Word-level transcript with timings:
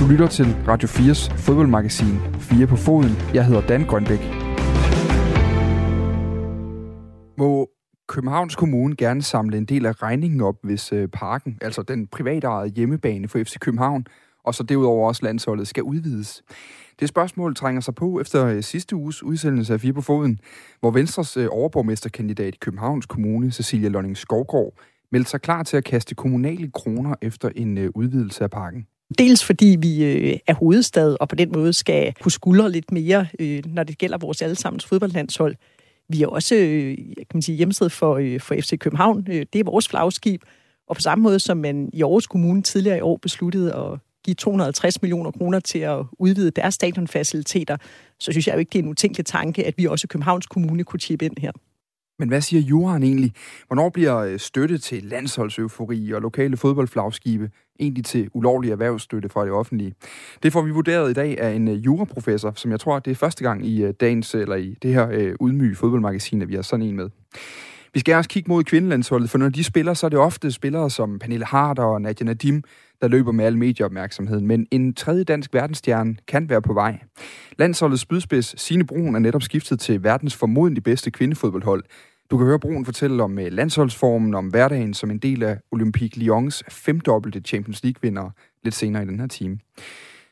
Du 0.00 0.10
lytter 0.10 0.26
til 0.30 0.46
Radio 0.68 0.88
4's 0.88 1.36
fodboldmagasin 1.36 2.18
4 2.38 2.66
på 2.66 2.76
foden. 2.76 3.10
Jeg 3.34 3.46
hedder 3.46 3.66
Dan 3.66 3.84
Grønbæk. 3.84 4.20
Må 7.38 7.68
Københavns 8.08 8.56
Kommune 8.56 8.96
gerne 8.96 9.22
samle 9.22 9.56
en 9.56 9.64
del 9.64 9.86
af 9.86 10.02
regningen 10.02 10.40
op, 10.40 10.54
hvis 10.62 10.92
øh, 10.92 11.08
parken, 11.08 11.58
altså 11.60 11.82
den 11.82 12.06
privatejede 12.06 12.72
hjemmebane 12.74 13.28
for 13.28 13.38
FC 13.38 13.58
København, 13.58 14.06
og 14.44 14.54
så 14.54 14.62
derudover 14.62 15.08
også 15.08 15.24
landsholdet, 15.24 15.68
skal 15.68 15.82
udvides? 15.82 16.42
Det 17.00 17.08
spørgsmål 17.08 17.54
trænger 17.54 17.80
sig 17.80 17.94
på 17.94 18.20
efter 18.20 18.46
øh, 18.46 18.62
sidste 18.62 18.96
uges 18.96 19.22
udsendelse 19.22 19.72
af 19.74 19.80
Fire 19.80 19.92
på 19.92 20.00
Foden, 20.00 20.40
hvor 20.80 20.90
Venstres 20.90 21.36
øh, 21.36 21.48
overborgmesterkandidat 21.50 22.54
i 22.54 22.58
Københavns 22.58 23.06
Kommune, 23.06 23.50
Cecilia 23.50 23.88
Lonning 23.88 24.16
Skovgaard, 24.16 24.72
meldte 25.12 25.30
sig 25.30 25.40
klar 25.40 25.62
til 25.62 25.76
at 25.76 25.84
kaste 25.84 26.14
kommunale 26.14 26.70
kroner 26.70 27.14
efter 27.22 27.48
en 27.56 27.78
øh, 27.78 27.90
udvidelse 27.94 28.44
af 28.44 28.50
parken. 28.50 28.86
Dels 29.18 29.44
fordi 29.44 29.76
vi 29.80 30.04
øh, 30.04 30.38
er 30.46 30.54
hovedstad, 30.54 31.16
og 31.20 31.28
på 31.28 31.34
den 31.34 31.52
måde 31.52 31.72
skal 31.72 32.14
kunne 32.20 32.32
skuldre 32.32 32.70
lidt 32.70 32.92
mere, 32.92 33.26
øh, 33.38 33.62
når 33.66 33.82
det 33.82 33.98
gælder 33.98 34.18
vores 34.18 34.42
allesammens 34.42 34.86
fodboldlandshold. 34.86 35.56
Vi 36.08 36.22
er 36.22 36.26
også 36.26 36.54
øh, 36.54 36.96
kan 37.16 37.26
man 37.34 37.42
sige, 37.42 37.56
hjemsted 37.56 37.88
for, 37.88 38.16
øh, 38.16 38.40
for 38.40 38.54
FC 38.54 38.78
København. 38.78 39.26
Øh, 39.30 39.46
det 39.52 39.58
er 39.58 39.64
vores 39.64 39.88
flagskib. 39.88 40.42
Og 40.88 40.96
på 40.96 41.02
samme 41.02 41.22
måde 41.22 41.38
som 41.38 41.56
man 41.56 41.90
i 41.92 42.02
Aarhus 42.02 42.26
Kommune 42.26 42.62
tidligere 42.62 42.98
i 42.98 43.00
år 43.00 43.16
besluttede 43.16 43.74
at 43.74 43.98
give 44.24 44.34
250 44.34 45.02
millioner 45.02 45.30
kroner 45.30 45.60
til 45.60 45.78
at 45.78 46.04
udvide 46.18 46.50
deres 46.50 46.74
stadionfaciliteter, 46.74 47.76
så 48.20 48.32
synes 48.32 48.46
jeg 48.46 48.54
jo 48.54 48.58
ikke, 48.58 48.70
det 48.70 48.78
er 48.78 48.82
en 48.82 48.88
utænkelig 48.88 49.26
tanke, 49.26 49.66
at 49.66 49.74
vi 49.78 49.86
også 49.86 50.06
i 50.06 50.10
Københavns 50.10 50.46
Kommune 50.46 50.84
kunne 50.84 51.00
chippe 51.00 51.24
ind 51.24 51.34
her. 51.38 51.52
Men 52.18 52.28
hvad 52.28 52.40
siger 52.40 52.62
juraen 52.62 53.02
egentlig? 53.02 53.32
Hvornår 53.66 53.88
bliver 53.88 54.16
øh, 54.16 54.38
støtte 54.38 54.78
til 54.78 55.04
landsholdseufori 55.04 56.12
og 56.12 56.20
lokale 56.20 56.56
fodboldflagskibe 56.56 57.50
egentlig 57.80 58.04
til 58.04 58.30
ulovlig 58.34 58.70
erhvervsstøtte 58.70 59.28
fra 59.28 59.44
det 59.44 59.52
offentlige? 59.52 59.94
Det 60.42 60.52
får 60.52 60.62
vi 60.62 60.70
vurderet 60.70 61.10
i 61.10 61.14
dag 61.14 61.40
af 61.40 61.52
en 61.52 61.68
øh, 61.68 61.84
juraprofessor, 61.84 62.52
som 62.56 62.70
jeg 62.70 62.80
tror, 62.80 62.98
det 62.98 63.10
er 63.10 63.14
første 63.14 63.44
gang 63.44 63.66
i 63.66 63.82
øh, 63.82 63.94
dagens, 64.00 64.34
eller 64.34 64.56
i 64.56 64.76
det 64.82 64.94
her 64.94 65.34
udmyge 65.40 65.76
fodboldmagasin, 65.76 66.42
at 66.42 66.48
vi 66.48 66.54
har 66.54 66.62
sådan 66.62 66.86
en 66.86 66.96
med. 66.96 67.10
Vi 67.96 68.00
skal 68.00 68.14
også 68.14 68.30
kigge 68.30 68.48
mod 68.48 68.64
kvindelandsholdet, 68.64 69.30
for 69.30 69.38
når 69.38 69.48
de 69.48 69.64
spiller, 69.64 69.94
så 69.94 70.06
er 70.06 70.10
det 70.10 70.18
ofte 70.18 70.52
spillere 70.52 70.90
som 70.90 71.18
Pernille 71.18 71.46
Harder 71.46 71.82
og 71.82 72.02
Nadia 72.02 72.24
Nadim, 72.24 72.62
der 73.02 73.08
løber 73.08 73.32
med 73.32 73.44
al 73.44 73.58
medieopmærksomheden. 73.58 74.46
Men 74.46 74.66
en 74.70 74.94
tredje 74.94 75.24
dansk 75.24 75.54
verdensstjerne 75.54 76.16
kan 76.28 76.48
være 76.48 76.62
på 76.62 76.72
vej. 76.72 76.98
Landsholdets 77.58 78.02
spydspids 78.02 78.60
Signe 78.60 78.86
Brun 78.86 79.14
er 79.14 79.18
netop 79.18 79.42
skiftet 79.42 79.80
til 79.80 80.04
verdens 80.04 80.36
formodentlig 80.36 80.82
bedste 80.82 81.10
kvindefodboldhold. 81.10 81.84
Du 82.30 82.38
kan 82.38 82.46
høre 82.46 82.58
Brun 82.58 82.84
fortælle 82.84 83.22
om 83.22 83.38
øh, 83.38 83.52
landsholdsformen, 83.52 84.34
om 84.34 84.48
hverdagen 84.48 84.94
som 84.94 85.10
en 85.10 85.18
del 85.18 85.42
af 85.42 85.58
Olympique 85.72 86.22
Lyons 86.22 86.64
femdobbelte 86.68 87.40
Champions 87.40 87.82
League-vinder 87.82 88.30
lidt 88.64 88.74
senere 88.74 89.02
i 89.02 89.06
den 89.06 89.20
her 89.20 89.26
time. 89.26 89.58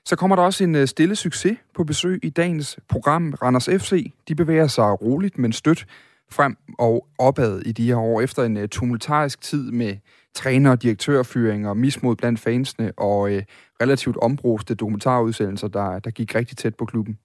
Så 0.05 0.17
kommer 0.17 0.37
der 0.37 0.43
også 0.43 0.65
en 0.65 0.75
øh, 0.75 0.89
stille 0.89 1.17
succes 1.17 1.59
på 1.75 1.85
besøg 1.85 2.21
i 2.23 2.29
dagens 2.29 2.79
program. 2.89 3.35
Randers 3.43 3.69
FC, 3.83 4.13
de 4.29 4.35
bevæger 4.35 4.67
sig 4.67 5.03
roligt, 5.03 5.39
men 5.39 5.53
stødt 5.53 5.87
frem 6.35 6.57
og 6.79 7.07
opad 7.19 7.61
i 7.61 7.73
de 7.73 7.87
her 7.87 7.97
år, 7.97 8.21
efter 8.21 8.43
en 8.43 8.57
øh, 8.57 8.69
tumultarisk 8.69 9.41
tid 9.41 9.71
med 9.71 9.97
træner- 10.35 10.71
og 10.71 10.83
direktørfyringer, 10.83 11.75
mismod 11.75 12.17
blandt 12.17 12.41
fansene 12.41 12.93
og 12.97 13.33
øh, 13.33 13.43
relativt 13.83 14.17
ombruste 14.23 14.75
dokumentarudsendelser, 14.75 15.69
der, 15.69 15.99
der 15.99 16.11
gik 16.11 16.35
rigtig 16.35 16.57
tæt 16.57 16.75
på 16.75 16.85
klubben. 16.85 17.19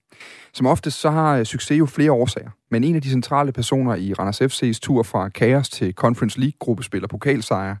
Som 0.52 0.66
oftest 0.66 1.00
så 1.00 1.10
har 1.10 1.36
øh, 1.38 1.44
succes 1.44 1.78
jo 1.78 1.86
flere 1.86 2.12
årsager, 2.12 2.50
men 2.70 2.84
en 2.84 2.96
af 2.96 3.02
de 3.02 3.10
centrale 3.10 3.52
personer 3.52 3.94
i 3.94 4.12
Randers 4.12 4.42
FC's 4.42 4.78
tur 4.80 5.02
fra 5.02 5.28
kaos 5.28 5.68
til 5.68 5.94
Conference 5.94 6.40
League-gruppespiller 6.40 7.08
pokalsejr 7.08 7.76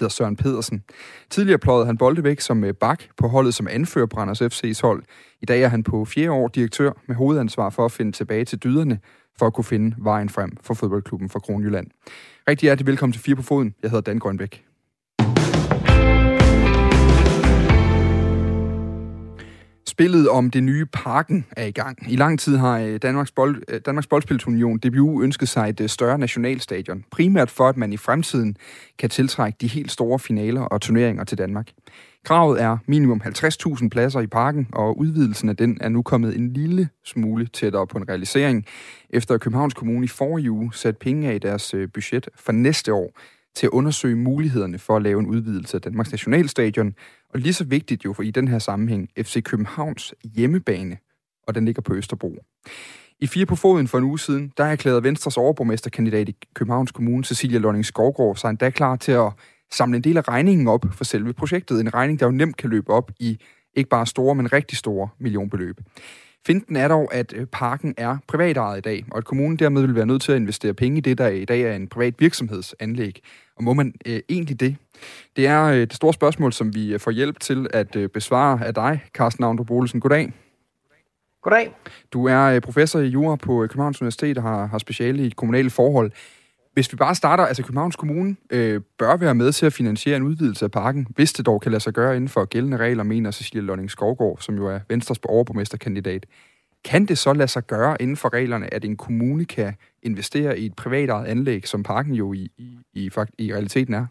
hedder 0.00 0.12
Søren 0.12 0.36
Pedersen. 0.36 0.82
Tidligere 1.30 1.58
pløjede 1.58 1.86
han 1.86 1.98
bolde 1.98 2.24
væk 2.24 2.40
som 2.40 2.64
øh, 2.64 2.74
bak 2.74 3.02
på 3.16 3.28
holdet 3.28 3.54
som 3.54 3.68
anfører 3.70 4.06
på 4.06 4.16
Randers 4.16 4.42
FC's 4.42 4.80
hold. 4.82 5.02
I 5.42 5.46
dag 5.46 5.62
er 5.62 5.68
han 5.68 5.82
på 5.82 6.04
fjerde 6.04 6.30
år 6.30 6.48
direktør 6.48 6.92
med 7.06 7.16
hovedansvar 7.16 7.70
for 7.70 7.84
at 7.84 7.92
finde 7.92 8.12
tilbage 8.12 8.44
til 8.44 8.58
dyderne 8.58 8.98
for 9.38 9.46
at 9.46 9.52
kunne 9.52 9.64
finde 9.64 9.96
vejen 9.98 10.28
frem 10.28 10.56
for 10.60 10.74
fodboldklubben 10.74 11.28
fra 11.28 11.38
Kronjylland. 11.38 11.86
Rigtig 12.48 12.66
hjertelig 12.66 12.86
velkommen 12.86 13.12
til 13.12 13.22
Fire 13.22 13.36
på 13.36 13.42
Foden. 13.42 13.74
Jeg 13.82 13.90
hedder 13.90 14.02
Dan 14.02 14.18
Grønbæk. 14.18 14.64
Spillet 19.92 20.28
om 20.28 20.50
det 20.50 20.62
nye 20.62 20.86
parken 20.86 21.46
er 21.56 21.64
i 21.64 21.70
gang. 21.70 22.12
I 22.12 22.16
lang 22.16 22.40
tid 22.40 22.56
har 22.56 22.78
øh, 22.78 22.98
Danmarks, 23.02 23.30
Bold, 23.30 23.62
øh, 23.68 23.80
Danmarks 23.86 24.06
Boldspilsunion, 24.06 24.78
DBU, 24.78 25.22
ønsket 25.22 25.48
sig 25.48 25.68
et 25.68 25.80
øh, 25.80 25.88
større 25.88 26.18
nationalstadion. 26.18 27.04
Primært 27.10 27.50
for, 27.50 27.68
at 27.68 27.76
man 27.76 27.92
i 27.92 27.96
fremtiden 27.96 28.56
kan 28.98 29.10
tiltrække 29.10 29.56
de 29.60 29.66
helt 29.66 29.90
store 29.90 30.18
finaler 30.18 30.60
og 30.60 30.80
turneringer 30.80 31.24
til 31.24 31.38
Danmark. 31.38 31.70
Kravet 32.24 32.62
er 32.62 32.78
minimum 32.86 33.22
50.000 33.24 33.88
pladser 33.88 34.20
i 34.20 34.26
parken, 34.26 34.68
og 34.72 34.98
udvidelsen 34.98 35.48
af 35.48 35.56
den 35.56 35.78
er 35.80 35.88
nu 35.88 36.02
kommet 36.02 36.36
en 36.36 36.52
lille 36.52 36.88
smule 37.04 37.46
tættere 37.46 37.86
på 37.86 37.98
en 37.98 38.08
realisering, 38.08 38.66
efter 39.10 39.38
Københavns 39.38 39.74
Kommune 39.74 40.04
i 40.04 40.08
forrige 40.08 40.50
uge 40.50 40.74
satte 40.74 40.98
penge 40.98 41.30
af 41.30 41.34
i 41.34 41.38
deres 41.38 41.74
øh, 41.74 41.88
budget 41.94 42.28
for 42.36 42.52
næste 42.52 42.92
år 42.92 43.12
til 43.54 43.66
at 43.66 43.70
undersøge 43.70 44.16
mulighederne 44.16 44.78
for 44.78 44.96
at 44.96 45.02
lave 45.02 45.20
en 45.20 45.26
udvidelse 45.26 45.76
af 45.76 45.80
Danmarks 45.80 46.10
Nationalstadion, 46.10 46.94
og 47.34 47.40
lige 47.40 47.52
så 47.52 47.64
vigtigt 47.64 48.04
jo 48.04 48.12
for 48.12 48.22
i 48.22 48.30
den 48.30 48.48
her 48.48 48.58
sammenhæng 48.58 49.08
FC 49.18 49.42
Københavns 49.42 50.14
hjemmebane, 50.24 50.98
og 51.46 51.54
den 51.54 51.64
ligger 51.64 51.82
på 51.82 51.94
Østerbro. 51.94 52.36
I 53.20 53.26
fire 53.26 53.46
på 53.46 53.56
foden 53.56 53.88
for 53.88 53.98
en 53.98 54.04
uge 54.04 54.18
siden, 54.18 54.52
der 54.56 54.64
erklærede 54.64 55.02
Venstres 55.02 55.36
overborgmesterkandidat 55.36 56.28
i 56.28 56.36
Københavns 56.54 56.92
Kommune, 56.92 57.24
Cecilia 57.24 57.58
Lønning 57.58 57.86
Skovgaard, 57.86 58.36
sig 58.36 58.50
endda 58.50 58.70
klar 58.70 58.96
til 58.96 59.12
at 59.12 59.32
samle 59.72 59.96
en 59.96 60.04
del 60.04 60.16
af 60.16 60.28
regningen 60.28 60.68
op 60.68 60.84
for 60.92 61.04
selve 61.04 61.32
projektet. 61.32 61.80
En 61.80 61.94
regning, 61.94 62.20
der 62.20 62.26
jo 62.26 62.32
nemt 62.32 62.56
kan 62.56 62.70
løbe 62.70 62.90
op 62.90 63.10
i 63.18 63.38
ikke 63.74 63.90
bare 63.90 64.06
store, 64.06 64.34
men 64.34 64.52
rigtig 64.52 64.78
store 64.78 65.08
millionbeløb. 65.18 65.80
Finten 66.46 66.76
er 66.76 66.88
dog, 66.88 67.14
at 67.14 67.32
øh, 67.36 67.46
parken 67.46 67.94
er 67.96 68.16
privatejet 68.28 68.78
i 68.78 68.80
dag, 68.80 69.04
og 69.10 69.18
at 69.18 69.24
kommunen 69.24 69.58
dermed 69.58 69.82
vil 69.82 69.94
være 69.94 70.06
nødt 70.06 70.22
til 70.22 70.32
at 70.32 70.36
investere 70.36 70.74
penge 70.74 70.98
i 70.98 71.00
det, 71.00 71.18
der 71.18 71.28
i 71.28 71.44
dag 71.44 71.62
er 71.62 71.76
en 71.76 71.88
privat 71.88 72.14
virksomhedsanlæg. 72.18 73.22
Og 73.56 73.64
må 73.64 73.72
man 73.72 73.94
øh, 74.06 74.20
egentlig 74.28 74.60
det? 74.60 74.76
Det 75.36 75.46
er 75.46 75.64
øh, 75.64 75.80
det 75.80 75.92
store 75.92 76.12
spørgsmål, 76.12 76.52
som 76.52 76.74
vi 76.74 76.92
øh, 76.94 77.00
får 77.00 77.10
hjælp 77.10 77.40
til 77.40 77.66
at 77.72 77.96
øh, 77.96 78.08
besvare 78.08 78.66
af 78.66 78.74
dig, 78.74 79.00
Carsten 79.14 79.44
Aundrup 79.44 79.70
Olsen. 79.70 80.00
Goddag. 80.00 80.32
Goddag. 81.42 81.74
Du 82.12 82.26
er 82.26 82.42
øh, 82.42 82.60
professor 82.60 83.00
i 83.00 83.06
jura 83.06 83.36
på 83.36 83.66
Københavns 83.70 84.02
Universitet 84.02 84.38
og 84.38 84.42
har, 84.44 84.66
har 84.66 84.78
speciale 84.78 85.26
i 85.26 85.30
kommunale 85.30 85.70
forhold. 85.70 86.12
Hvis 86.72 86.92
vi 86.92 86.96
bare 86.96 87.14
starter, 87.14 87.44
altså 87.44 87.62
Københavns 87.62 87.96
Kommune 87.96 88.36
øh, 88.50 88.80
bør 88.98 89.16
være 89.16 89.34
med 89.34 89.52
til 89.52 89.66
at 89.66 89.72
finansiere 89.72 90.16
en 90.16 90.22
udvidelse 90.22 90.64
af 90.64 90.70
parken, 90.70 91.06
hvis 91.10 91.32
det 91.32 91.46
dog 91.46 91.60
kan 91.60 91.72
lade 91.72 91.82
sig 91.82 91.92
gøre 91.92 92.16
inden 92.16 92.28
for 92.28 92.44
gældende 92.44 92.76
regler, 92.76 93.02
mener 93.02 93.30
Cecilie 93.30 93.62
Lønning 93.62 93.90
Skovgaard, 93.90 94.38
som 94.40 94.56
jo 94.56 94.66
er 94.66 94.80
Venstres 94.88 95.18
overborgmesterkandidat. 95.24 96.26
Kan 96.84 97.06
det 97.06 97.18
så 97.18 97.32
lade 97.32 97.48
sig 97.48 97.66
gøre 97.66 98.02
inden 98.02 98.16
for 98.16 98.32
reglerne, 98.32 98.74
at 98.74 98.84
en 98.84 98.96
kommune 98.96 99.44
kan 99.44 99.74
investere 100.02 100.58
i 100.58 100.66
et 100.66 100.76
privatejet 100.76 101.26
anlæg, 101.26 101.68
som 101.68 101.82
parken 101.82 102.14
jo 102.14 102.32
i, 102.32 102.50
i, 102.58 102.78
i, 102.92 103.10
i 103.38 103.52
realiteten 103.52 103.94
er? 103.94 104.06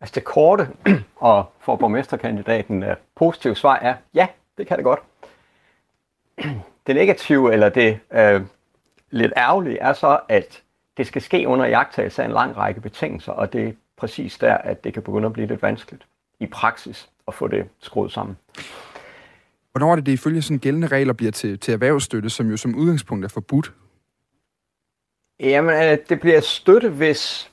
Altså 0.00 0.12
det 0.14 0.24
korte 0.24 0.68
og 1.16 1.52
for 1.60 1.76
borgmesterkandidaten 1.76 2.82
øh, 2.82 2.96
positive 3.16 3.54
svar 3.54 3.76
er, 3.76 3.94
ja, 4.14 4.26
det 4.58 4.66
kan 4.66 4.76
det 4.76 4.84
godt. 4.84 5.00
Det 6.86 6.96
negative, 6.96 7.52
eller 7.52 7.68
det 7.68 8.00
øh, 8.12 8.42
lidt 9.10 9.32
ærgerlige, 9.36 9.78
er 9.78 9.92
så, 9.92 10.20
at 10.28 10.62
det 10.96 11.06
skal 11.06 11.22
ske 11.22 11.48
under 11.48 11.66
jagttagelse 11.66 12.22
af 12.22 12.26
en 12.26 12.32
lang 12.32 12.56
række 12.56 12.80
betingelser, 12.80 13.32
og 13.32 13.52
det 13.52 13.68
er 13.68 13.72
præcis 13.96 14.38
der, 14.38 14.54
at 14.54 14.84
det 14.84 14.94
kan 14.94 15.02
begynde 15.02 15.26
at 15.26 15.32
blive 15.32 15.46
lidt 15.46 15.62
vanskeligt 15.62 16.06
i 16.40 16.46
praksis 16.46 17.08
at 17.28 17.34
få 17.34 17.48
det 17.48 17.68
skruet 17.78 18.12
sammen. 18.12 18.36
Hvornår 19.72 19.92
er 19.92 19.96
det, 19.96 20.06
det 20.06 20.12
ifølge 20.12 20.42
sådan 20.42 20.58
gældende 20.58 20.86
regler 20.86 21.12
bliver 21.12 21.32
til, 21.32 21.58
til 21.58 21.74
erhvervsstøtte, 21.74 22.30
som 22.30 22.50
jo 22.50 22.56
som 22.56 22.74
udgangspunkt 22.74 23.24
er 23.24 23.28
forbudt? 23.28 23.72
Jamen, 25.40 25.74
øh, 25.74 25.98
det 26.08 26.20
bliver 26.20 26.40
støtte, 26.40 26.88
hvis 26.88 27.50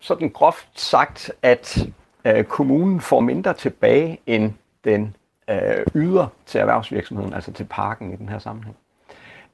sådan 0.00 0.30
groft 0.30 0.80
sagt, 0.80 1.32
at 1.42 1.86
øh, 2.24 2.44
kommunen 2.44 3.00
får 3.00 3.20
mindre 3.20 3.54
tilbage, 3.54 4.20
end 4.26 4.52
den 4.84 5.16
øh, 5.50 5.86
yder 5.94 6.26
til 6.46 6.60
erhvervsvirksomheden, 6.60 7.32
altså 7.32 7.52
til 7.52 7.64
parken 7.64 8.12
i 8.12 8.16
den 8.16 8.28
her 8.28 8.38
sammenhæng. 8.38 8.76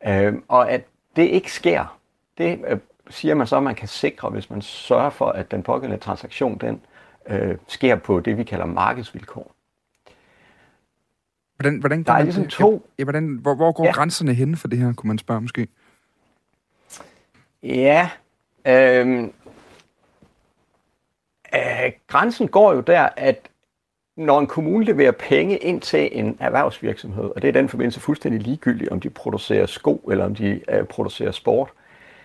Øh, 0.06 0.34
og 0.48 0.70
at 0.70 0.84
det 1.16 1.22
ikke 1.22 1.52
sker, 1.52 1.98
det 2.38 2.60
øh, 2.68 2.78
siger 3.10 3.34
man 3.34 3.46
så, 3.46 3.56
at 3.56 3.62
man 3.62 3.74
kan 3.74 3.88
sikre, 3.88 4.30
hvis 4.30 4.50
man 4.50 4.62
sørger 4.62 5.10
for, 5.10 5.26
at 5.26 5.50
den 5.50 5.62
pågældende 5.62 6.04
transaktion 6.04 6.58
den 6.58 6.80
øh, 7.26 7.56
sker 7.66 7.96
på 7.96 8.20
det, 8.20 8.38
vi 8.38 8.44
kalder 8.44 8.66
markedsvilkår. 8.66 9.54
Hvordan, 11.56 11.78
hvordan 11.78 12.02
der 12.02 12.12
er 12.12 12.22
ligesom 12.22 12.42
det? 12.42 12.52
to... 12.52 12.86
Ja, 12.98 13.04
hvordan, 13.04 13.38
hvor, 13.42 13.54
hvor 13.54 13.72
går 13.72 13.84
ja. 13.84 13.90
grænserne 13.90 14.34
hen 14.34 14.56
for 14.56 14.68
det 14.68 14.78
her, 14.78 14.92
kunne 14.92 15.08
man 15.08 15.18
spørge 15.18 15.40
måske? 15.40 15.68
Ja, 17.62 18.10
øh, 18.66 19.22
øh, 21.54 21.92
grænsen 22.06 22.48
går 22.48 22.72
jo 22.72 22.80
der, 22.80 23.08
at 23.16 23.48
når 24.16 24.40
en 24.40 24.46
kommune 24.46 24.84
leverer 24.84 25.12
penge 25.12 25.56
ind 25.56 25.80
til 25.80 26.08
en 26.12 26.36
erhvervsvirksomhed, 26.40 27.24
og 27.24 27.42
det 27.42 27.48
er 27.48 27.52
den 27.52 27.68
forbindelse 27.68 28.00
fuldstændig 28.00 28.42
ligegyldigt, 28.42 28.90
om 28.90 29.00
de 29.00 29.10
producerer 29.10 29.66
sko 29.66 30.08
eller 30.10 30.24
om 30.24 30.34
de 30.34 30.60
øh, 30.68 30.84
producerer 30.84 31.32
sport, 31.32 31.70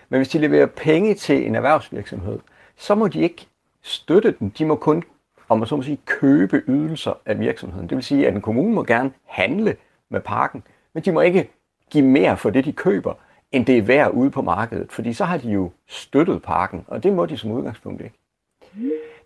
men 0.08 0.18
hvis 0.18 0.28
de 0.28 0.38
leverer 0.38 0.66
penge 0.66 1.14
til 1.14 1.46
en 1.46 1.54
erhvervsvirksomhed, 1.54 2.38
så 2.76 2.94
må 2.94 3.08
de 3.08 3.20
ikke 3.20 3.46
støtte 3.82 4.34
den. 4.38 4.54
De 4.58 4.64
må 4.64 4.76
kun 4.76 5.04
om 5.48 5.58
man 5.58 5.68
så 5.68 5.76
må 5.76 5.82
sige, 5.82 5.98
købe 6.06 6.62
ydelser 6.68 7.12
af 7.26 7.40
virksomheden. 7.40 7.88
Det 7.88 7.96
vil 7.96 8.04
sige, 8.04 8.26
at 8.26 8.34
en 8.34 8.40
kommune 8.40 8.74
må 8.74 8.84
gerne 8.84 9.12
handle 9.24 9.76
med 10.08 10.20
parken, 10.20 10.62
men 10.94 11.02
de 11.02 11.12
må 11.12 11.20
ikke 11.20 11.50
give 11.90 12.04
mere 12.04 12.36
for 12.36 12.50
det, 12.50 12.64
de 12.64 12.72
køber, 12.72 13.14
end 13.52 13.66
det 13.66 13.78
er 13.78 13.82
værd 13.82 14.10
ude 14.10 14.30
på 14.30 14.42
markedet. 14.42 14.92
Fordi 14.92 15.12
så 15.12 15.24
har 15.24 15.38
de 15.38 15.50
jo 15.50 15.70
støttet 15.86 16.42
parken, 16.42 16.84
og 16.88 17.02
det 17.02 17.12
må 17.12 17.26
de 17.26 17.36
som 17.38 17.50
udgangspunkt 17.50 18.00
ikke. 18.02 18.16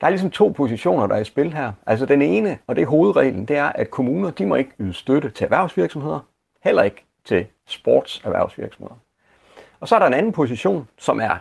Der 0.00 0.06
er 0.06 0.10
ligesom 0.10 0.30
to 0.30 0.48
positioner, 0.48 1.06
der 1.06 1.14
er 1.14 1.20
i 1.20 1.24
spil 1.24 1.52
her. 1.52 1.72
Altså 1.86 2.06
den 2.06 2.22
ene, 2.22 2.58
og 2.66 2.76
det 2.76 2.82
er 2.82 2.86
hovedreglen, 2.86 3.44
det 3.44 3.56
er, 3.56 3.66
at 3.66 3.90
kommuner 3.90 4.30
de 4.30 4.46
må 4.46 4.54
ikke 4.54 4.70
yde 4.80 4.92
støtte 4.92 5.30
til 5.30 5.44
erhvervsvirksomheder, 5.44 6.20
heller 6.64 6.82
ikke 6.82 7.04
til 7.24 7.46
sportserhvervsvirksomheder. 7.66 8.98
Og 9.80 9.88
så 9.88 9.94
er 9.94 9.98
der 9.98 10.06
en 10.06 10.14
anden 10.14 10.32
position, 10.32 10.88
som 10.98 11.20
er 11.20 11.36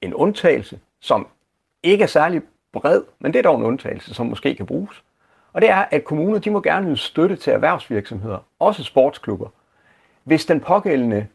en 0.00 0.14
undtagelse, 0.14 0.80
som 1.00 1.28
ikke 1.82 2.02
er 2.02 2.08
særlig 2.08 2.42
bred, 2.72 3.02
men 3.18 3.32
det 3.32 3.38
er 3.38 3.42
dog 3.42 3.56
en 3.56 3.64
undtagelse, 3.64 4.14
som 4.14 4.26
måske 4.26 4.54
kan 4.54 4.66
bruges. 4.66 5.02
Og 5.52 5.60
det 5.62 5.70
er, 5.70 5.84
at 5.90 6.04
kommuner 6.04 6.38
de 6.38 6.50
må 6.50 6.60
gerne 6.60 6.88
yde 6.88 6.96
støtte 6.96 7.36
til 7.36 7.52
erhvervsvirksomheder, 7.52 8.38
også 8.58 8.84
sportsklubber, 8.84 9.48
hvis 10.24 10.46
den 10.46 10.60
pågældende 10.60 11.26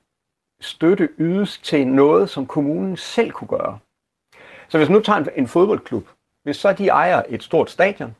støtte 0.60 1.10
ydes 1.18 1.58
til 1.58 1.88
noget, 1.88 2.30
som 2.30 2.46
kommunen 2.46 2.98
selv 2.98 3.32
kunne 3.32 3.48
gøre. 3.48 3.80
Så 4.68 4.78
hvis 4.78 4.90
nu 4.90 5.00
tager 5.00 5.26
en 5.36 5.48
fodboldklub, 5.48 6.08
hvis 6.44 6.58
så 6.58 6.74
de 6.74 6.88
ejer 6.88 7.24
et 7.30 7.44
stort 7.44 7.72
stadion, 7.72 8.16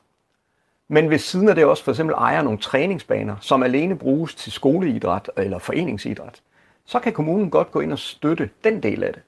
men 0.88 1.10
ved 1.10 1.18
siden 1.18 1.50
af 1.50 1.56
det 1.56 1.66
også 1.66 1.84
for 1.84 1.92
eksempel 1.92 2.14
ejer 2.14 2.42
nogle 2.42 2.60
træningsbaner, 2.60 3.36
som 3.42 3.64
alene 3.64 3.98
bruges 3.98 4.36
til 4.36 4.52
skoleidræt 4.52 5.32
eller 5.38 5.60
foreningsidræt, 5.60 6.42
så 6.86 7.00
kan 7.00 7.14
kommunen 7.14 7.50
godt 7.50 7.72
gå 7.72 7.80
ind 7.80 7.92
og 7.92 8.00
støtte 8.00 8.50
den 8.64 8.84
del 8.84 9.04
af 9.04 9.14
det. 9.14 9.22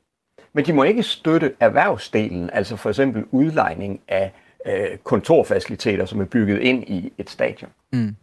Men 0.53 0.65
de 0.65 0.73
må 0.73 0.83
ikke 0.83 1.03
støtte 1.03 1.53
erhvervsdelen, 1.59 2.49
altså 2.53 2.75
for 2.75 2.89
eksempel 2.89 3.25
udlejning 3.31 4.01
af 4.07 4.31
øh, 4.65 4.97
kontorfaciliteter, 5.03 6.05
som 6.05 6.21
er 6.21 6.25
bygget 6.25 6.59
ind 6.59 6.83
i 6.83 7.13
et 7.17 7.29
stadion. 7.29 7.69
Mm. 7.91 8.15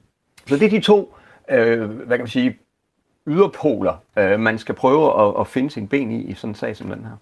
Så 0.47 0.57
det 0.57 0.67
er 0.67 0.71
de 0.71 0.81
to, 0.81 1.15
øh, 1.51 1.91
hvad 1.91 2.17
kan 2.17 2.25
man 2.25 2.29
sige, 2.29 2.59
yderpoler, 3.27 3.95
øh, 4.17 4.41
man 4.41 4.59
skal 4.59 4.75
prøve 4.75 5.29
at, 5.29 5.41
at 5.41 5.47
finde 5.47 5.71
sin 5.71 5.89
ben 5.89 6.11
i, 6.11 6.23
i 6.23 6.35
sådan 6.35 6.51
en 6.51 6.55
sag 6.55 6.77
som 6.77 6.89
den 6.89 7.05
her. 7.05 7.17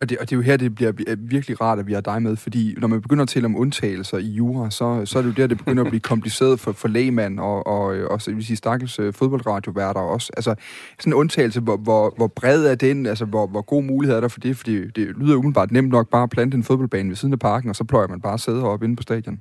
Og 0.00 0.08
det, 0.08 0.18
og 0.18 0.30
det 0.30 0.32
er 0.32 0.36
jo 0.36 0.42
her, 0.42 0.56
det 0.56 0.74
bliver 0.74 0.92
øh, 1.08 1.30
virkelig 1.30 1.60
rart, 1.60 1.78
at 1.78 1.86
vi 1.86 1.92
har 1.92 2.00
dig 2.00 2.22
med, 2.22 2.36
fordi 2.36 2.74
når 2.78 2.88
man 2.88 3.02
begynder 3.02 3.22
at 3.22 3.28
tale 3.28 3.46
om 3.46 3.56
undtagelser 3.56 4.18
i 4.18 4.26
jura, 4.26 4.70
så, 4.70 5.02
så 5.04 5.18
er 5.18 5.22
det 5.22 5.28
jo 5.28 5.42
der, 5.42 5.46
det 5.46 5.58
begynder 5.58 5.84
at 5.84 5.88
blive 5.90 6.00
kompliceret 6.00 6.60
for, 6.60 6.72
for 6.72 6.88
lægmand 6.88 7.40
og, 7.40 7.66
og, 7.66 7.94
øh, 7.94 8.10
og 8.10 8.22
så 8.22 8.34
vil 8.34 8.46
sige, 8.46 8.56
stakkels 8.56 8.98
øh, 8.98 9.12
fodboldradioværter 9.12 10.00
også. 10.00 10.32
Altså, 10.36 10.54
sådan 10.98 11.12
en 11.12 11.14
undtagelse, 11.14 11.60
hvor, 11.60 11.76
hvor, 11.76 12.14
hvor 12.16 12.26
bred 12.26 12.66
er 12.66 12.74
den, 12.74 13.06
altså 13.06 13.24
hvor, 13.24 13.46
hvor 13.46 13.62
god 13.62 13.82
mulighed 13.82 14.16
er 14.16 14.20
der 14.20 14.28
for 14.28 14.40
det, 14.40 14.56
fordi 14.56 14.90
det 14.90 15.06
lyder 15.06 15.36
umiddelbart 15.36 15.70
nemt 15.72 15.88
nok 15.88 16.10
bare 16.10 16.22
at 16.22 16.30
plante 16.30 16.56
en 16.56 16.64
fodboldbane 16.64 17.08
ved 17.08 17.16
siden 17.16 17.32
af 17.32 17.38
parken, 17.38 17.70
og 17.70 17.76
så 17.76 17.84
pløjer 17.84 18.08
man 18.08 18.20
bare 18.20 18.38
sæder 18.38 18.64
op 18.64 18.82
inde 18.82 18.96
på 18.96 19.02
stadion. 19.02 19.40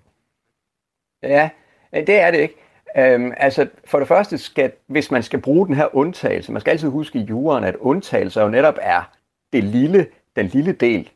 Ja, 1.24 1.50
det 1.94 2.22
er 2.22 2.32
det 2.32 2.40
ikke. 2.40 2.56
Øhm, 2.98 3.32
altså, 3.38 3.68
for 3.86 4.00
det 4.00 4.08
første, 4.08 4.38
skal, 4.38 4.72
hvis 4.88 5.12
man 5.12 5.24
skal 5.24 5.42
bruge 5.42 5.68
den 5.68 5.76
her 5.76 5.96
undtagelse, 5.96 6.52
man 6.52 6.62
skal 6.62 6.72
altid 6.72 6.90
huske 6.90 7.20
i 7.20 7.24
juraen, 7.24 7.64
at 7.64 7.76
undtagelser 7.76 8.42
jo 8.42 8.50
netop 8.50 8.78
er 8.82 9.12
det 9.54 9.64
lille 9.64 10.08
den 10.36 10.48
lille 10.48 10.72
del 10.72 11.10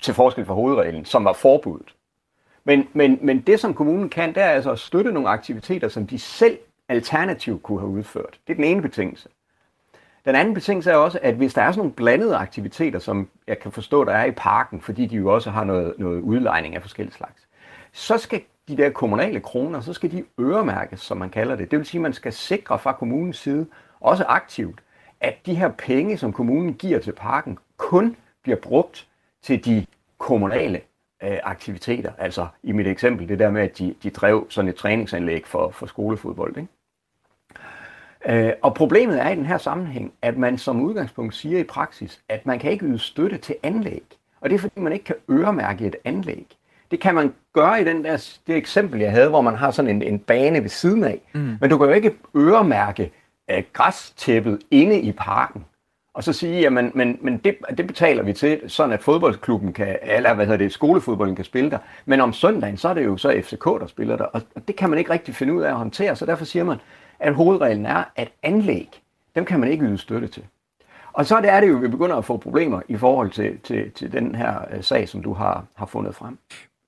til 0.00 0.14
forskel 0.14 0.44
fra 0.44 0.54
hovedreglen, 0.54 1.04
som 1.04 1.24
var 1.24 1.32
forbuddet. 1.32 1.94
Men, 2.64 2.88
men, 2.92 3.18
men 3.22 3.40
det, 3.40 3.60
som 3.60 3.74
kommunen 3.74 4.08
kan, 4.08 4.34
det 4.34 4.42
er 4.42 4.48
altså 4.48 4.72
at 4.72 4.78
støtte 4.78 5.12
nogle 5.12 5.28
aktiviteter, 5.28 5.88
som 5.88 6.06
de 6.06 6.18
selv 6.18 6.58
alternativt 6.88 7.62
kunne 7.62 7.80
have 7.80 7.90
udført. 7.90 8.40
Det 8.46 8.52
er 8.52 8.56
den 8.56 8.64
ene 8.64 8.82
betingelse. 8.82 9.28
Den 10.24 10.34
anden 10.34 10.54
betingelse 10.54 10.90
er 10.90 10.96
også, 10.96 11.18
at 11.22 11.34
hvis 11.34 11.54
der 11.54 11.62
er 11.62 11.72
sådan 11.72 11.78
nogle 11.78 11.92
blandede 11.92 12.36
aktiviteter, 12.36 12.98
som 12.98 13.28
jeg 13.46 13.58
kan 13.58 13.72
forstå, 13.72 14.04
der 14.04 14.12
er 14.12 14.24
i 14.24 14.30
parken, 14.30 14.80
fordi 14.80 15.06
de 15.06 15.16
jo 15.16 15.34
også 15.34 15.50
har 15.50 15.64
noget, 15.64 15.94
noget 15.98 16.20
udlejning 16.20 16.76
af 16.76 16.82
forskellige 16.82 17.14
slags, 17.14 17.46
så 17.92 18.18
skal 18.18 18.42
de 18.68 18.76
der 18.76 18.90
kommunale 18.90 19.40
kroner, 19.40 19.80
så 19.80 19.92
skal 19.92 20.12
de 20.12 20.24
øremærkes, 20.40 21.00
som 21.00 21.16
man 21.16 21.30
kalder 21.30 21.56
det. 21.56 21.70
Det 21.70 21.78
vil 21.78 21.86
sige, 21.86 21.98
at 21.98 22.02
man 22.02 22.12
skal 22.12 22.32
sikre 22.32 22.78
fra 22.78 22.92
kommunens 22.92 23.38
side, 23.38 23.66
også 24.00 24.24
aktivt, 24.24 24.80
at 25.24 25.46
de 25.46 25.54
her 25.54 25.68
penge, 25.68 26.18
som 26.18 26.32
kommunen 26.32 26.74
giver 26.74 26.98
til 26.98 27.12
parken, 27.12 27.58
kun 27.76 28.16
bliver 28.42 28.56
brugt 28.56 29.06
til 29.42 29.64
de 29.64 29.86
kommunale 30.18 30.80
øh, 31.22 31.38
aktiviteter. 31.42 32.12
Altså 32.18 32.46
i 32.62 32.72
mit 32.72 32.86
eksempel, 32.86 33.28
det 33.28 33.38
der 33.38 33.50
med, 33.50 33.62
at 33.62 33.78
de, 33.78 33.94
de 34.02 34.10
drev 34.10 34.46
sådan 34.50 34.68
et 34.68 34.76
træningsanlæg 34.76 35.46
for, 35.46 35.70
for 35.70 35.86
skolefodbold. 35.86 36.56
Ikke? 36.56 38.46
Øh, 38.46 38.52
og 38.62 38.74
problemet 38.74 39.22
er 39.22 39.28
i 39.28 39.36
den 39.36 39.46
her 39.46 39.58
sammenhæng, 39.58 40.12
at 40.22 40.36
man 40.36 40.58
som 40.58 40.80
udgangspunkt 40.80 41.34
siger 41.34 41.58
i 41.58 41.64
praksis, 41.64 42.22
at 42.28 42.46
man 42.46 42.58
kan 42.58 42.70
ikke 42.70 42.86
yde 42.86 42.98
støtte 42.98 43.38
til 43.38 43.56
anlæg. 43.62 44.04
Og 44.40 44.50
det 44.50 44.56
er 44.56 44.60
fordi, 44.60 44.80
man 44.80 44.92
ikke 44.92 45.04
kan 45.04 45.16
øremærke 45.30 45.86
et 45.86 45.96
anlæg. 46.04 46.46
Det 46.90 47.00
kan 47.00 47.14
man 47.14 47.34
gøre 47.52 47.80
i 47.80 47.84
den 47.84 48.04
der, 48.04 48.36
det 48.46 48.56
eksempel, 48.56 49.00
jeg 49.00 49.10
havde, 49.10 49.28
hvor 49.28 49.40
man 49.40 49.54
har 49.54 49.70
sådan 49.70 49.90
en, 49.90 50.02
en 50.02 50.18
bane 50.18 50.62
ved 50.62 50.68
siden 50.68 51.04
af. 51.04 51.20
Mm. 51.32 51.56
Men 51.60 51.70
du 51.70 51.78
kan 51.78 51.86
jo 51.86 51.92
ikke 51.92 52.14
øremærke 52.36 53.12
af 53.48 53.66
græstæppet 53.72 54.58
inde 54.70 55.00
i 55.00 55.12
parken 55.12 55.64
og 56.14 56.24
så 56.24 56.32
sige, 56.32 56.60
jamen, 56.60 56.92
men, 56.94 57.18
men 57.20 57.38
det, 57.38 57.56
det 57.78 57.86
betaler 57.86 58.22
vi 58.22 58.32
til, 58.32 58.60
sådan 58.66 58.92
at 58.92 59.02
fodboldklubben 59.02 59.72
kan, 59.72 59.98
eller 60.02 60.34
hvad 60.34 60.46
hedder 60.46 60.58
det, 60.58 60.72
skolefodbolden 60.72 61.36
kan 61.36 61.44
spille 61.44 61.70
der. 61.70 61.78
Men 62.04 62.20
om 62.20 62.32
søndagen, 62.32 62.76
så 62.76 62.88
er 62.88 62.94
det 62.94 63.04
jo 63.04 63.16
så 63.16 63.40
FCK, 63.42 63.64
der 63.64 63.86
spiller 63.86 64.16
der, 64.16 64.24
og 64.24 64.42
det 64.68 64.76
kan 64.76 64.90
man 64.90 64.98
ikke 64.98 65.12
rigtig 65.12 65.34
finde 65.34 65.54
ud 65.54 65.62
af 65.62 65.68
at 65.68 65.76
håndtere, 65.76 66.16
så 66.16 66.26
derfor 66.26 66.44
siger 66.44 66.64
man, 66.64 66.78
at 67.18 67.34
hovedreglen 67.34 67.86
er, 67.86 68.04
at 68.16 68.32
anlæg, 68.42 69.02
dem 69.34 69.44
kan 69.44 69.60
man 69.60 69.70
ikke 69.70 69.84
yde 69.84 69.98
støtte 69.98 70.28
til. 70.28 70.44
Og 71.12 71.26
så 71.26 71.36
er 71.36 71.60
det 71.60 71.68
jo, 71.68 71.76
at 71.76 71.82
vi 71.82 71.88
begynder 71.88 72.16
at 72.16 72.24
få 72.24 72.36
problemer 72.36 72.80
i 72.88 72.96
forhold 72.96 73.30
til, 73.30 73.58
til, 73.58 73.90
til 73.90 74.12
den 74.12 74.34
her 74.34 74.60
øh, 74.70 74.82
sag, 74.82 75.08
som 75.08 75.22
du 75.22 75.32
har, 75.32 75.64
har 75.74 75.86
fundet 75.86 76.14
frem. 76.14 76.38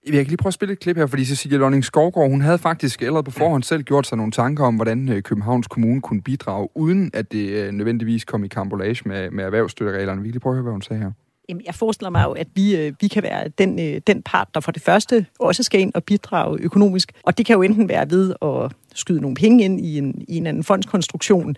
Jeg 0.06 0.14
kan 0.14 0.26
lige 0.26 0.37
prøve 0.37 0.50
at 0.50 0.55
spille 0.55 0.73
et 0.73 0.81
klip 0.81 0.97
her, 0.97 1.06
fordi 1.06 1.25
Cecilia 1.25 1.58
Lønning 1.58 1.85
Skovgaard, 1.85 2.31
hun 2.31 2.41
havde 2.41 2.58
faktisk 2.58 3.03
allerede 3.03 3.23
på 3.23 3.31
forhånd 3.31 3.62
selv 3.62 3.82
gjort 3.82 4.06
sig 4.06 4.17
nogle 4.19 4.32
tanker 4.32 4.64
om, 4.64 4.75
hvordan 4.75 5.08
øh, 5.08 5.23
Københavns 5.23 5.67
Kommune 5.67 6.00
kunne 6.00 6.23
bidrage, 6.23 6.69
uden 6.75 7.11
at 7.14 7.32
det 7.32 7.49
øh, 7.49 7.73
nødvendigvis 7.73 8.25
kom 8.25 8.44
i 8.44 8.49
kambolage 8.49 9.03
med, 9.05 9.31
med 9.31 9.44
erhvervsstøttereglerne. 9.44 10.23
Vi 10.23 10.29
kan 10.29 10.32
lige 10.32 10.41
prøve 10.41 10.53
at 10.53 10.55
høre, 10.55 10.62
hvad 10.62 10.73
hun 10.73 10.82
sagde 10.82 11.03
her. 11.03 11.11
Jamen, 11.49 11.62
jeg 11.67 11.75
forestiller 11.75 12.11
mig 12.11 12.25
jo, 12.25 12.32
at 12.32 12.47
vi, 12.55 12.76
øh, 12.76 12.93
vi 13.00 13.08
kan 13.08 13.23
være 13.23 13.49
den, 13.49 14.00
den 14.06 14.23
part, 14.23 14.49
der 14.55 14.61
for 14.61 14.73
det 14.73 14.82
første 14.82 15.26
også 15.38 15.62
skal 15.62 15.81
ind 15.81 15.93
og 15.94 16.05
bidrage 16.05 16.58
økonomisk. 16.61 17.12
Og 17.23 17.38
det 17.38 17.47
kan 17.47 17.55
jo 17.55 17.62
enten 17.62 17.88
være 17.88 18.11
ved 18.11 18.35
at 18.43 18.73
skyde 18.94 19.20
nogle 19.20 19.35
penge 19.37 19.64
ind 19.64 19.81
i 19.81 19.99
en, 19.99 20.25
i 20.29 20.37
en 20.37 20.47
anden 20.47 20.64
fondskonstruktion, 20.64 21.56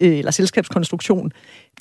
eller 0.00 0.30
selskabskonstruktion. 0.30 1.32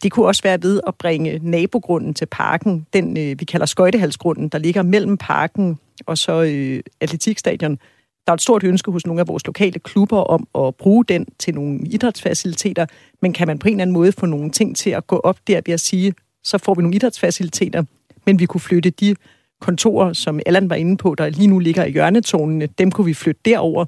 Det 0.04 0.12
kunne 0.12 0.26
også 0.26 0.44
være 0.44 0.64
ved 0.64 0.82
at 0.88 0.96
bringe 0.96 1.40
nabogrunden 1.42 2.14
til 2.14 2.26
parken, 2.26 2.88
den 2.94 3.16
vi 3.16 3.46
kalder 3.46 3.66
skøjtehalsgrunden, 3.66 4.50
der 4.50 4.58
ligger 4.58 4.84
mellem 4.84 5.18
parken 5.18 5.80
og 6.06 6.18
så 6.18 6.42
øh, 6.42 6.80
atletikstadion. 7.02 7.80
Der 8.26 8.32
er 8.32 8.34
et 8.34 8.42
stort 8.42 8.64
ønske 8.64 8.92
hos 8.92 9.06
nogle 9.06 9.22
af 9.22 9.28
vores 9.28 9.46
lokale 9.46 9.80
klubber 9.80 10.18
om 10.18 10.48
at 10.68 10.76
bruge 10.76 11.06
den 11.06 11.26
til 11.40 11.56
nogle 11.56 11.80
idrætsfaciliteter, 11.80 12.86
men 13.22 13.34
kan 13.34 13.48
man 13.48 13.60
på 13.60 13.68
en 13.68 13.74
eller 13.74 13.82
anden 13.82 13.94
måde 13.94 14.12
få 14.12 14.26
nogle 14.26 14.52
ting 14.52 14.76
til 14.76 14.90
at 14.90 15.08
gå 15.08 15.18
op 15.18 15.38
der 15.48 15.62
ved 15.66 15.74
at 15.74 15.80
sige, 15.80 16.14
så 16.44 16.58
får 16.58 16.74
vi 16.74 16.82
nogle 16.82 16.96
idrætsfaciliteter, 16.96 17.84
men 18.26 18.40
vi 18.40 18.46
kunne 18.46 18.62
flytte 18.62 18.90
de 18.90 19.16
kontorer, 19.62 20.14
som 20.14 20.40
Allan 20.46 20.70
var 20.70 20.76
inde 20.76 20.98
på, 20.98 21.16
der 21.16 21.30
lige 21.30 21.48
nu 21.48 21.60
ligger 21.60 21.86
i 21.86 21.92
hjørnetonene, 21.92 22.66
dem 22.66 22.92
kunne 22.92 23.06
vi 23.06 23.14
flytte 23.14 23.42
derover, 23.46 23.86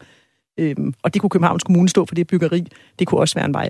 øhm, 0.57 0.93
og 1.03 1.13
det 1.13 1.21
kunne 1.21 1.29
Københavns 1.29 1.63
Kommune 1.63 1.89
stå 1.89 2.05
for 2.05 2.15
det 2.15 2.27
byggeri. 2.27 2.67
Det 2.99 3.07
kunne 3.07 3.21
også 3.21 3.35
være 3.35 3.45
en 3.45 3.53
vej. 3.53 3.69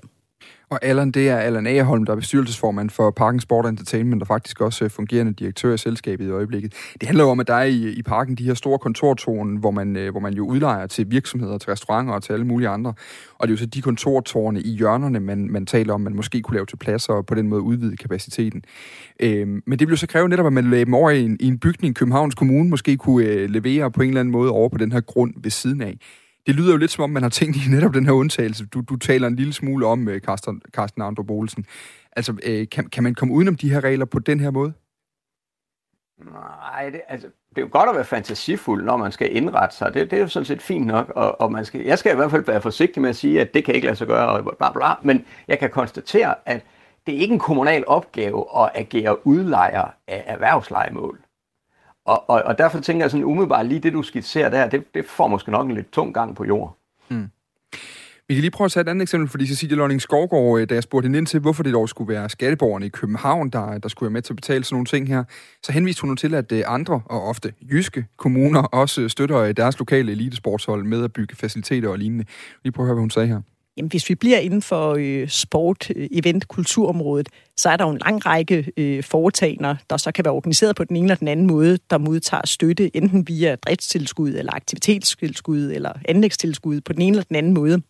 Og 0.70 0.80
Allan, 0.82 1.12
det 1.12 1.30
er 1.30 1.38
Allan 1.38 1.68
Agerholm, 1.68 2.06
der 2.06 2.12
er 2.12 2.16
bestyrelsesformand 2.16 2.90
for 2.90 3.12
Parken 3.12 3.40
Sport 3.40 3.66
Entertainment, 3.66 4.22
og 4.22 4.28
faktisk 4.28 4.62
også 4.62 4.86
øh, 4.86 4.92
fungerende 4.92 5.34
direktør 5.34 5.74
i 5.74 5.78
selskabet 5.78 6.26
i 6.26 6.30
øjeblikket. 6.30 6.74
Det 7.02 7.08
handler 7.08 7.24
jo 7.24 7.30
om, 7.30 7.40
at 7.40 7.48
der 7.48 7.54
er 7.54 7.64
i, 7.64 7.90
i 7.90 8.02
parken 8.02 8.36
de 8.36 8.44
her 8.44 8.54
store 8.54 8.80
kontortårne, 8.80 9.60
hvor 9.60 9.72
man, 9.72 9.96
øh, 9.96 10.12
hvor 10.12 10.20
man 10.20 10.34
jo 10.34 10.46
udlejer 10.46 10.88
til 10.88 11.12
virksomheder, 11.12 11.58
til 11.58 11.70
restauranter 11.70 12.14
og 12.14 12.24
til 12.24 12.34
alle 12.34 12.46
mulige 12.46 12.70
andre. 12.70 12.94
Og 13.38 13.48
det 13.48 13.54
er 13.54 13.54
jo 13.54 13.58
så 13.58 13.66
de 13.66 13.82
kontortårne 13.82 14.62
i 14.62 14.70
hjørnerne, 14.70 15.20
man, 15.20 15.52
man 15.52 15.66
taler 15.66 15.94
om, 15.94 16.02
man 16.02 16.16
måske 16.16 16.42
kunne 16.42 16.56
lave 16.56 16.66
til 16.66 16.78
pladser 16.78 17.14
og 17.14 17.26
på 17.26 17.36
den 17.36 17.48
måde 17.48 17.62
udvide 17.62 17.98
kapaciteten. 17.98 18.64
Øhm, 19.20 19.64
men 19.68 19.80
det 19.80 19.88
vil 19.88 19.94
jo 19.94 19.98
så 19.98 20.08
kræve 20.08 20.30
netop, 20.30 20.46
at 20.46 20.54
man 20.54 20.70
lagde 20.70 20.86
dem 20.86 20.94
over 20.94 21.10
i 21.10 21.24
en, 21.24 21.38
i 21.40 21.48
en 21.48 21.60
bygning, 21.60 21.96
Københavns 21.96 22.36
Kommune 22.36 22.70
måske 22.70 22.98
kunne 22.98 23.26
øh, 23.26 23.50
levere 23.50 23.92
på 23.92 24.02
en 24.02 24.08
eller 24.08 24.20
anden 24.20 24.32
måde 24.32 24.52
over 24.52 24.70
på 24.70 24.78
den 24.78 24.92
her 24.92 25.02
grund 25.02 25.34
ved 25.38 25.52
siden 25.52 25.82
af 25.82 25.98
det 26.50 26.58
lyder 26.58 26.72
jo 26.72 26.78
lidt 26.78 26.92
som 26.92 27.04
om, 27.04 27.10
man 27.10 27.24
har 27.24 27.30
tænkt 27.30 27.58
i 27.58 27.60
netop 27.70 27.94
den 27.94 28.06
her 28.06 28.12
undtagelse. 28.12 28.66
Du, 28.66 28.82
du 28.82 28.96
taler 28.96 29.28
en 29.28 29.36
lille 29.36 29.54
smule 29.54 29.86
om, 29.86 30.08
øh, 30.08 30.22
Carsten, 30.22 30.62
Carsten 30.72 31.02
Andro 31.02 31.24
Bolsen. 31.24 31.66
Altså, 32.12 32.34
øh, 32.46 32.70
kan, 32.70 32.90
kan 32.90 33.04
man 33.04 33.16
komme 33.16 33.34
udenom 33.34 33.56
de 33.56 33.72
her 33.72 33.84
regler 33.84 34.06
på 34.06 34.20
den 34.20 34.40
her 34.40 34.52
måde? 34.52 34.74
Nej, 36.26 36.90
det, 36.90 37.02
altså, 37.08 37.28
det 37.50 37.58
er 37.58 37.62
jo 37.62 37.70
godt 37.72 37.90
at 37.90 37.96
være 37.96 38.06
fantasifuld, 38.06 38.84
når 38.86 38.98
man 38.98 39.12
skal 39.12 39.36
indrette 39.36 39.76
sig. 39.76 39.94
Det, 39.94 40.12
det 40.12 40.18
er 40.18 40.22
jo 40.22 40.28
sådan 40.28 40.46
set 40.46 40.62
fint 40.62 40.86
nok, 40.88 41.10
og, 41.16 41.42
og 41.42 41.52
man 41.52 41.66
skal, 41.66 41.82
jeg 41.82 42.00
skal 42.00 42.14
i 42.14 42.16
hvert 42.16 42.32
fald 42.32 42.46
være 42.46 42.62
forsigtig 42.62 43.02
med 43.02 43.10
at 43.10 43.16
sige, 43.16 43.42
at 43.42 43.54
det 43.54 43.66
kan 43.66 43.76
ikke 43.76 43.86
lade 43.86 43.96
sig 43.98 44.08
gøre, 44.08 44.30
og 44.30 44.56
bla 44.58 44.72
bla, 44.72 44.94
men 45.04 45.26
jeg 45.48 45.60
kan 45.60 45.70
konstatere, 45.70 46.36
at 46.46 46.66
det 47.08 47.16
er 47.16 47.20
ikke 47.20 47.34
en 47.34 47.40
kommunal 47.40 47.84
opgave 47.88 48.46
at 48.64 48.72
agere 48.76 49.28
udlejer 49.28 49.88
af 50.08 50.24
erhvervslejemål. 50.28 51.20
Og, 52.10 52.30
og, 52.30 52.42
og 52.46 52.58
derfor 52.58 52.80
tænker 52.80 53.04
jeg 53.04 53.12
sådan 53.12 53.24
umiddelbart, 53.24 53.66
lige 53.66 53.80
det 53.80 53.94
du 53.94 54.02
skitserer 54.02 54.50
der, 54.50 54.70
det, 54.70 54.94
det 54.94 55.06
får 55.06 55.28
måske 55.28 55.52
nok 55.52 55.68
en 55.68 55.76
lidt 55.76 55.92
tung 55.92 56.14
gang 56.14 56.36
på 56.36 56.46
jord. 56.46 56.78
Mm. 57.10 57.28
Vi 58.28 58.34
kan 58.34 58.42
lige 58.42 58.52
prøve 58.52 58.66
at 58.66 58.72
tage 58.72 58.82
et 58.82 58.88
andet 58.88 59.02
eksempel, 59.02 59.30
fordi 59.30 59.48
Cecilie 59.48 59.76
Lønning 59.76 60.02
Skovgaard, 60.02 60.60
øh, 60.60 60.70
da 60.70 60.74
jeg 60.74 60.84
spurgte 60.84 61.06
hende 61.06 61.18
ind 61.18 61.28
til, 61.28 61.40
hvorfor 61.40 61.64
det 61.64 61.74
dog 61.74 61.90
skulle 61.90 62.14
være 62.14 62.30
skatteborgerne 62.30 62.86
i 62.86 62.90
København, 62.90 63.50
der, 63.50 63.78
der 63.78 63.90
skulle 63.90 64.08
være 64.08 64.14
med 64.14 64.22
til 64.22 64.34
at 64.34 64.36
betale 64.36 64.64
sådan 64.64 64.76
nogle 64.76 64.86
ting 64.86 65.08
her, 65.08 65.24
så 65.64 65.72
henviste 65.72 66.02
hun 66.02 66.18
til, 66.18 66.34
at 66.36 66.52
øh, 66.52 66.64
andre, 66.68 67.02
og 67.06 67.24
ofte 67.24 67.54
jyske 67.72 68.06
kommuner, 68.18 68.62
også 68.62 69.10
støtter 69.10 69.38
øh, 69.38 69.58
deres 69.58 69.80
lokale 69.80 70.12
elitesportshold 70.12 70.84
med 70.84 71.04
at 71.04 71.14
bygge 71.14 71.36
faciliteter 71.36 71.90
og 71.90 71.98
lignende. 71.98 72.26
Vi 72.64 72.72
prøver 72.72 72.86
at 72.86 72.88
høre, 72.88 72.96
hvad 72.96 73.02
hun 73.02 73.10
sagde 73.10 73.28
her. 73.28 73.42
Jamen, 73.80 73.90
hvis 73.90 74.10
vi 74.10 74.16
bliver 74.16 74.38
inden 74.38 74.62
for 74.62 74.96
øh, 75.00 75.28
sport, 75.28 75.92
øh, 75.96 76.08
event, 76.12 76.48
kulturområdet, 76.48 77.30
så 77.58 77.70
er 77.70 77.78
der 77.78 77.86
jo 77.86 77.92
en 77.92 77.98
lang 77.98 78.26
række 78.26 78.72
øh, 78.78 79.04
foretagender, 79.04 79.76
der 79.90 79.98
så 79.98 80.12
kan 80.12 80.26
være 80.26 80.34
organiseret 80.34 80.76
på 80.76 80.84
den 80.84 80.96
ene 80.96 81.06
eller 81.06 81.16
den 81.16 81.28
anden 81.28 81.48
måde, 81.48 81.78
der 81.90 81.98
modtager 81.98 82.46
støtte, 82.46 82.98
enten 82.98 83.28
via 83.28 83.56
driftstilskud, 83.56 84.30
eller 84.30 84.54
aktivitetstilskud, 84.56 85.72
eller 85.72 85.92
anlægstilskud 86.06 86.82
på 86.82 86.94
den 86.94 87.02
ene 87.02 87.12
eller 87.12 87.24
den 87.24 87.36
anden 87.36 87.54
måde. 87.54 87.82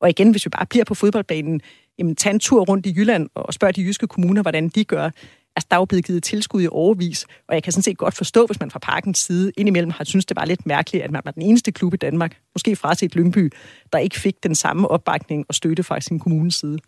Og 0.00 0.10
igen, 0.10 0.30
hvis 0.30 0.46
vi 0.46 0.50
bare 0.50 0.66
bliver 0.66 0.84
på 0.84 0.94
fodboldbanen, 0.94 1.60
jamen 1.98 2.16
tag 2.16 2.30
en 2.30 2.40
tur 2.40 2.64
rundt 2.64 2.86
i 2.86 2.94
Jylland 2.96 3.28
og 3.34 3.54
spørg 3.54 3.76
de 3.76 3.82
jyske 3.82 4.06
kommuner, 4.06 4.42
hvordan 4.42 4.68
de 4.68 4.84
gør. 4.84 5.10
Altså, 5.56 5.66
der 5.70 5.76
er 5.76 5.80
jo 5.80 5.84
blevet 5.84 6.04
givet 6.04 6.22
tilskud 6.22 6.62
i 6.62 6.68
overvis, 6.70 7.26
og 7.48 7.54
jeg 7.54 7.62
kan 7.62 7.72
sådan 7.72 7.82
set 7.82 7.98
godt 7.98 8.14
forstå, 8.14 8.46
hvis 8.46 8.60
man 8.60 8.70
fra 8.70 8.78
parkens 8.78 9.18
side 9.18 9.52
indimellem 9.56 9.90
har 9.90 10.04
synes 10.04 10.26
det 10.26 10.36
var 10.36 10.44
lidt 10.44 10.66
mærkeligt, 10.66 11.04
at 11.04 11.10
man 11.10 11.22
var 11.24 11.30
den 11.30 11.42
eneste 11.42 11.72
klub 11.72 11.94
i 11.94 11.96
Danmark, 11.96 12.38
måske 12.54 12.76
fra 12.76 12.94
sit 12.94 13.14
Lyngby, 13.16 13.52
der 13.92 13.98
ikke 13.98 14.20
fik 14.20 14.42
den 14.42 14.54
samme 14.54 14.88
opbakning 14.88 15.44
og 15.48 15.54
støtte 15.54 15.82
fra 15.82 16.00
sin 16.00 16.18
kommunes 16.18 16.54
side. 16.54 16.78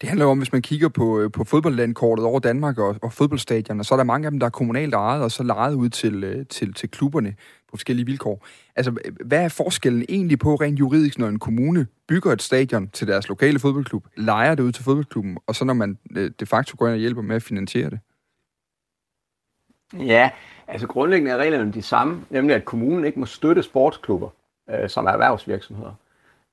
Det 0.00 0.08
handler 0.08 0.24
jo 0.24 0.30
om, 0.30 0.38
hvis 0.38 0.52
man 0.52 0.62
kigger 0.62 0.88
på, 0.88 1.20
øh, 1.20 1.32
på 1.32 1.44
fodboldlandkortet 1.44 2.26
over 2.26 2.40
Danmark 2.40 2.78
og, 2.78 2.96
og 3.02 3.12
fodboldstadioner, 3.12 3.82
så 3.82 3.94
er 3.94 3.96
der 3.96 4.04
mange 4.04 4.26
af 4.26 4.30
dem, 4.30 4.40
der 4.40 4.46
er 4.46 4.50
kommunalt 4.50 4.94
ejet, 4.94 5.22
og 5.22 5.30
så 5.30 5.42
lejet 5.42 5.74
ud 5.74 5.88
til, 5.88 6.24
øh, 6.24 6.46
til, 6.46 6.74
til 6.74 6.90
klubberne 6.90 7.34
på 7.70 7.76
forskellige 7.76 8.06
vilkår. 8.06 8.46
Altså, 8.76 8.96
hvad 9.24 9.44
er 9.44 9.48
forskellen 9.48 10.04
egentlig 10.08 10.38
på 10.38 10.54
rent 10.54 10.78
juridisk, 10.78 11.18
når 11.18 11.28
en 11.28 11.38
kommune 11.38 11.86
bygger 12.08 12.32
et 12.32 12.42
stadion 12.42 12.88
til 12.88 13.06
deres 13.06 13.28
lokale 13.28 13.58
fodboldklub, 13.58 14.06
lejer 14.16 14.54
det 14.54 14.62
ud 14.62 14.72
til 14.72 14.84
fodboldklubben, 14.84 15.38
og 15.46 15.54
så 15.54 15.64
når 15.64 15.74
man 15.74 15.98
øh, 16.16 16.30
de 16.40 16.46
facto 16.46 16.76
går 16.78 16.86
ind 16.86 16.94
og 16.94 17.00
hjælper 17.00 17.22
med 17.22 17.36
at 17.36 17.42
finansiere 17.42 17.90
det? 17.90 18.00
Ja, 19.98 20.30
altså 20.68 20.86
grundlæggende 20.86 21.30
er 21.30 21.36
reglerne 21.36 21.72
de 21.72 21.82
samme, 21.82 22.24
nemlig 22.30 22.56
at 22.56 22.64
kommunen 22.64 23.04
ikke 23.04 23.20
må 23.20 23.26
støtte 23.26 23.62
sportsklubber, 23.62 24.28
øh, 24.70 24.88
som 24.88 25.06
er 25.06 25.10
erhvervsvirksomheder. 25.10 25.94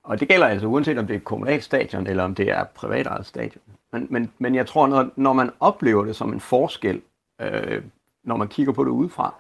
Og 0.08 0.20
det 0.20 0.28
gælder 0.28 0.48
altså 0.48 0.68
uanset 0.68 0.98
om 0.98 1.08
det 1.08 1.14
er 1.14 1.18
et 1.18 1.24
kommunalt 1.24 1.64
stadion, 1.64 2.08
eller 2.08 2.24
om 2.24 2.36
det 2.36 2.50
er 2.50 2.62
et 2.62 2.70
privatejet 2.70 3.26
stadion. 3.26 3.62
Men, 3.94 4.08
men, 4.10 4.32
men 4.40 4.56
jeg 4.56 4.68
tror, 4.68 4.88
når, 4.88 5.10
når 5.16 5.34
man 5.34 5.50
oplever 5.60 6.06
det 6.06 6.16
som 6.16 6.34
en 6.34 6.40
forskel, 6.40 7.02
øh, 7.42 7.82
når 8.24 8.38
man 8.38 8.48
kigger 8.48 8.74
på 8.74 8.84
det 8.84 8.90
udefra, 8.90 9.34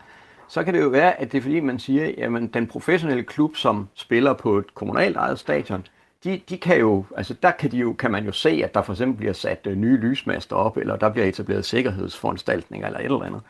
så 0.47 0.63
kan 0.63 0.73
det 0.73 0.81
jo 0.81 0.87
være, 0.87 1.21
at 1.21 1.31
det 1.31 1.37
er 1.37 1.41
fordi, 1.41 1.59
man 1.59 1.79
siger, 1.79 2.11
jamen 2.17 2.47
den 2.47 2.67
professionelle 2.67 3.23
klub, 3.23 3.55
som 3.55 3.87
spiller 3.93 4.33
på 4.33 4.57
et 4.57 4.75
kommunalt 4.75 5.17
ejet 5.17 5.39
stadion, 5.39 5.87
de, 6.23 6.41
de 6.49 6.57
kan 6.57 6.79
jo, 6.79 7.05
altså 7.17 7.33
der 7.33 7.51
kan, 7.51 7.71
de 7.71 7.77
jo, 7.77 7.93
kan 7.93 8.11
man 8.11 8.25
jo 8.25 8.31
se, 8.31 8.61
at 8.63 8.73
der 8.73 8.81
for 8.81 8.93
eksempel 8.93 9.17
bliver 9.17 9.33
sat 9.33 9.67
øh, 9.67 9.75
nye 9.75 9.97
lysmaster 9.97 10.55
op, 10.55 10.77
eller 10.77 10.95
der 10.95 11.09
bliver 11.09 11.27
etableret 11.27 11.65
sikkerhedsforanstaltninger, 11.65 12.87
eller 12.87 12.99
et 12.99 13.05
eller 13.05 13.23
andet. 13.23 13.41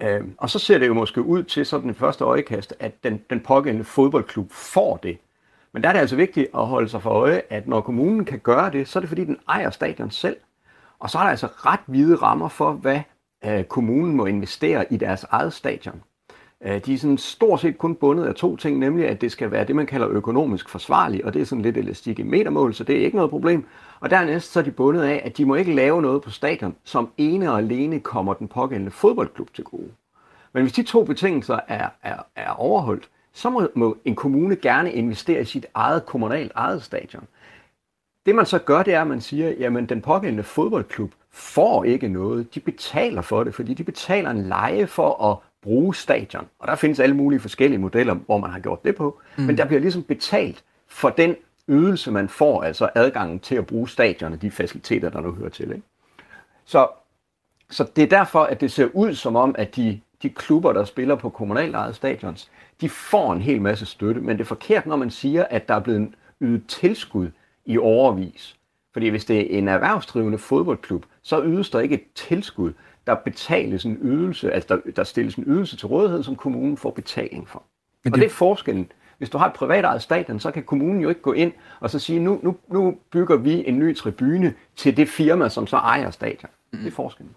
Øh, 0.00 0.28
og 0.38 0.50
så 0.50 0.58
ser 0.58 0.78
det 0.78 0.86
jo 0.86 0.94
måske 0.94 1.22
ud 1.22 1.42
til 1.42 1.66
sådan 1.66 1.86
den 1.86 1.94
første 1.94 2.24
øjekast, 2.24 2.74
at 2.80 3.04
den, 3.04 3.20
den 3.30 3.40
pågældende 3.40 3.84
fodboldklub 3.84 4.52
får 4.52 4.96
det. 4.96 5.18
Men 5.74 5.82
der 5.82 5.88
er 5.88 5.92
det 5.92 6.00
altså 6.00 6.16
vigtigt 6.16 6.48
at 6.54 6.66
holde 6.66 6.88
sig 6.88 7.02
for 7.02 7.10
øje, 7.10 7.42
at 7.50 7.68
når 7.68 7.80
kommunen 7.80 8.24
kan 8.24 8.38
gøre 8.38 8.70
det, 8.70 8.88
så 8.88 8.98
er 8.98 9.00
det 9.00 9.08
fordi, 9.08 9.24
den 9.24 9.38
ejer 9.48 9.70
stadion 9.70 10.10
selv. 10.10 10.36
Og 10.98 11.10
så 11.10 11.18
er 11.18 11.22
der 11.22 11.30
altså 11.30 11.46
ret 11.46 11.80
hvide 11.86 12.16
rammer 12.16 12.48
for, 12.48 12.72
hvad 12.72 13.00
øh, 13.44 13.64
kommunen 13.64 14.16
må 14.16 14.26
investere 14.26 14.92
i 14.92 14.96
deres 14.96 15.24
eget 15.30 15.52
stadion. 15.52 16.02
Øh, 16.64 16.80
de 16.86 16.94
er 16.94 16.98
sådan 16.98 17.18
stort 17.18 17.60
set 17.60 17.78
kun 17.78 17.94
bundet 17.94 18.24
af 18.24 18.34
to 18.34 18.56
ting, 18.56 18.78
nemlig 18.78 19.08
at 19.08 19.20
det 19.20 19.32
skal 19.32 19.50
være 19.50 19.64
det, 19.64 19.76
man 19.76 19.86
kalder 19.86 20.08
økonomisk 20.08 20.68
forsvarligt, 20.68 21.24
og 21.24 21.34
det 21.34 21.42
er 21.42 21.46
sådan 21.46 21.62
lidt 21.62 21.76
elastik 21.76 22.18
i 22.18 22.22
metermål, 22.22 22.74
så 22.74 22.84
det 22.84 22.96
er 22.96 23.04
ikke 23.04 23.16
noget 23.16 23.30
problem. 23.30 23.66
Og 24.00 24.10
dernæst 24.10 24.52
så 24.52 24.58
er 24.60 24.64
de 24.64 24.70
bundet 24.70 25.02
af, 25.02 25.22
at 25.24 25.36
de 25.36 25.44
må 25.44 25.54
ikke 25.54 25.74
lave 25.74 26.02
noget 26.02 26.22
på 26.22 26.30
stadion, 26.30 26.76
som 26.84 27.10
ene 27.16 27.50
og 27.50 27.58
alene 27.58 28.00
kommer 28.00 28.34
den 28.34 28.48
pågældende 28.48 28.90
fodboldklub 28.90 29.54
til 29.54 29.64
gode. 29.64 29.90
Men 30.52 30.62
hvis 30.62 30.72
de 30.72 30.82
to 30.82 31.04
betingelser 31.04 31.58
er, 31.68 31.88
er, 32.02 32.16
er 32.36 32.50
overholdt, 32.50 33.08
så 33.34 33.50
må, 33.50 33.68
må 33.74 33.96
en 34.04 34.14
kommune 34.14 34.56
gerne 34.56 34.92
investere 34.92 35.40
i 35.40 35.44
sit 35.44 35.66
eget 35.74 36.06
kommunalt 36.06 36.52
eget 36.54 36.82
stadion. 36.82 37.24
Det 38.26 38.34
man 38.34 38.46
så 38.46 38.58
gør, 38.58 38.82
det 38.82 38.94
er, 38.94 39.00
at 39.00 39.06
man 39.06 39.20
siger, 39.20 39.50
jamen 39.50 39.86
den 39.86 40.02
pågældende 40.02 40.42
fodboldklub 40.42 41.12
får 41.30 41.84
ikke 41.84 42.08
noget. 42.08 42.54
De 42.54 42.60
betaler 42.60 43.22
for 43.22 43.44
det, 43.44 43.54
fordi 43.54 43.74
de 43.74 43.84
betaler 43.84 44.30
en 44.30 44.42
leje 44.42 44.86
for 44.86 45.30
at 45.30 45.38
bruge 45.62 45.94
stadion. 45.94 46.46
Og 46.58 46.68
der 46.68 46.74
findes 46.74 47.00
alle 47.00 47.16
mulige 47.16 47.40
forskellige 47.40 47.78
modeller, 47.78 48.14
hvor 48.14 48.38
man 48.38 48.50
har 48.50 48.58
gjort 48.58 48.84
det 48.84 48.96
på. 48.96 49.20
Mm. 49.38 49.44
Men 49.44 49.58
der 49.58 49.64
bliver 49.64 49.80
ligesom 49.80 50.02
betalt 50.02 50.64
for 50.86 51.10
den 51.10 51.36
ydelse, 51.68 52.10
man 52.10 52.28
får, 52.28 52.62
altså 52.62 52.88
adgangen 52.94 53.40
til 53.40 53.54
at 53.54 53.66
bruge 53.66 53.88
stadion 53.88 54.32
og 54.32 54.42
de 54.42 54.50
faciliteter, 54.50 55.10
der 55.10 55.20
nu 55.20 55.32
hører 55.32 55.48
til. 55.48 55.70
Ikke? 55.70 55.82
Så, 56.64 56.88
så 57.70 57.86
det 57.96 58.04
er 58.04 58.08
derfor, 58.08 58.42
at 58.42 58.60
det 58.60 58.72
ser 58.72 58.88
ud 58.92 59.14
som 59.14 59.36
om, 59.36 59.54
at 59.58 59.76
de, 59.76 60.00
de 60.22 60.30
klubber, 60.30 60.72
der 60.72 60.84
spiller 60.84 61.14
på 61.14 61.30
kommunalt 61.30 61.74
eget 61.74 61.96
stadions, 61.96 62.50
de 62.84 62.88
får 62.88 63.32
en 63.32 63.40
hel 63.40 63.62
masse 63.62 63.86
støtte, 63.86 64.20
men 64.20 64.36
det 64.36 64.44
er 64.44 64.48
forkert, 64.48 64.86
når 64.86 64.96
man 64.96 65.10
siger, 65.10 65.44
at 65.44 65.68
der 65.68 65.74
er 65.74 65.80
blevet 65.80 66.08
ydet 66.40 66.66
tilskud 66.66 67.30
i 67.66 67.78
overvis. 67.78 68.56
Fordi 68.92 69.08
hvis 69.08 69.24
det 69.24 69.54
er 69.54 69.58
en 69.58 69.68
erhvervsdrivende 69.68 70.38
fodboldklub, 70.38 71.06
så 71.22 71.42
ydes 71.44 71.70
der 71.70 71.80
ikke 71.80 71.94
et 71.94 72.04
tilskud. 72.14 72.72
Der 73.06 73.14
betales 73.14 73.84
en 73.84 73.98
ydelse, 74.02 74.52
altså 74.52 74.68
der, 74.68 74.90
der 74.96 75.04
stilles 75.04 75.34
en 75.34 75.44
ydelse 75.46 75.76
til 75.76 75.88
rådighed, 75.88 76.22
som 76.22 76.36
kommunen 76.36 76.76
får 76.76 76.90
betaling 76.90 77.48
for. 77.48 77.62
Men 78.04 78.12
det... 78.12 78.18
Og 78.18 78.20
det 78.20 78.26
er 78.26 78.30
forskellen. 78.30 78.92
Hvis 79.18 79.30
du 79.30 79.38
har 79.38 79.46
et 79.46 79.52
privat 79.52 80.02
stadion, 80.02 80.40
så 80.40 80.50
kan 80.50 80.62
kommunen 80.62 81.00
jo 81.00 81.08
ikke 81.08 81.20
gå 81.20 81.32
ind 81.32 81.52
og 81.80 81.90
så 81.90 81.98
sige, 81.98 82.20
nu, 82.20 82.40
nu, 82.42 82.56
nu 82.68 82.96
bygger 83.10 83.36
vi 83.36 83.68
en 83.68 83.78
ny 83.78 83.96
tribune 83.96 84.54
til 84.76 84.96
det 84.96 85.08
firma, 85.08 85.48
som 85.48 85.66
så 85.66 85.76
ejer 85.76 86.10
stadion. 86.10 86.50
Mm. 86.78 86.84
Det 86.84 86.90
er 86.90 86.94
forskellen. 86.94 87.34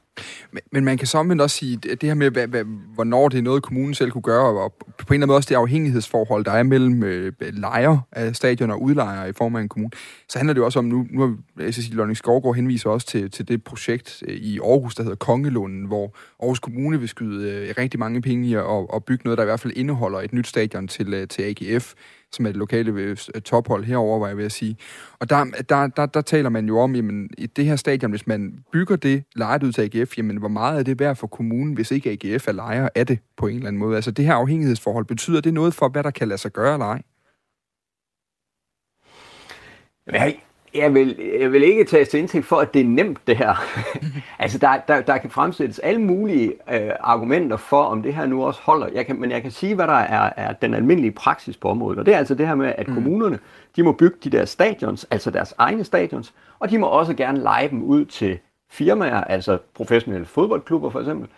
Men, 0.51 0.61
men 0.71 0.85
man 0.85 0.97
kan 0.97 1.07
samtidig 1.07 1.41
også 1.41 1.55
sige, 1.55 1.79
at 1.91 2.01
det 2.01 2.09
her 2.09 2.13
med, 2.13 2.31
hvad, 2.31 2.47
hvad, 2.47 2.63
hvornår 2.93 3.29
det 3.29 3.37
er 3.37 3.41
noget, 3.41 3.63
kommunen 3.63 3.93
selv 3.93 4.11
kunne 4.11 4.21
gøre, 4.21 4.63
og 4.63 4.73
på 4.73 4.85
en 4.87 4.93
eller 4.97 5.13
anden 5.13 5.27
måde 5.27 5.37
også 5.37 5.49
det 5.49 5.55
afhængighedsforhold, 5.55 6.45
der 6.45 6.51
er 6.51 6.63
mellem 6.63 7.03
øh, 7.03 7.33
lejer 7.41 7.97
af 8.11 8.35
stadion 8.35 8.71
og 8.71 8.81
udlejer 8.81 9.25
i 9.25 9.33
form 9.33 9.55
af 9.55 9.61
en 9.61 9.69
kommune, 9.69 9.91
så 10.29 10.39
handler 10.39 10.53
det 10.53 10.59
jo 10.59 10.65
også 10.65 10.79
om, 10.79 10.85
nu, 10.85 11.07
nu 11.11 11.21
har 11.57 11.71
SSI 11.71 11.91
Lønning 11.93 12.17
Skovgaard 12.17 12.55
henviser 12.55 12.89
også 12.89 13.07
til, 13.07 13.31
til 13.31 13.47
det 13.47 13.63
projekt 13.63 14.23
øh, 14.27 14.35
i 14.35 14.59
Aarhus, 14.59 14.95
der 14.95 15.03
hedder 15.03 15.15
Kongelunden, 15.15 15.85
hvor 15.85 16.15
Aarhus 16.41 16.59
Kommune 16.59 16.99
vil 16.99 17.09
skyde 17.09 17.51
øh, 17.51 17.73
rigtig 17.77 17.99
mange 17.99 18.21
penge 18.21 18.47
i 18.47 18.53
at 18.53 18.63
og 18.63 19.03
bygge 19.03 19.23
noget, 19.23 19.37
der 19.37 19.43
i 19.43 19.45
hvert 19.47 19.59
fald 19.59 19.73
indeholder 19.75 20.19
et 20.19 20.33
nyt 20.33 20.47
stadion 20.47 20.87
til, 20.87 21.13
øh, 21.13 21.27
til 21.27 21.41
AGF 21.41 21.93
som 22.31 22.45
er 22.45 22.49
det 22.49 22.57
lokale 22.57 22.91
øh, 22.91 23.17
øh, 23.35 23.41
tophold 23.41 23.83
herover, 23.83 24.19
var 24.19 24.27
jeg 24.27 24.37
ved 24.37 24.45
at 24.45 24.51
sige. 24.51 24.77
Og 25.19 25.29
der, 25.29 25.45
der, 25.69 25.87
der, 25.87 26.05
der 26.05 26.21
taler 26.21 26.49
man 26.49 26.67
jo 26.67 26.79
om, 26.79 26.95
jamen, 26.95 27.29
i 27.37 27.45
det 27.45 27.65
her 27.65 27.75
stadion, 27.75 28.11
hvis 28.11 28.27
man 28.27 28.63
bygger 28.71 28.95
det 28.95 29.23
lejet 29.35 29.63
ud 29.63 29.71
til 29.71 29.81
AGF, 29.81 30.17
jamen, 30.17 30.37
hvor 30.37 30.47
meget 30.47 30.79
er 30.79 30.83
det 30.83 30.99
værd 30.99 31.15
for 31.15 31.27
kommunen, 31.27 31.73
hvis 31.73 31.91
ikke 31.91 32.09
AGF 32.09 32.47
er 32.47 32.51
lejer 32.51 32.89
af 32.95 33.07
det 33.07 33.19
på 33.37 33.47
en 33.47 33.55
eller 33.55 33.67
anden 33.67 33.79
måde? 33.79 33.95
Altså, 33.95 34.11
det 34.11 34.25
her 34.25 34.33
afhængighedsforhold, 34.33 35.05
betyder 35.05 35.41
det 35.41 35.53
noget 35.53 35.73
for, 35.73 35.89
hvad 35.89 36.03
der 36.03 36.11
kan 36.11 36.27
lade 36.27 36.37
sig 36.37 36.51
gøre 36.51 36.73
eller 36.73 36.85
ej? 36.85 37.01
Jeg, 40.07 40.39
jeg 40.75 40.93
vil, 40.93 41.19
jeg 41.39 41.51
vil 41.51 41.63
ikke 41.63 41.83
tage 41.83 42.05
til 42.05 42.19
indtægt 42.19 42.45
for, 42.45 42.55
at 42.55 42.73
det 42.73 42.81
er 42.81 42.85
nemt, 42.85 43.27
det 43.27 43.37
her. 43.37 43.55
altså, 44.39 44.57
der, 44.57 44.77
der, 44.87 45.01
der 45.01 45.17
kan 45.17 45.29
fremsættes 45.29 45.79
alle 45.79 46.01
mulige 46.01 46.53
øh, 46.73 46.91
argumenter 46.99 47.57
for, 47.57 47.83
om 47.83 48.03
det 48.03 48.13
her 48.13 48.25
nu 48.25 48.45
også 48.45 48.61
holder. 48.63 48.87
Jeg 48.87 49.05
kan, 49.05 49.19
men 49.19 49.31
jeg 49.31 49.41
kan 49.41 49.51
sige, 49.51 49.75
hvad 49.75 49.87
der 49.87 49.93
er, 49.93 50.33
er 50.37 50.53
den 50.53 50.73
almindelige 50.73 51.11
praksis 51.11 51.57
på 51.57 51.69
området. 51.69 51.99
Og 51.99 52.05
det 52.05 52.13
er 52.13 52.17
altså 52.17 52.35
det 52.35 52.47
her 52.47 52.55
med, 52.55 52.73
at 52.77 52.87
mm. 52.87 52.93
kommunerne, 52.93 53.39
de 53.75 53.83
må 53.83 53.91
bygge 53.91 54.17
de 54.23 54.29
der 54.29 54.45
stadions, 54.45 55.03
altså 55.11 55.31
deres 55.31 55.53
egne 55.57 55.83
stadions, 55.83 56.33
og 56.59 56.69
de 56.69 56.77
må 56.77 56.87
også 56.87 57.13
gerne 57.13 57.39
lege 57.39 57.69
dem 57.69 57.83
ud 57.83 58.05
til 58.05 58.39
firmaer, 58.69 59.23
altså 59.23 59.57
professionelle 59.75 60.25
fodboldklubber 60.25 60.89
for 60.89 60.99
eksempel, 60.99 61.29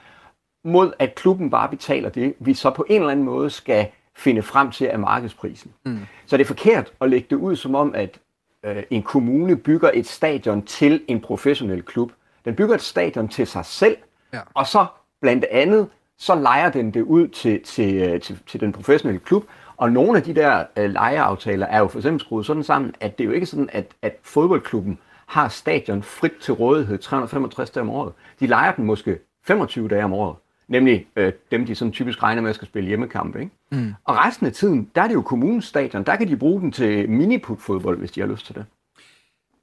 mod 0.63 0.91
at 0.99 1.15
klubben 1.15 1.49
bare 1.49 1.69
betaler 1.69 2.09
det, 2.09 2.33
vi 2.39 2.53
så 2.53 2.69
på 2.69 2.85
en 2.89 2.95
eller 2.95 3.11
anden 3.11 3.25
måde 3.25 3.49
skal 3.49 3.87
finde 4.15 4.41
frem 4.41 4.71
til 4.71 4.85
af 4.85 4.99
markedsprisen. 4.99 5.71
Mm. 5.85 5.99
Så 6.25 6.37
det 6.37 6.43
er 6.43 6.47
forkert 6.47 6.91
at 7.01 7.09
lægge 7.09 7.27
det 7.29 7.35
ud 7.35 7.55
som 7.55 7.75
om, 7.75 7.95
at 7.95 8.19
øh, 8.63 8.83
en 8.89 9.03
kommune 9.03 9.55
bygger 9.55 9.91
et 9.93 10.07
stadion 10.07 10.61
til 10.61 11.01
en 11.07 11.21
professionel 11.21 11.83
klub. 11.83 12.11
Den 12.45 12.55
bygger 12.55 12.75
et 12.75 12.81
stadion 12.81 13.27
til 13.27 13.47
sig 13.47 13.65
selv, 13.65 13.97
ja. 14.33 14.39
og 14.53 14.67
så 14.67 14.85
blandt 15.21 15.45
andet, 15.51 15.87
så 16.17 16.35
leger 16.35 16.69
den 16.69 16.93
det 16.93 17.01
ud 17.01 17.27
til, 17.27 17.63
til, 17.63 17.95
øh, 17.95 18.21
til, 18.21 18.39
til 18.47 18.59
den 18.59 18.71
professionelle 18.71 19.19
klub, 19.19 19.45
og 19.77 19.91
nogle 19.91 20.17
af 20.17 20.23
de 20.23 20.35
der 20.35 20.63
øh, 20.77 20.89
lejeaftaler 20.89 21.65
er 21.65 21.79
jo 21.79 21.87
for 21.87 21.99
eksempel 21.99 22.19
skruet 22.19 22.45
sådan 22.45 22.63
sammen, 22.63 22.95
at 22.99 23.17
det 23.17 23.23
er 23.23 23.27
jo 23.27 23.33
ikke 23.33 23.45
sådan, 23.45 23.69
at, 23.71 23.85
at 24.01 24.15
fodboldklubben 24.23 24.99
har 25.25 25.47
stadion 25.47 26.03
frit 26.03 26.33
til 26.41 26.53
rådighed 26.53 26.97
365 26.97 27.69
dage 27.69 27.81
om 27.81 27.89
året. 27.89 28.13
De 28.39 28.47
leger 28.47 28.71
den 28.71 28.85
måske 28.85 29.19
25 29.47 29.87
dage 29.87 30.03
om 30.03 30.13
året. 30.13 30.35
Nemlig 30.69 31.07
øh, 31.15 31.31
dem, 31.51 31.65
de 31.65 31.75
sådan 31.75 31.91
typisk 31.91 32.23
regner 32.23 32.41
med 32.41 32.49
at 32.49 32.55
skal 32.55 32.67
spille 32.67 32.87
hjemmekampe. 32.87 33.39
Ikke? 33.39 33.51
Mm. 33.71 33.93
Og 34.03 34.15
resten 34.15 34.45
af 34.45 34.53
tiden, 34.53 34.89
der 34.95 35.01
er 35.01 35.07
det 35.07 35.13
jo 35.13 35.21
kommunens 35.21 35.65
stadion. 35.65 36.03
Der 36.03 36.15
kan 36.15 36.27
de 36.27 36.37
bruge 36.37 36.61
den 36.61 36.71
til 36.71 37.09
miniput-fodbold, 37.09 37.97
hvis 37.97 38.11
de 38.11 38.21
har 38.21 38.27
lyst 38.27 38.45
til 38.45 38.55
det. 38.55 38.65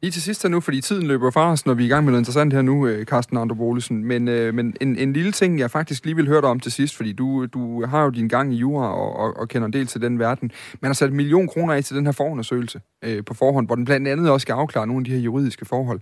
Lige 0.02 0.12
til 0.12 0.22
sidst 0.22 0.42
her 0.42 0.50
nu, 0.50 0.60
fordi 0.60 0.80
tiden 0.80 1.06
løber 1.06 1.30
fra 1.30 1.52
os, 1.52 1.66
når 1.66 1.74
vi 1.74 1.82
er 1.82 1.86
i 1.86 1.88
gang 1.88 2.04
med 2.04 2.12
noget 2.12 2.20
interessant 2.20 2.52
her 2.52 2.62
nu, 2.62 2.86
øh, 2.86 3.04
Carsten 3.04 3.36
Androbolesen. 3.36 4.04
Men, 4.04 4.28
øh, 4.28 4.54
men 4.54 4.76
en, 4.80 4.96
en 4.98 5.12
lille 5.12 5.32
ting, 5.32 5.58
jeg 5.58 5.70
faktisk 5.70 6.04
lige 6.04 6.16
vil 6.16 6.26
høre 6.26 6.40
dig 6.40 6.48
om 6.48 6.60
til 6.60 6.72
sidst, 6.72 6.96
fordi 6.96 7.12
du, 7.12 7.46
du 7.46 7.84
har 7.84 8.02
jo 8.04 8.10
din 8.10 8.28
gang 8.28 8.54
i 8.54 8.56
jura 8.56 8.94
og, 8.94 9.16
og, 9.16 9.36
og 9.36 9.48
kender 9.48 9.66
en 9.66 9.72
del 9.72 9.86
til 9.86 10.00
den 10.00 10.18
verden. 10.18 10.50
Man 10.80 10.88
har 10.88 10.94
sat 10.94 11.10
en 11.10 11.16
million 11.16 11.48
kroner 11.48 11.74
af 11.74 11.84
til 11.84 11.96
den 11.96 12.06
her 12.06 12.12
forundersøgelse 12.12 12.80
øh, 13.04 13.24
på 13.24 13.34
forhånd, 13.34 13.66
hvor 13.66 13.74
den 13.74 13.84
blandt 13.84 14.08
andet 14.08 14.30
også 14.30 14.44
skal 14.44 14.52
afklare 14.52 14.86
nogle 14.86 15.00
af 15.00 15.04
de 15.04 15.10
her 15.10 15.20
juridiske 15.20 15.64
forhold. 15.64 16.00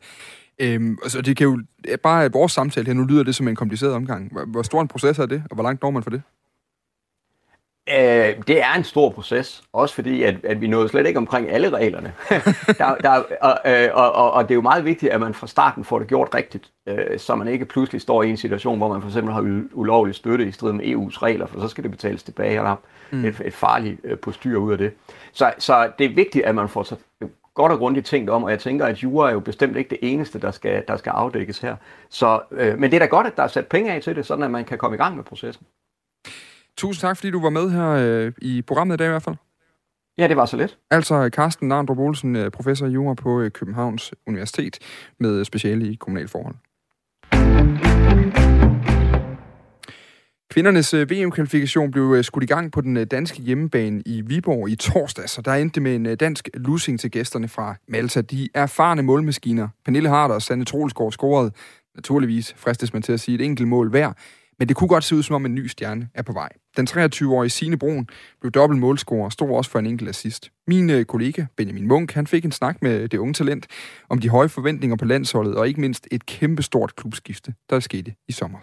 Øhm, 0.58 0.98
altså 1.02 1.22
det 1.22 1.36
kan 1.36 1.46
jo, 1.46 1.62
bare 2.02 2.32
vores 2.32 2.52
samtale 2.52 2.86
her, 2.86 2.94
nu 2.94 3.04
lyder 3.04 3.22
det 3.22 3.34
som 3.34 3.48
en 3.48 3.56
kompliceret 3.56 3.92
omgang. 3.92 4.32
Hvor, 4.32 4.44
hvor 4.44 4.62
stor 4.62 4.80
en 4.80 4.88
proces 4.88 5.18
er 5.18 5.26
det, 5.26 5.42
og 5.50 5.54
hvor 5.54 5.64
langt 5.64 5.82
når 5.82 5.90
man 5.90 6.02
for 6.02 6.10
det? 6.10 6.22
Øh, 7.88 8.34
det 8.48 8.62
er 8.62 8.74
en 8.76 8.84
stor 8.84 9.10
proces, 9.10 9.62
også 9.72 9.94
fordi, 9.94 10.22
at, 10.22 10.44
at 10.44 10.60
vi 10.60 10.66
nåede 10.66 10.88
slet 10.88 11.06
ikke 11.06 11.18
omkring 11.18 11.50
alle 11.50 11.70
reglerne. 11.70 12.12
der, 12.78 12.94
der, 12.94 13.22
og, 13.40 13.58
øh, 13.66 13.88
og, 13.92 14.12
og, 14.12 14.32
og 14.32 14.42
det 14.42 14.50
er 14.50 14.54
jo 14.54 14.60
meget 14.60 14.84
vigtigt, 14.84 15.12
at 15.12 15.20
man 15.20 15.34
fra 15.34 15.46
starten 15.46 15.84
får 15.84 15.98
det 15.98 16.08
gjort 16.08 16.34
rigtigt, 16.34 16.70
øh, 16.86 17.18
så 17.18 17.34
man 17.34 17.48
ikke 17.48 17.64
pludselig 17.64 18.00
står 18.00 18.22
i 18.22 18.30
en 18.30 18.36
situation, 18.36 18.78
hvor 18.78 18.92
man 18.92 19.00
for 19.00 19.08
eksempel 19.08 19.34
har 19.34 19.62
ulovlig 19.72 20.14
støtte 20.14 20.48
i 20.48 20.52
strid 20.52 20.72
med 20.72 20.84
EU's 20.84 21.22
regler, 21.22 21.46
for 21.46 21.60
så 21.60 21.68
skal 21.68 21.84
det 21.84 21.90
betales 21.90 22.22
tilbage, 22.22 22.60
og 22.60 22.64
der 22.64 22.70
er 22.70 22.76
mm. 23.10 23.24
et, 23.24 23.42
et 23.44 23.54
farligt 23.54 24.00
øh, 24.04 24.18
postyr 24.18 24.56
ud 24.56 24.72
af 24.72 24.78
det. 24.78 24.92
Så, 25.32 25.52
så 25.58 25.90
det 25.98 26.04
er 26.04 26.14
vigtigt, 26.14 26.44
at 26.44 26.54
man 26.54 26.68
får 26.68 26.82
så 26.82 26.96
godt 27.54 27.72
og 27.72 27.78
grundigt 27.78 28.06
tænkt 28.06 28.30
om, 28.30 28.44
og 28.44 28.50
jeg 28.50 28.58
tænker, 28.58 28.86
at 28.86 29.02
jura 29.02 29.28
er 29.28 29.32
jo 29.32 29.40
bestemt 29.40 29.76
ikke 29.76 29.90
det 29.90 29.98
eneste, 30.02 30.40
der 30.40 30.50
skal, 30.50 30.84
der 30.88 30.96
skal 30.96 31.10
afdækkes 31.10 31.58
her. 31.58 31.76
Så, 32.10 32.40
øh, 32.50 32.78
men 32.78 32.90
det 32.90 32.96
er 32.96 33.00
da 33.00 33.06
godt, 33.06 33.26
at 33.26 33.36
der 33.36 33.42
er 33.42 33.48
sat 33.48 33.66
penge 33.66 33.92
af 33.92 34.02
til 34.02 34.16
det, 34.16 34.26
sådan 34.26 34.44
at 34.44 34.50
man 34.50 34.64
kan 34.64 34.78
komme 34.78 34.94
i 34.94 34.98
gang 34.98 35.16
med 35.16 35.24
processen. 35.24 35.66
Tusind 36.76 37.00
tak, 37.00 37.16
fordi 37.16 37.30
du 37.30 37.42
var 37.42 37.50
med 37.50 37.70
her 37.70 37.88
øh, 37.90 38.32
i 38.42 38.62
programmet 38.62 38.94
i 38.94 38.98
dag 38.98 39.06
i 39.06 39.10
hvert 39.10 39.22
fald. 39.22 39.36
Ja, 40.18 40.28
det 40.28 40.36
var 40.36 40.46
så 40.46 40.56
lidt. 40.56 40.78
Altså 40.90 41.30
Carsten 41.32 41.68
Narndrup 41.68 41.98
Olsen, 41.98 42.36
øh, 42.36 42.50
professor 42.50 42.86
i 42.86 42.90
jura 42.90 43.14
på 43.14 43.40
øh, 43.40 43.50
Københavns 43.50 44.14
Universitet 44.26 44.78
med 45.18 45.44
speciale 45.44 45.86
i 45.86 45.94
kommunalforhold. 45.94 46.54
Kvindernes 50.54 50.94
øh, 50.94 51.10
VM-kvalifikation 51.10 51.90
blev 51.90 52.14
øh, 52.16 52.24
skudt 52.24 52.44
i 52.44 52.46
gang 52.46 52.72
på 52.72 52.80
den 52.80 52.96
øh, 52.96 53.06
danske 53.06 53.42
hjemmebane 53.42 54.02
i 54.06 54.20
Viborg 54.20 54.68
i 54.68 54.76
torsdag, 54.76 55.28
så 55.28 55.42
der 55.42 55.54
endte 55.54 55.80
med 55.80 55.94
en 55.94 56.16
dansk 56.16 56.48
losing 56.54 57.00
til 57.00 57.10
gæsterne 57.10 57.48
fra 57.48 57.74
Malta. 57.88 58.20
De 58.20 58.48
erfarne 58.54 59.02
målmaskiner, 59.02 59.68
Pernille 59.84 60.08
Harder 60.08 60.34
og 60.34 60.42
Sanne 60.42 60.64
Troelsgaard 60.64 61.12
scorede 61.12 61.52
naturligvis, 61.94 62.54
fristes 62.56 62.92
man 62.92 63.02
til 63.02 63.12
at 63.12 63.20
sige, 63.20 63.34
et 63.34 63.40
enkelt 63.40 63.68
mål 63.68 63.90
hver, 63.90 64.12
men 64.58 64.68
det 64.68 64.76
kunne 64.76 64.88
godt 64.88 65.04
se 65.04 65.16
ud 65.16 65.22
som 65.22 65.34
om 65.34 65.46
en 65.46 65.54
ny 65.54 65.66
stjerne 65.66 66.08
er 66.14 66.22
på 66.22 66.32
vej. 66.32 66.48
Den 66.76 66.88
23-årige 66.90 67.50
Signe 67.50 67.78
Brun 67.78 68.08
blev 68.40 68.50
dobbelt 68.50 68.80
målscorer 68.80 69.24
og 69.24 69.32
stod 69.32 69.50
også 69.50 69.70
for 69.70 69.78
en 69.78 69.86
enkelt 69.86 70.10
assist. 70.10 70.50
Min 70.66 71.04
kollega 71.04 71.44
Benjamin 71.56 71.88
Munk 71.88 72.12
han 72.12 72.26
fik 72.26 72.44
en 72.44 72.52
snak 72.52 72.82
med 72.82 73.08
det 73.08 73.18
unge 73.18 73.34
talent 73.34 73.66
om 74.08 74.18
de 74.18 74.28
høje 74.28 74.48
forventninger 74.48 74.96
på 74.96 75.04
landsholdet 75.04 75.56
og 75.56 75.68
ikke 75.68 75.80
mindst 75.80 76.08
et 76.10 76.26
kæmpestort 76.26 76.96
klubskifte, 76.96 77.54
der 77.70 77.80
skete 77.80 78.14
i 78.28 78.32
sommer. 78.32 78.58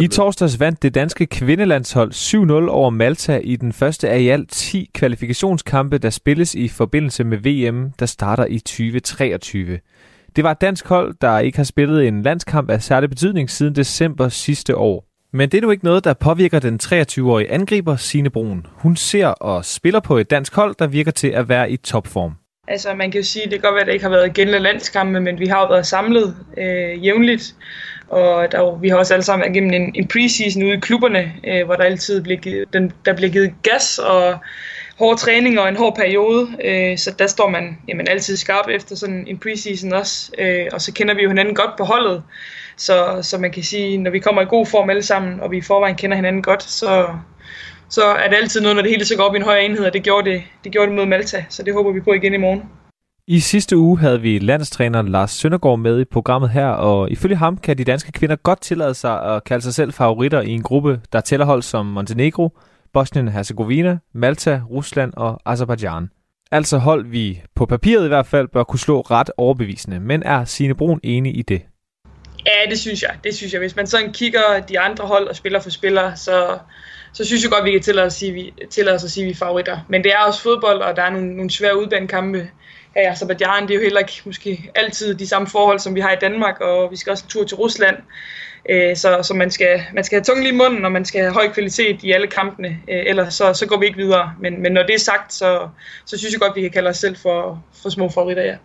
I 0.00 0.06
torsdags 0.06 0.60
vandt 0.60 0.82
det 0.82 0.94
danske 0.94 1.26
kvindelandshold 1.26 2.12
7-0 2.12 2.70
over 2.70 2.90
Malta 2.90 3.40
i 3.44 3.56
den 3.56 3.72
første 3.72 4.08
af 4.08 4.18
i 4.18 4.28
alt 4.28 4.50
10 4.50 4.90
kvalifikationskampe, 4.94 5.98
der 5.98 6.10
spilles 6.10 6.54
i 6.54 6.68
forbindelse 6.68 7.24
med 7.24 7.38
VM, 7.38 7.92
der 7.98 8.06
starter 8.06 8.46
i 8.46 8.58
2023. 8.58 9.78
Det 10.36 10.44
var 10.44 10.50
et 10.50 10.60
dansk 10.60 10.88
hold, 10.88 11.14
der 11.20 11.38
ikke 11.38 11.58
har 11.58 11.64
spillet 11.64 12.08
en 12.08 12.22
landskamp 12.22 12.70
af 12.70 12.82
særlig 12.82 13.10
betydning 13.10 13.50
siden 13.50 13.74
december 13.74 14.28
sidste 14.28 14.76
år. 14.76 15.04
Men 15.32 15.48
det 15.48 15.58
er 15.58 15.62
nu 15.62 15.70
ikke 15.70 15.84
noget, 15.84 16.04
der 16.04 16.14
påvirker 16.14 16.58
den 16.58 16.80
23-årige 16.82 17.50
angriber 17.50 17.96
Sine 17.96 18.30
Brun. 18.30 18.66
Hun 18.72 18.96
ser 18.96 19.26
og 19.26 19.64
spiller 19.64 20.00
på 20.00 20.18
et 20.18 20.30
dansk 20.30 20.54
hold, 20.54 20.74
der 20.78 20.86
virker 20.86 21.10
til 21.10 21.28
at 21.28 21.48
være 21.48 21.70
i 21.70 21.76
topform. 21.76 22.32
Altså 22.68 22.94
man 22.94 23.10
kan 23.10 23.20
jo 23.20 23.26
sige, 23.26 23.44
at 23.44 23.50
det 23.50 23.60
kan 23.60 23.70
godt 23.70 23.74
være, 23.74 23.80
at 23.80 23.86
det 23.86 23.92
ikke 23.92 24.04
har 24.04 24.10
været 24.10 24.34
gældende 24.34 24.58
landskampe, 24.58 25.20
men 25.20 25.38
vi 25.38 25.46
har 25.46 25.60
jo 25.60 25.66
været 25.66 25.86
samlet 25.86 26.36
øh, 26.56 27.04
jævnligt. 27.04 27.54
Og 28.08 28.52
der, 28.52 28.78
vi 28.78 28.88
har 28.88 28.96
også 28.96 29.14
alle 29.14 29.24
sammen 29.24 29.54
igennem 29.54 29.72
en, 29.72 29.92
en 29.94 30.08
preseason 30.08 30.62
ude 30.62 30.74
i 30.74 30.80
klubberne, 30.80 31.32
øh, 31.44 31.66
hvor 31.66 31.74
der 31.74 31.84
altid 31.84 32.22
bliver 32.22 32.38
givet, 32.40 32.72
den, 32.72 32.92
der 33.04 33.16
bliver 33.16 33.30
givet 33.30 33.54
gas 33.62 33.98
og 33.98 34.38
hård 34.98 35.18
træning 35.18 35.60
og 35.60 35.68
en 35.68 35.76
hård 35.76 35.96
periode. 35.96 36.48
Øh, 36.64 36.98
så 36.98 37.14
der 37.18 37.26
står 37.26 37.48
man 37.48 37.78
jamen, 37.88 38.08
altid 38.08 38.36
skarp 38.36 38.68
efter 38.68 38.96
sådan 38.96 39.24
en 39.26 39.38
preseason 39.38 39.92
også. 39.92 40.32
Øh, 40.38 40.66
og 40.72 40.80
så 40.80 40.92
kender 40.92 41.14
vi 41.14 41.22
jo 41.22 41.28
hinanden 41.28 41.54
godt 41.54 41.76
på 41.78 41.84
holdet. 41.84 42.22
Så, 42.76 43.18
så 43.22 43.38
man 43.38 43.52
kan 43.52 43.62
sige, 43.62 43.98
når 43.98 44.10
vi 44.10 44.18
kommer 44.18 44.42
i 44.42 44.44
god 44.44 44.66
form 44.66 44.90
alle 44.90 45.02
sammen, 45.02 45.40
og 45.40 45.50
vi 45.50 45.56
i 45.56 45.60
forvejen 45.60 45.96
kender 45.96 46.16
hinanden 46.16 46.42
godt, 46.42 46.62
så, 46.62 47.06
så 47.88 48.04
er 48.04 48.28
det 48.28 48.36
altid 48.36 48.60
noget, 48.60 48.76
når 48.76 48.82
det 48.82 48.90
hele 48.90 49.04
så 49.04 49.16
går 49.16 49.24
op 49.24 49.34
i 49.34 49.38
en 49.38 49.44
højere 49.44 49.64
enhed, 49.64 49.84
og 49.84 49.92
det 49.92 50.02
gjorde 50.02 50.30
det, 50.30 50.42
det, 50.64 50.72
gjorde 50.72 50.86
det 50.86 50.96
mod 50.96 51.06
Malta, 51.06 51.44
så 51.48 51.62
det 51.62 51.74
håber 51.74 51.92
vi 51.92 52.00
på 52.00 52.12
igen 52.12 52.34
i 52.34 52.36
morgen. 52.36 52.62
I 53.30 53.40
sidste 53.40 53.76
uge 53.76 53.98
havde 53.98 54.20
vi 54.20 54.38
landstræner 54.38 55.02
Lars 55.02 55.30
Søndergaard 55.30 55.78
med 55.78 56.00
i 56.00 56.04
programmet 56.04 56.50
her, 56.50 56.66
og 56.66 57.10
ifølge 57.10 57.36
ham 57.36 57.56
kan 57.56 57.78
de 57.78 57.84
danske 57.84 58.12
kvinder 58.12 58.36
godt 58.36 58.60
tillade 58.60 58.94
sig 58.94 59.22
at 59.22 59.44
kalde 59.44 59.62
sig 59.62 59.74
selv 59.74 59.92
favoritter 59.92 60.40
i 60.40 60.50
en 60.50 60.62
gruppe, 60.62 61.00
der 61.12 61.20
tæller 61.20 61.46
hold 61.46 61.62
som 61.62 61.86
Montenegro, 61.86 62.58
Bosnien-Herzegovina, 62.92 63.98
Malta, 64.14 64.60
Rusland 64.70 65.12
og 65.16 65.40
Azerbaijan. 65.46 66.10
Altså 66.52 66.78
hold 66.78 67.06
vi 67.06 67.42
på 67.54 67.66
papiret 67.66 68.04
i 68.04 68.08
hvert 68.08 68.26
fald 68.26 68.48
bør 68.48 68.64
kunne 68.64 68.78
slå 68.78 69.00
ret 69.00 69.30
overbevisende, 69.36 70.00
men 70.00 70.22
er 70.22 70.44
Sine 70.44 70.74
Brun 70.74 71.00
enig 71.02 71.38
i 71.38 71.42
det? 71.42 71.62
Ja, 72.46 72.70
det 72.70 72.78
synes 72.78 73.02
jeg. 73.02 73.16
Det 73.24 73.34
synes 73.34 73.52
jeg. 73.52 73.60
Hvis 73.60 73.76
man 73.76 73.86
sådan 73.86 74.12
kigger 74.12 74.60
de 74.68 74.80
andre 74.80 75.06
hold 75.06 75.28
og 75.28 75.36
spiller 75.36 75.60
for 75.60 75.70
spiller, 75.70 76.14
så, 76.14 76.58
så 77.12 77.24
synes 77.24 77.42
jeg 77.42 77.50
godt, 77.50 77.64
vi 77.64 77.70
kan 77.70 77.82
tillade 77.82 78.06
os 78.06 78.12
at 78.12 78.18
sige, 78.18 78.32
vi, 78.32 78.52
tillade 78.70 78.94
os 78.94 79.04
at 79.04 79.10
sige, 79.10 79.24
at 79.24 79.26
vi 79.26 79.32
er 79.32 79.36
favoritter. 79.36 79.78
Men 79.88 80.04
det 80.04 80.12
er 80.12 80.18
også 80.26 80.42
fodbold, 80.42 80.80
og 80.80 80.96
der 80.96 81.02
er 81.02 81.10
nogle, 81.10 81.36
nogle 81.36 81.50
svære 81.50 81.78
udbanekampe 81.78 82.38
kampe 82.38 82.50
i 83.00 83.04
Azerbaijan. 83.04 83.62
Det 83.62 83.70
er 83.70 83.74
jo 83.74 83.82
heller 83.82 84.00
ikke 84.00 84.22
måske 84.24 84.70
altid 84.74 85.14
de 85.14 85.26
samme 85.26 85.48
forhold, 85.48 85.78
som 85.78 85.94
vi 85.94 86.00
har 86.00 86.12
i 86.12 86.16
Danmark, 86.20 86.60
og 86.60 86.90
vi 86.90 86.96
skal 86.96 87.10
også 87.10 87.24
en 87.24 87.30
tur 87.30 87.44
til 87.44 87.56
Rusland. 87.56 87.96
Øh, 88.70 88.96
så, 88.96 89.22
så 89.22 89.34
man, 89.34 89.50
skal, 89.50 89.80
man 89.94 90.04
skal 90.04 90.16
have 90.16 90.24
tungen 90.24 90.42
lige 90.42 90.54
i 90.54 90.56
munden, 90.56 90.84
og 90.84 90.92
man 90.92 91.04
skal 91.04 91.20
have 91.20 91.32
høj 91.32 91.52
kvalitet 91.52 92.02
i 92.02 92.12
alle 92.12 92.26
kampene, 92.26 92.68
øh, 92.68 93.02
ellers 93.06 93.34
så, 93.34 93.52
så 93.52 93.66
går 93.66 93.78
vi 93.78 93.86
ikke 93.86 93.98
videre. 93.98 94.32
Men, 94.40 94.62
men 94.62 94.72
når 94.72 94.82
det 94.82 94.94
er 94.94 94.98
sagt, 94.98 95.32
så, 95.32 95.68
så 96.06 96.18
synes 96.18 96.32
jeg 96.32 96.40
godt, 96.40 96.56
vi 96.56 96.60
kan 96.60 96.70
kalde 96.70 96.90
os 96.90 96.96
selv 96.96 97.16
for, 97.16 97.64
for 97.82 97.88
små 97.88 98.08
favoritter, 98.08 98.42
ja. 98.42 98.56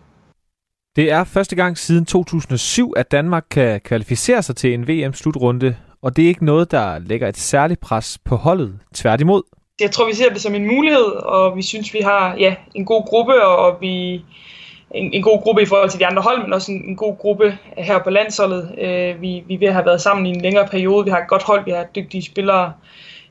Det 0.96 1.10
er 1.10 1.24
første 1.24 1.56
gang 1.56 1.78
siden 1.78 2.06
2007, 2.06 2.94
at 2.96 3.10
Danmark 3.10 3.44
kan 3.50 3.80
kvalificere 3.80 4.42
sig 4.42 4.56
til 4.56 4.74
en 4.74 4.88
VM-slutrunde, 4.88 5.76
og 6.02 6.16
det 6.16 6.24
er 6.24 6.28
ikke 6.28 6.44
noget, 6.44 6.70
der 6.70 6.98
lægger 6.98 7.28
et 7.28 7.36
særligt 7.36 7.80
pres 7.80 8.18
på 8.24 8.36
holdet. 8.36 8.78
Tværtimod. 8.94 9.42
Jeg 9.80 9.90
tror, 9.90 10.06
vi 10.06 10.14
ser 10.14 10.32
det 10.32 10.42
som 10.42 10.54
en 10.54 10.66
mulighed, 10.66 11.04
og 11.04 11.56
vi 11.56 11.62
synes, 11.62 11.94
vi 11.94 11.98
har 11.98 12.36
ja, 12.38 12.54
en 12.74 12.84
god 12.84 13.04
gruppe, 13.06 13.44
og 13.44 13.80
vi 13.80 14.24
en, 14.90 15.12
en 15.12 15.22
god 15.22 15.42
gruppe 15.42 15.62
i 15.62 15.66
forhold 15.66 15.90
til 15.90 16.00
de 16.00 16.06
andre 16.06 16.22
hold, 16.22 16.42
men 16.42 16.52
også 16.52 16.72
en, 16.72 16.84
en 16.88 16.96
god 16.96 17.16
gruppe 17.18 17.58
her 17.78 17.98
på 17.98 18.10
landsholdet. 18.10 18.74
Øh, 18.78 19.22
vi, 19.22 19.44
vi 19.46 19.56
vil 19.56 19.72
have 19.72 19.86
været 19.86 20.00
sammen 20.00 20.26
i 20.26 20.30
en 20.30 20.40
længere 20.40 20.68
periode. 20.68 21.04
Vi 21.04 21.10
har 21.10 21.18
et 21.18 21.28
godt 21.28 21.42
hold, 21.42 21.64
vi 21.64 21.70
har 21.70 21.84
dygtige 21.84 22.22
spillere. 22.22 22.72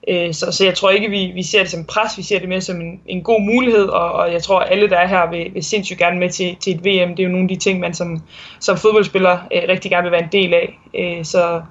Øh, 0.08 0.34
så, 0.34 0.51
så 0.51 0.65
jeg 0.65 0.73
tror 0.73 0.89
ikke, 0.89 1.10
vi, 1.10 1.32
vi 1.36 1.43
ser 1.43 1.60
det 1.60 1.71
som 1.71 1.86
pres, 1.86 2.17
vi 2.17 2.23
ser 2.23 2.39
det 2.39 2.49
mere 2.49 2.62
som 2.62 2.82
en, 2.82 3.01
en 3.06 3.23
god 3.23 3.41
mulighed, 3.41 3.86
og, 3.86 4.12
og 4.12 4.34
jeg 4.34 4.43
tror, 4.43 4.60
at 4.60 4.71
alle, 4.71 4.89
der 4.89 4.97
er 4.97 5.08
her, 5.08 5.29
vil, 5.29 5.53
vil 5.53 5.63
sindssygt 5.63 5.99
gerne 5.99 6.19
med 6.19 6.29
til, 6.29 6.56
til 6.56 6.75
et 6.75 6.79
VM. 6.79 7.15
Det 7.15 7.19
er 7.19 7.27
jo 7.27 7.32
nogle 7.32 7.43
af 7.43 7.49
de 7.49 7.56
ting, 7.56 7.79
man 7.79 7.93
som, 7.93 8.21
som 8.60 8.77
fodboldspiller 8.77 9.38
øh, 9.53 9.62
rigtig 9.69 9.91
gerne 9.91 10.03
vil 10.03 10.12
være 10.12 10.23
en 10.23 10.32
del 10.32 10.53
af. 10.53 10.79
Øh, 10.95 11.25
så, 11.25 11.62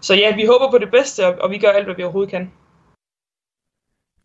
så 0.00 0.14
ja, 0.14 0.34
vi 0.34 0.44
håber 0.44 0.70
på 0.70 0.78
det 0.78 0.90
bedste, 0.90 1.26
og, 1.26 1.34
og 1.40 1.50
vi 1.50 1.58
gør 1.58 1.68
alt, 1.68 1.84
hvad 1.84 1.94
vi 1.94 2.02
overhovedet 2.02 2.30
kan. 2.30 2.50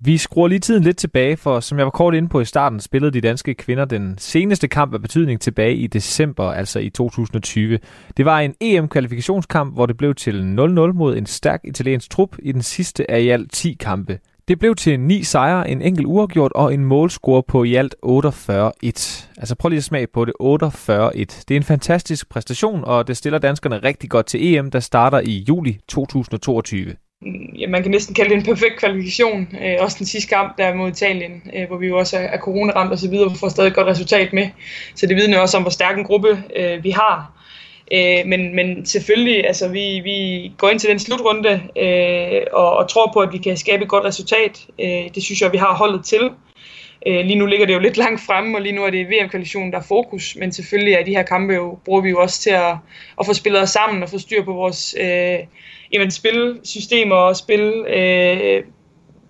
Vi 0.06 0.18
skruer 0.18 0.48
lige 0.48 0.60
tiden 0.60 0.84
lidt 0.84 0.98
tilbage, 0.98 1.38
for 1.38 1.60
som 1.60 1.78
jeg 1.78 1.86
var 1.86 1.92
kort 1.92 2.14
inde 2.14 2.30
på 2.30 2.40
i 2.40 2.46
starten, 2.46 2.80
spillede 2.80 3.12
de 3.12 3.22
danske 3.22 3.54
kvinder 3.54 3.86
den 3.86 4.16
seneste 4.18 4.68
kamp 4.68 4.94
af 4.94 5.02
betydning 5.02 5.42
tilbage 5.42 5.76
i 5.76 5.88
december, 5.88 6.52
altså 6.52 6.80
i 6.80 6.90
2020. 6.90 7.80
Det 8.18 8.26
var 8.26 8.40
en 8.40 8.54
EM-kvalifikationskamp, 8.62 9.74
hvor 9.74 9.86
det 9.86 9.98
blev 9.98 10.16
til 10.16 10.32
0-0 10.32 10.94
mod 10.94 11.18
en 11.18 11.26
stærk 11.26 11.62
italiensk 11.64 12.10
trup 12.10 12.38
i 12.40 12.52
den 12.52 12.62
sidste 12.62 13.12
af 13.12 13.20
i 13.20 13.30
alt 13.30 13.52
10 13.52 13.74
kampe. 13.80 14.20
Det 14.48 14.60
blev 14.60 14.76
til 14.76 15.00
ni 15.00 15.24
sejre, 15.24 15.70
en 15.70 15.82
enkelt 15.82 16.08
uafgjort 16.08 16.52
og 16.56 16.74
en 16.74 16.86
målscore 16.86 17.44
på 17.44 17.64
i 17.64 17.76
alt 17.76 17.96
48-1. 18.06 18.08
Altså 19.38 19.56
prøv 19.60 19.70
lige 19.70 19.78
at 19.78 19.84
smage 19.84 20.08
på 20.08 20.26
det, 20.26 20.34
48-1. 20.42 21.44
Det 21.48 21.52
er 21.52 21.56
en 21.56 21.64
fantastisk 21.64 22.30
præstation, 22.30 22.84
og 22.84 23.08
det 23.08 23.18
stiller 23.18 23.40
danskerne 23.40 23.78
rigtig 23.78 24.10
godt 24.10 24.26
til 24.26 24.56
EM, 24.56 24.72
der 24.72 24.80
starter 24.80 25.20
i 25.20 25.46
juli 25.48 25.80
2022 25.88 26.96
ja, 27.60 27.68
man 27.68 27.82
kan 27.82 27.92
næsten 27.92 28.16
kalde 28.16 28.30
det 28.30 28.38
en 28.38 28.46
perfekt 28.46 28.80
kvalifikation. 28.80 29.48
Øh, 29.64 29.76
også 29.80 29.96
den 30.00 30.06
sidste 30.06 30.30
kamp 30.30 30.58
der 30.58 30.74
mod 30.74 30.92
Italien, 30.92 31.44
øh, 31.56 31.68
hvor 31.68 31.78
vi 31.78 31.88
jo 31.88 31.98
også 31.98 32.18
er, 32.18 32.22
er 32.22 32.38
coronaramt 32.38 32.92
og 32.92 33.00
så 33.00 33.10
videre, 33.10 33.26
og 33.26 33.38
får 33.38 33.50
stadig 33.50 33.68
et 33.68 33.76
godt 33.76 33.88
resultat 33.88 34.34
med. 34.34 34.48
Så 34.96 35.06
det 35.06 35.16
vidner 35.16 35.40
også 35.40 35.58
om, 35.58 35.64
hvor 35.64 35.72
stærk 35.72 35.98
en 35.98 36.04
gruppe 36.04 36.44
øh, 36.56 36.84
vi 36.84 36.90
har. 36.90 37.32
Øh, 37.92 38.26
men, 38.26 38.56
men 38.56 38.86
selvfølgelig, 38.86 39.48
altså 39.48 39.68
vi, 39.68 40.00
vi 40.04 40.52
går 40.58 40.70
ind 40.70 40.80
til 40.80 40.90
den 40.90 41.00
slutrunde 41.00 41.62
øh, 41.78 42.42
og, 42.54 42.78
og 42.78 42.90
tror 42.90 43.12
på, 43.14 43.20
at 43.20 43.34
vi 43.34 43.38
kan 43.38 43.58
skabe 43.58 43.84
et 43.84 43.90
godt 43.90 44.04
resultat. 44.04 44.66
Øh, 44.80 45.10
det 45.16 45.24
synes 45.24 45.42
jeg, 45.42 45.52
vi 45.52 45.58
har 45.58 45.74
holdet 45.74 46.06
til. 46.06 46.30
Øh, 47.08 47.26
lige 47.26 47.40
nu 47.40 47.46
ligger 47.46 47.66
det 47.66 47.74
jo 47.74 47.80
lidt 47.80 47.98
langt 47.98 48.22
fremme, 48.22 48.58
og 48.58 48.62
lige 48.62 48.76
nu 48.76 48.84
er 48.84 48.90
det 48.90 49.08
VM-kvalifikationen, 49.08 49.72
der 49.72 49.78
er 49.78 49.84
fokus. 49.84 50.36
Men 50.40 50.52
selvfølgelig 50.52 50.94
er 50.94 51.04
de 51.04 51.16
her 51.16 51.24
kampe 51.24 51.54
jo, 51.54 51.78
bruger 51.86 52.02
vi 52.02 52.10
jo 52.10 52.20
også 52.20 52.42
til 52.42 52.50
at, 52.50 52.76
at 53.20 53.26
få 53.26 53.34
spillet 53.34 53.62
os 53.62 53.70
sammen 53.70 54.04
og 54.04 54.10
få 54.10 54.18
styr 54.18 54.44
på 54.44 54.54
vores 54.54 54.96
øh, 55.00 55.40
jamen, 55.94 56.12
spilsystemer 56.12 57.16
og 57.16 57.36
spil... 57.36 57.86
Øh, 57.88 58.64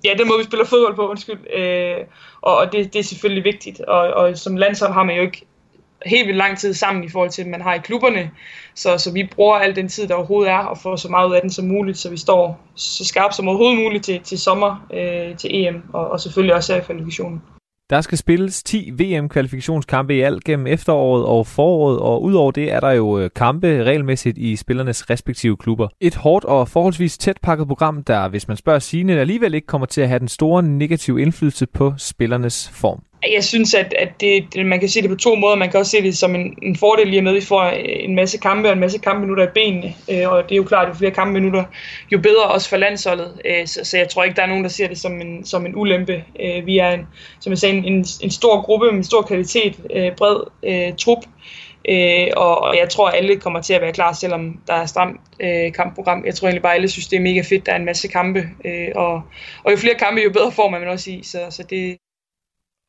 ja, 0.06 0.14
den 0.18 0.28
måde, 0.28 0.40
vi 0.40 0.44
spiller 0.44 0.66
fodbold 0.66 0.96
på, 0.96 1.10
undskyld. 1.10 1.54
Øh, 1.56 1.98
og 2.42 2.58
og 2.58 2.72
det, 2.72 2.94
det 2.94 3.00
er 3.00 3.04
selvfølgelig 3.04 3.44
vigtigt. 3.44 3.80
Og, 3.80 4.00
og 4.00 4.38
som 4.38 4.58
landshold 4.58 4.94
har 4.94 5.04
man 5.04 5.16
jo 5.16 5.22
ikke 5.22 5.46
helt 6.06 6.28
vildt 6.28 6.38
lang 6.38 6.58
tid 6.58 6.74
sammen 6.74 7.04
i 7.04 7.10
forhold 7.10 7.30
til, 7.30 7.42
at 7.42 7.48
man 7.48 7.62
har 7.62 7.74
i 7.74 7.80
klubberne. 7.80 8.32
Så, 8.76 8.98
så 8.98 9.14
vi 9.14 9.30
bruger 9.36 9.56
al 9.56 9.76
den 9.76 9.88
tid, 9.90 10.08
der 10.08 10.16
overhovedet 10.16 10.52
er, 10.52 10.58
og 10.58 10.78
får 10.78 10.96
så 10.96 11.10
meget 11.10 11.30
ud 11.30 11.36
af 11.36 11.42
den 11.42 11.50
som 11.50 11.66
muligt, 11.66 11.98
så 11.98 12.10
vi 12.10 12.18
står 12.18 12.60
så 12.76 13.06
skarpt 13.06 13.36
som 13.36 13.48
overhovedet 13.48 13.80
muligt 13.80 14.06
til, 14.06 14.22
til 14.22 14.40
sommer, 14.40 14.88
øh, 14.94 15.38
til 15.38 15.66
EM, 15.66 15.84
og, 15.94 16.12
og 16.12 16.20
selvfølgelig 16.20 16.56
også 16.56 16.74
her 16.74 16.82
i 16.82 16.86
kvalifikationen. 16.86 17.42
Der 17.90 18.02
skal 18.02 18.18
spilles 18.18 18.64
10 18.64 18.92
VM-kvalifikationskampe 18.92 20.16
i 20.16 20.22
alt 20.22 20.44
gennem 20.44 20.68
efteråret 20.68 21.26
og 21.26 21.48
foråret, 21.48 22.00
og 22.00 22.24
udover 22.24 22.52
det 22.52 22.72
er 22.72 22.80
der 22.80 22.92
jo 22.92 23.20
øh, 23.20 23.30
kampe 23.36 23.84
regelmæssigt 23.84 24.38
i 24.38 24.56
spillernes 24.56 25.10
respektive 25.10 25.58
klubber. 25.58 25.88
Et 26.02 26.16
hårdt 26.16 26.46
og 26.46 26.68
forholdsvis 26.68 27.18
tæt 27.18 27.38
pakket 27.42 27.68
program, 27.68 28.04
der, 28.04 28.28
hvis 28.28 28.48
man 28.48 28.58
spørger 28.58 28.80
Signe, 28.80 29.20
alligevel 29.20 29.54
ikke 29.54 29.68
kommer 29.68 29.88
til 29.88 30.02
at 30.02 30.08
have 30.08 30.20
den 30.20 30.28
store 30.28 30.64
negative 30.64 31.22
indflydelse 31.22 31.66
på 31.66 31.94
spillernes 31.98 32.70
form. 32.70 33.04
Jeg 33.32 33.44
synes, 33.44 33.74
at, 33.74 33.94
at 33.94 34.10
det, 34.22 34.66
man 34.66 34.80
kan 34.80 34.90
se 34.90 35.02
det 35.02 35.10
på 35.10 35.16
to 35.16 35.36
måder. 35.36 35.56
Man 35.56 35.72
kan 35.72 35.80
også 35.80 35.92
se 35.92 36.02
det 36.02 36.18
som 36.18 36.36
en, 36.36 36.58
en 36.62 36.76
fordel 36.76 37.08
lige 37.08 37.22
med, 37.22 37.32
at 37.32 37.36
vi 37.36 37.46
får 37.46 37.64
en 37.86 38.16
masse 38.16 38.38
kampe 38.38 38.68
og 38.70 38.74
en 38.74 38.80
masse 38.80 39.00
kampminutter 39.00 39.44
i 39.44 39.52
benene. 39.54 39.94
Øh, 40.12 40.30
og 40.30 40.44
det 40.44 40.52
er 40.52 40.58
jo 40.58 40.64
klart, 40.64 40.88
at 40.88 40.94
jo 40.94 40.98
flere 40.98 41.12
kampminutter, 41.12 41.64
jo 42.12 42.20
bedre 42.20 42.44
også 42.44 42.70
for 42.70 42.78
landsholdet. 42.78 43.42
Øh, 43.46 43.68
så, 43.68 43.80
så 43.84 43.98
jeg 43.98 44.10
tror 44.10 44.24
ikke, 44.24 44.36
der 44.36 44.42
er 44.42 44.48
nogen, 44.48 44.64
der 44.64 44.70
ser 44.70 44.88
det 44.88 44.98
som 44.98 45.22
en, 45.22 45.46
som 45.46 45.66
en 45.66 45.76
ulempe. 45.76 46.24
Øh, 46.40 46.66
vi 46.66 46.78
er, 46.78 46.92
en, 46.92 47.08
som 47.40 47.52
jeg 47.52 47.58
sagde, 47.58 47.76
en, 47.76 48.06
en 48.22 48.32
stor 48.32 48.62
gruppe 48.62 48.86
med 48.86 48.98
en 48.98 49.04
stor 49.04 49.22
kvalitet, 49.22 49.80
øh, 49.96 50.12
bred 50.16 50.38
øh, 50.64 50.94
trup. 50.98 51.24
Øh, 51.90 52.28
og 52.36 52.78
jeg 52.78 52.90
tror, 52.90 53.08
at 53.08 53.18
alle 53.18 53.40
kommer 53.40 53.62
til 53.62 53.74
at 53.74 53.82
være 53.82 53.94
klar, 53.94 54.14
selvom 54.14 54.60
der 54.68 54.74
er 54.74 54.86
stramt 54.86 55.22
øh, 55.40 55.74
kampprogram. 55.74 56.26
Jeg 56.26 56.36
tror 56.36 56.48
egentlig 56.48 56.62
bare, 56.62 56.74
at 56.74 56.78
alle 56.78 56.90
synes, 56.90 57.08
det 57.08 57.18
er 57.18 57.22
mega 57.22 57.42
fedt. 57.42 57.66
Der 57.66 57.72
er 57.72 57.76
en 57.76 57.86
masse 57.86 58.08
kampe, 58.08 58.50
øh, 58.66 58.88
og, 58.96 59.22
og 59.64 59.72
jo 59.72 59.78
flere 59.78 59.96
kampe, 59.96 60.22
jo 60.22 60.30
bedre 60.30 60.52
får 60.52 60.70
man 60.70 60.88
også 60.88 61.12
i. 61.12 61.24
Så, 61.24 61.40
så 61.50 61.64
det, 61.70 61.98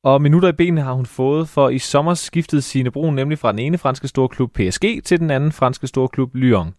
og 0.04 0.22
minutter 0.22 0.48
i 0.48 0.52
benene 0.52 0.80
har 0.80 0.92
hun 0.92 1.06
fået, 1.06 1.48
for 1.48 1.68
i 1.68 1.78
sommer 1.78 2.14
skiftede 2.14 2.62
sine 2.62 2.90
Brun 2.90 3.14
nemlig 3.14 3.38
fra 3.38 3.52
den 3.52 3.58
ene 3.58 3.78
franske 3.78 4.08
storklub 4.08 4.52
PSG 4.52 5.04
til 5.04 5.20
den 5.20 5.30
anden 5.30 5.52
franske 5.52 5.86
storklub 5.86 6.34
Lyon. 6.34 6.74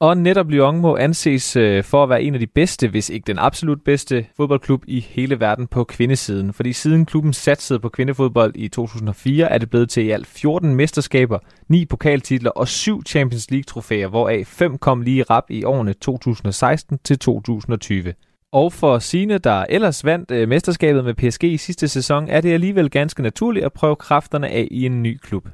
Og 0.00 0.16
netop 0.16 0.50
Lyon 0.50 0.80
må 0.80 0.96
anses 0.96 1.56
øh, 1.56 1.84
for 1.84 2.02
at 2.02 2.08
være 2.08 2.22
en 2.22 2.34
af 2.34 2.40
de 2.40 2.46
bedste, 2.46 2.88
hvis 2.88 3.10
ikke 3.10 3.26
den 3.26 3.38
absolut 3.38 3.82
bedste 3.84 4.26
fodboldklub 4.36 4.84
i 4.86 5.00
hele 5.00 5.40
verden 5.40 5.66
på 5.66 5.84
kvindesiden. 5.84 6.52
Fordi 6.52 6.72
siden 6.72 7.06
klubben 7.06 7.32
satsede 7.32 7.80
på 7.80 7.88
kvindefodbold 7.88 8.52
i 8.54 8.68
2004, 8.68 9.52
er 9.52 9.58
det 9.58 9.70
blevet 9.70 9.90
til 9.90 10.04
i 10.04 10.10
alt 10.10 10.26
14 10.26 10.74
mesterskaber, 10.74 11.38
9 11.68 11.86
pokaltitler 11.86 12.50
og 12.50 12.68
7 12.68 13.02
Champions 13.04 13.50
League 13.50 13.64
trofæer, 13.64 14.08
hvoraf 14.08 14.46
5 14.46 14.78
kom 14.78 15.02
lige 15.02 15.22
rap 15.22 15.44
i 15.48 15.64
årene 15.64 15.92
2016 15.92 16.98
til 17.04 17.18
2020. 17.18 18.14
Og 18.52 18.72
for 18.72 18.98
Sine, 18.98 19.38
der 19.38 19.64
ellers 19.68 20.04
vandt 20.04 20.30
øh, 20.30 20.48
mesterskabet 20.48 21.04
med 21.04 21.14
PSG 21.14 21.44
i 21.44 21.56
sidste 21.56 21.88
sæson, 21.88 22.28
er 22.28 22.40
det 22.40 22.52
alligevel 22.52 22.90
ganske 22.90 23.22
naturligt 23.22 23.64
at 23.64 23.72
prøve 23.72 23.96
kræfterne 23.96 24.48
af 24.48 24.68
i 24.70 24.86
en 24.86 25.02
ny 25.02 25.18
klub. 25.22 25.44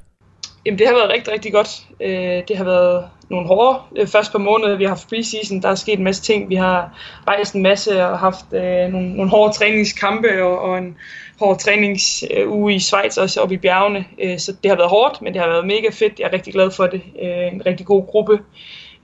Jamen, 0.65 0.79
det 0.79 0.87
har 0.87 0.93
været 0.93 1.09
rigtig, 1.09 1.33
rigtig 1.33 1.53
godt. 1.53 1.69
Øh, 2.01 2.43
det 2.47 2.57
har 2.57 2.63
været 2.63 3.05
nogle 3.29 3.47
hårde 3.47 3.79
øh, 3.95 4.07
første 4.07 4.31
par 4.31 4.39
måneder. 4.39 4.77
Vi 4.77 4.83
har 4.83 4.89
haft 4.89 5.09
preseason, 5.09 5.61
der 5.61 5.69
er 5.69 5.75
sket 5.75 5.97
en 5.97 6.03
masse 6.03 6.21
ting. 6.21 6.49
Vi 6.49 6.55
har 6.55 6.99
rejst 7.27 7.55
en 7.55 7.61
masse 7.61 8.05
og 8.05 8.19
haft 8.19 8.45
øh, 8.53 8.91
nogle, 8.91 9.13
nogle 9.15 9.31
hårde 9.31 9.53
træningskampe 9.53 10.43
og, 10.43 10.59
og 10.59 10.77
en 10.77 10.97
hård 11.39 11.59
træningsuge 11.59 12.75
i 12.75 12.79
Schweiz, 12.79 13.17
også 13.17 13.41
oppe 13.41 13.55
i 13.55 13.57
bjergene. 13.57 14.05
Øh, 14.23 14.39
så 14.39 14.55
det 14.63 14.71
har 14.71 14.77
været 14.77 14.89
hårdt, 14.89 15.21
men 15.21 15.33
det 15.33 15.41
har 15.41 15.47
været 15.47 15.67
mega 15.67 15.89
fedt. 15.91 16.19
Jeg 16.19 16.25
er 16.25 16.33
rigtig 16.33 16.53
glad 16.53 16.71
for 16.71 16.87
det. 16.87 17.01
Øh, 17.21 17.53
en 17.53 17.65
rigtig 17.65 17.85
god 17.85 18.07
gruppe. 18.07 18.39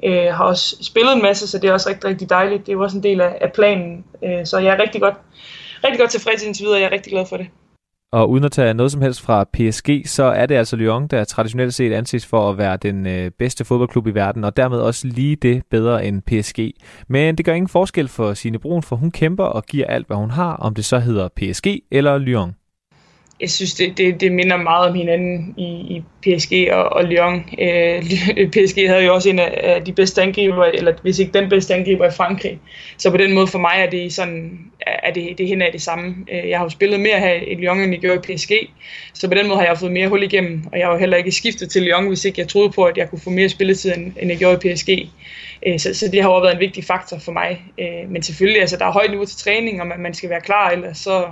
Øh, 0.06 0.34
har 0.34 0.44
også 0.44 0.76
spillet 0.82 1.14
en 1.14 1.22
masse, 1.22 1.48
så 1.48 1.58
det 1.58 1.70
er 1.70 1.74
også 1.74 1.90
rigtig, 1.90 2.10
rigtig 2.10 2.30
dejligt. 2.30 2.66
Det 2.66 2.70
er 2.70 2.74
jo 2.74 2.84
også 2.84 2.98
en 2.98 3.04
del 3.04 3.22
af, 3.22 3.38
af 3.42 3.52
planen. 3.54 4.06
Øh, 4.24 4.46
så 4.46 4.60
jeg 4.60 4.74
er 4.74 4.82
rigtig 4.82 5.02
godt, 5.02 5.16
rigtig 5.84 6.00
godt 6.00 6.12
tilfreds 6.12 6.44
indtil 6.44 6.64
videre, 6.64 6.78
og 6.78 6.82
jeg 6.82 6.88
er 6.88 6.92
rigtig 6.92 7.12
glad 7.12 7.26
for 7.26 7.38
det. 7.38 7.48
Og 8.12 8.30
uden 8.30 8.44
at 8.44 8.52
tage 8.52 8.74
noget 8.74 8.92
som 8.92 9.02
helst 9.02 9.22
fra 9.22 9.44
PSG, 9.44 9.90
så 10.06 10.24
er 10.24 10.46
det 10.46 10.56
altså 10.56 10.76
Lyon, 10.76 11.08
der 11.08 11.24
traditionelt 11.24 11.74
set 11.74 11.94
anses 11.94 12.26
for 12.26 12.50
at 12.50 12.58
være 12.58 12.78
den 12.78 13.08
øh, 13.08 13.32
bedste 13.40 13.66
fodboldklub 13.66 14.08
i 14.08 14.12
verden, 14.12 14.44
og 14.44 14.58
dermed 14.58 14.80
også 14.80 15.08
lige 15.08 15.36
det 15.36 15.64
bedre 15.70 16.06
end 16.06 16.22
PSG. 16.22 16.60
Men 17.08 17.36
det 17.36 17.46
gør 17.46 17.54
ingen 17.54 17.70
forskel 17.70 18.08
for 18.08 18.34
Sine 18.34 18.60
Brun, 18.60 18.84
for 18.84 18.96
hun 18.96 19.12
kæmper 19.12 19.44
og 19.44 19.64
giver 19.64 19.88
alt, 19.88 20.08
hvad 20.08 20.18
hun 20.18 20.32
har, 20.32 20.56
om 20.56 20.76
det 20.76 20.86
så 20.86 21.00
hedder 21.00 21.28
PSG 21.28 21.68
eller 21.92 22.18
Lyon 22.18 22.56
jeg 23.44 23.50
synes, 23.50 23.74
det, 23.74 23.98
det, 23.98 24.22
det 24.22 24.32
minder 24.32 24.58
meget 24.58 24.90
om 24.90 24.96
hinanden 24.96 25.54
i, 25.58 25.64
i 25.64 26.04
PSG 26.22 26.72
og, 26.72 26.84
og 26.84 27.04
Lyon. 27.04 27.46
Øh, 27.60 28.04
PSG 28.54 28.88
havde 28.88 29.04
jo 29.06 29.14
også 29.14 29.30
en 29.30 29.40
af 29.40 29.82
de 29.86 29.94
bedste 29.94 30.22
angriber, 30.22 30.66
eller 30.66 30.94
hvis 31.02 31.20
ikke 31.20 31.40
den 31.40 31.50
bedste 31.50 31.74
angriber 31.74 32.08
i 32.08 32.12
Frankrig. 32.12 32.60
Så 32.98 33.12
på 33.12 33.18
den 33.18 33.34
måde 33.34 33.48
for 33.48 33.60
mig 33.60 33.74
er 33.78 33.90
det 33.90 34.14
sådan, 34.14 34.60
er 34.82 35.12
det, 35.14 35.38
det 35.38 35.48
hen 35.48 35.62
af 35.62 35.72
det 35.72 35.82
samme. 35.82 36.16
Øh, 36.32 36.50
jeg 36.50 36.58
har 36.58 36.66
jo 36.66 36.70
spillet 36.70 37.00
mere 37.00 37.20
her 37.20 37.34
i 37.34 37.56
Lyon, 37.56 37.80
end 37.80 37.92
jeg 37.92 38.00
gjorde 38.00 38.34
i 38.34 38.36
PSG. 38.36 38.52
Så 39.14 39.28
på 39.28 39.34
den 39.34 39.48
måde 39.48 39.60
har 39.60 39.66
jeg 39.66 39.78
fået 39.78 39.92
mere 39.92 40.08
hul 40.08 40.24
igennem, 40.24 40.64
og 40.72 40.80
jeg 40.80 40.88
har 40.88 40.94
jo 40.94 41.00
heller 41.00 41.18
ikke 41.18 41.32
skiftet 41.32 41.70
til 41.70 41.82
Lyon, 41.82 42.08
hvis 42.08 42.26
ikke 42.26 42.42
jeg 42.42 42.48
troede 42.48 42.70
på, 42.70 42.84
at 42.84 42.98
jeg 42.98 43.10
kunne 43.10 43.22
få 43.22 43.30
mere 43.30 43.50
spilletid, 43.50 43.98
end, 43.98 44.14
end 44.20 44.30
jeg 44.30 44.38
gjorde 44.38 44.70
i 44.70 44.74
PSG. 44.74 44.90
Øh, 45.68 45.80
så, 45.80 45.94
så 45.94 46.10
det 46.12 46.22
har 46.22 46.30
også 46.30 46.46
været 46.46 46.54
en 46.54 46.60
vigtig 46.60 46.84
faktor 46.84 47.20
for 47.20 47.32
mig. 47.32 47.62
Øh, 47.80 48.10
men 48.10 48.24
selvfølgelig, 48.24 48.62
altså, 48.62 48.78
der 48.78 48.86
er 48.86 48.92
højt 48.92 49.10
niveau 49.10 49.26
til 49.26 49.38
træning, 49.38 49.82
og 49.82 49.88
man, 49.88 50.00
man 50.00 50.14
skal 50.14 50.30
være 50.30 50.42
klar, 50.42 50.70
ellers 50.70 50.98
så 50.98 51.26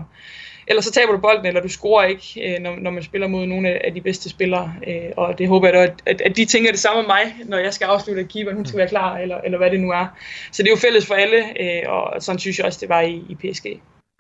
eller 0.72 0.82
så 0.82 0.92
taber 0.92 1.12
du 1.12 1.18
bolden, 1.18 1.46
eller 1.46 1.62
du 1.62 1.68
scorer 1.68 2.06
ikke, 2.06 2.28
øh, 2.46 2.60
når, 2.62 2.76
når 2.82 2.92
man 2.92 3.04
spiller 3.04 3.28
mod 3.28 3.46
nogle 3.46 3.86
af 3.86 3.94
de 3.94 4.02
bedste 4.02 4.30
spillere. 4.30 4.74
Øh, 4.88 5.12
og 5.18 5.38
det 5.38 5.48
håber 5.48 5.68
jeg 5.68 5.74
da, 5.74 5.82
at, 6.06 6.22
at 6.22 6.38
de 6.38 6.46
tænker 6.46 6.72
det 6.72 6.80
samme 6.80 7.00
om 7.00 7.06
mig, 7.06 7.36
når 7.46 7.58
jeg 7.58 7.74
skal 7.74 7.86
afslutte, 7.86 8.22
at 8.22 8.28
keeperen 8.28 8.58
hun 8.58 8.66
skal 8.66 8.78
være 8.78 8.88
klar, 8.88 9.18
eller, 9.18 9.38
eller 9.46 9.58
hvad 9.58 9.72
det 9.72 9.80
nu 9.80 9.92
er. 9.92 10.06
Så 10.52 10.64
det 10.64 10.70
er 10.70 10.72
jo 10.72 10.78
fælles 10.78 11.06
for 11.06 11.14
alle, 11.14 11.38
øh, 11.38 11.94
og 11.94 12.22
sådan 12.22 12.40
synes 12.40 12.58
jeg 12.58 12.66
også, 12.66 12.80
det 12.82 12.90
var 12.90 13.02
i, 13.02 13.24
i 13.30 13.36
PSG. 13.36 13.66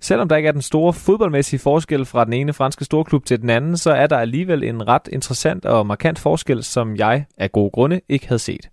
Selvom 0.01 0.29
der 0.29 0.35
ikke 0.35 0.47
er 0.47 0.51
den 0.51 0.61
store 0.61 0.93
fodboldmæssige 0.93 1.59
forskel 1.59 2.05
fra 2.05 2.25
den 2.25 2.33
ene 2.33 2.53
franske 2.53 2.85
storklub 2.85 3.25
til 3.25 3.41
den 3.41 3.49
anden, 3.49 3.77
så 3.77 3.91
er 3.91 4.07
der 4.07 4.17
alligevel 4.17 4.63
en 4.63 4.87
ret 4.87 5.07
interessant 5.11 5.65
og 5.65 5.87
markant 5.87 6.19
forskel, 6.19 6.63
som 6.63 6.95
jeg 6.95 7.25
af 7.37 7.51
gode 7.51 7.71
grunde 7.71 8.01
ikke 8.09 8.27
havde 8.27 8.39
set. 8.39 8.69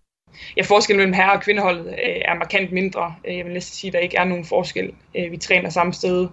Ja, 0.57 0.63
forskellen 0.63 0.99
mellem 0.99 1.13
herre- 1.13 1.33
og 1.33 1.41
kvindeholdet 1.41 1.87
øh, 1.87 2.17
er 2.25 2.35
markant 2.35 2.73
mindre. 2.73 3.15
Øh, 3.29 3.37
jeg 3.37 3.45
vil 3.45 3.53
næsten 3.53 3.75
sige, 3.75 3.89
at 3.89 3.93
der 3.93 3.99
ikke 3.99 4.17
er 4.17 4.25
nogen 4.25 4.45
forskel. 4.45 4.93
Øh, 5.15 5.33
vi 5.33 5.37
træner 5.37 5.71
samme 5.71 5.93
sted, 5.93 6.29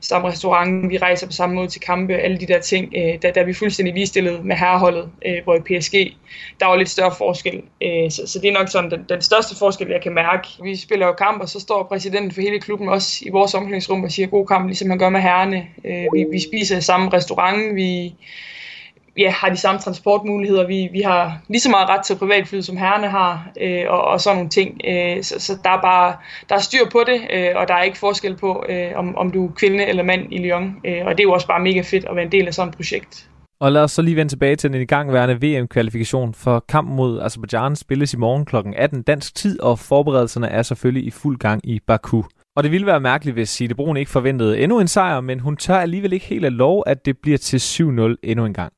samme 0.00 0.28
restaurant, 0.28 0.90
vi 0.90 0.98
rejser 0.98 1.26
på 1.26 1.32
samme 1.32 1.54
måde 1.54 1.68
til 1.68 1.80
kampe, 1.80 2.14
alle 2.14 2.38
de 2.38 2.46
der 2.46 2.60
ting. 2.60 2.92
Øh, 2.96 3.22
der, 3.22 3.32
der 3.32 3.40
er 3.40 3.44
vi 3.44 3.52
fuldstændig 3.52 3.94
ligestillet 3.94 4.44
med 4.44 4.56
herreholdet, 4.56 5.10
øh, 5.26 5.44
hvor 5.44 5.54
i 5.54 5.60
PSG, 5.60 5.94
der 6.60 6.66
var 6.66 6.76
lidt 6.76 6.88
større 6.88 7.14
forskel. 7.18 7.62
Øh, 7.82 8.10
så, 8.10 8.22
så 8.26 8.38
det 8.38 8.48
er 8.48 8.58
nok 8.58 8.68
sådan 8.68 8.90
den, 8.90 9.04
den 9.08 9.22
største 9.22 9.58
forskel, 9.58 9.88
jeg 9.88 10.02
kan 10.02 10.14
mærke. 10.14 10.48
Vi 10.62 10.76
spiller 10.76 11.06
jo 11.06 11.12
kamp, 11.12 11.42
og 11.42 11.48
så 11.48 11.60
står 11.60 11.82
præsidenten 11.82 12.32
for 12.32 12.40
hele 12.40 12.60
klubben 12.60 12.88
også 12.88 13.24
i 13.26 13.30
vores 13.30 13.54
omklædningsrum 13.54 14.04
og 14.04 14.12
siger 14.12 14.26
god 14.26 14.46
kamp, 14.46 14.66
ligesom 14.66 14.90
han 14.90 14.98
gør 14.98 15.08
med 15.08 15.20
herrene. 15.20 15.66
Øh, 15.84 16.06
vi, 16.14 16.26
vi 16.32 16.40
spiser 16.40 16.78
i 16.78 16.80
samme 16.80 17.12
restaurant, 17.12 17.74
vi 17.74 18.14
ja, 19.18 19.30
har 19.30 19.48
de 19.48 19.56
samme 19.56 19.80
transportmuligheder. 19.80 20.66
Vi, 20.66 20.88
vi 20.92 21.00
har 21.00 21.38
lige 21.48 21.60
så 21.60 21.70
meget 21.70 21.88
ret 21.88 22.04
til 22.04 22.16
privatfly, 22.16 22.60
som 22.60 22.76
herrene 22.76 23.08
har, 23.08 23.50
øh, 23.60 23.84
og, 23.88 24.04
og 24.04 24.20
sådan 24.20 24.36
nogle 24.36 24.50
ting. 24.50 24.80
Øh, 24.88 25.22
så, 25.22 25.34
så 25.38 25.58
der 25.64 25.70
er 25.70 25.80
bare 25.80 26.16
der 26.48 26.54
er 26.54 26.58
styr 26.60 26.90
på 26.92 27.04
det, 27.06 27.20
øh, 27.32 27.50
og 27.56 27.68
der 27.68 27.74
er 27.74 27.82
ikke 27.82 27.98
forskel 27.98 28.36
på, 28.36 28.64
øh, 28.68 28.90
om, 28.96 29.16
om 29.16 29.30
du 29.30 29.46
er 29.46 29.52
kvinde 29.52 29.84
eller 29.84 30.02
mand 30.02 30.32
i 30.32 30.38
Lyon. 30.38 30.76
Øh, 30.84 31.06
og 31.06 31.12
det 31.12 31.20
er 31.20 31.24
jo 31.24 31.32
også 31.32 31.46
bare 31.46 31.60
mega 31.60 31.80
fedt 31.80 32.04
at 32.04 32.16
være 32.16 32.24
en 32.24 32.32
del 32.32 32.46
af 32.46 32.54
sådan 32.54 32.68
et 32.68 32.76
projekt. 32.76 33.28
Og 33.60 33.72
lad 33.72 33.82
os 33.82 33.92
så 33.92 34.02
lige 34.02 34.16
vende 34.16 34.32
tilbage 34.32 34.56
til 34.56 34.72
den 34.72 34.80
igangværende 34.80 35.34
VM-kvalifikation, 35.34 36.34
for 36.34 36.64
kampen 36.68 36.96
mod 36.96 37.20
Azerbaijan 37.20 37.76
spilles 37.76 38.14
i 38.14 38.16
morgen 38.16 38.44
kl. 38.44 38.56
18 38.76 39.02
dansk 39.02 39.34
tid, 39.34 39.60
og 39.60 39.78
forberedelserne 39.78 40.48
er 40.48 40.62
selvfølgelig 40.62 41.06
i 41.06 41.10
fuld 41.10 41.38
gang 41.38 41.60
i 41.64 41.80
Baku. 41.86 42.22
Og 42.56 42.62
det 42.62 42.72
ville 42.72 42.86
være 42.86 43.00
mærkeligt, 43.00 43.34
hvis 43.34 43.48
Side 43.48 43.74
Brun 43.74 43.96
ikke 43.96 44.10
forventede 44.10 44.60
endnu 44.60 44.80
en 44.80 44.88
sejr, 44.88 45.20
men 45.20 45.40
hun 45.40 45.56
tør 45.56 45.78
alligevel 45.78 46.12
ikke 46.12 46.26
helt 46.26 46.44
at 46.44 46.52
lov, 46.52 46.82
at 46.86 47.06
det 47.06 47.18
bliver 47.18 47.38
til 47.38 47.58
7-0 47.58 48.14
endnu 48.22 48.44
en 48.44 48.54
gang 48.54 48.72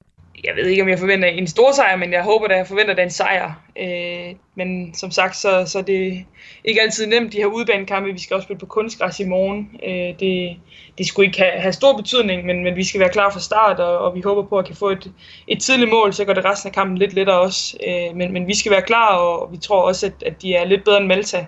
jeg 0.44 0.56
ved 0.56 0.66
ikke, 0.66 0.82
om 0.82 0.88
jeg 0.88 0.98
forventer 0.98 1.28
en 1.28 1.46
stor 1.46 1.72
sejr, 1.72 1.96
men 1.96 2.12
jeg 2.12 2.22
håber, 2.22 2.48
da, 2.48 2.56
jeg 2.56 2.66
forventer, 2.66 2.94
den 2.94 3.04
en 3.04 3.10
sejr. 3.10 3.62
Øh, 3.78 4.34
men 4.54 4.94
som 4.94 5.10
sagt, 5.10 5.36
så, 5.36 5.64
så 5.66 5.82
det 5.82 6.08
er 6.08 6.22
ikke 6.64 6.82
altid 6.82 7.06
nemt, 7.06 7.32
de 7.32 7.36
her 7.36 7.46
udbanekampe. 7.46 8.12
Vi 8.12 8.20
skal 8.20 8.34
også 8.34 8.44
spille 8.44 8.60
på 8.60 8.66
kunstgræs 8.66 9.20
i 9.20 9.24
morgen. 9.24 9.70
Øh, 9.86 10.20
det, 10.20 10.56
det 10.98 11.06
skulle 11.06 11.26
ikke 11.26 11.38
have, 11.38 11.52
have 11.52 11.72
stor 11.72 11.96
betydning, 11.96 12.46
men, 12.46 12.64
men 12.64 12.76
vi 12.76 12.84
skal 12.84 13.00
være 13.00 13.08
klar 13.08 13.30
fra 13.30 13.40
start, 13.40 13.80
og, 13.80 13.98
og 13.98 14.14
vi 14.14 14.20
håber 14.20 14.48
på 14.48 14.58
at 14.58 14.66
kan 14.66 14.76
få 14.76 14.90
et, 14.90 15.12
et 15.48 15.60
tidligt 15.60 15.90
mål, 15.90 16.12
så 16.12 16.24
går 16.24 16.32
det 16.32 16.44
resten 16.44 16.68
af 16.68 16.74
kampen 16.74 16.98
lidt 16.98 17.12
lettere 17.12 17.40
også. 17.40 17.76
Øh, 17.86 18.16
men, 18.16 18.32
men 18.32 18.46
vi 18.46 18.56
skal 18.56 18.72
være 18.72 18.82
klar, 18.82 19.16
og 19.16 19.52
vi 19.52 19.56
tror 19.56 19.82
også, 19.82 20.06
at, 20.06 20.22
at 20.26 20.42
de 20.42 20.54
er 20.54 20.64
lidt 20.64 20.84
bedre 20.84 20.98
end 20.98 21.06
Malta. 21.06 21.46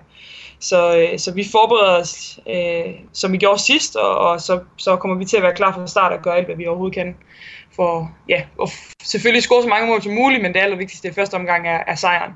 Så, 0.63 0.97
øh, 0.97 1.19
så 1.19 1.33
vi 1.33 1.43
forbereder 1.51 1.99
os, 1.99 2.39
øh, 2.49 2.93
som 3.13 3.31
vi 3.31 3.37
gjorde 3.37 3.61
sidst, 3.61 3.95
og, 3.95 4.17
og 4.17 4.41
så, 4.41 4.59
så 4.77 4.95
kommer 4.95 5.17
vi 5.17 5.25
til 5.25 5.37
at 5.37 5.43
være 5.43 5.55
klar 5.55 5.73
fra 5.73 5.87
start 5.87 6.11
og 6.11 6.21
gøre 6.21 6.37
alt, 6.37 6.45
hvad 6.45 6.55
vi 6.55 6.67
overhovedet 6.67 6.95
kan 6.95 7.15
for 7.75 8.11
ja, 8.29 8.43
og 8.57 8.69
selvfølgelig 9.03 9.43
score 9.43 9.63
så 9.63 9.69
mange 9.69 9.87
mål 9.87 10.01
som 10.01 10.13
muligt, 10.13 10.41
men 10.41 10.53
det 10.53 10.59
allervigtigste 10.59 11.07
i 11.07 11.13
første 11.13 11.35
omgang 11.35 11.67
er, 11.67 11.79
er 11.87 11.95
sejren. 11.95 12.31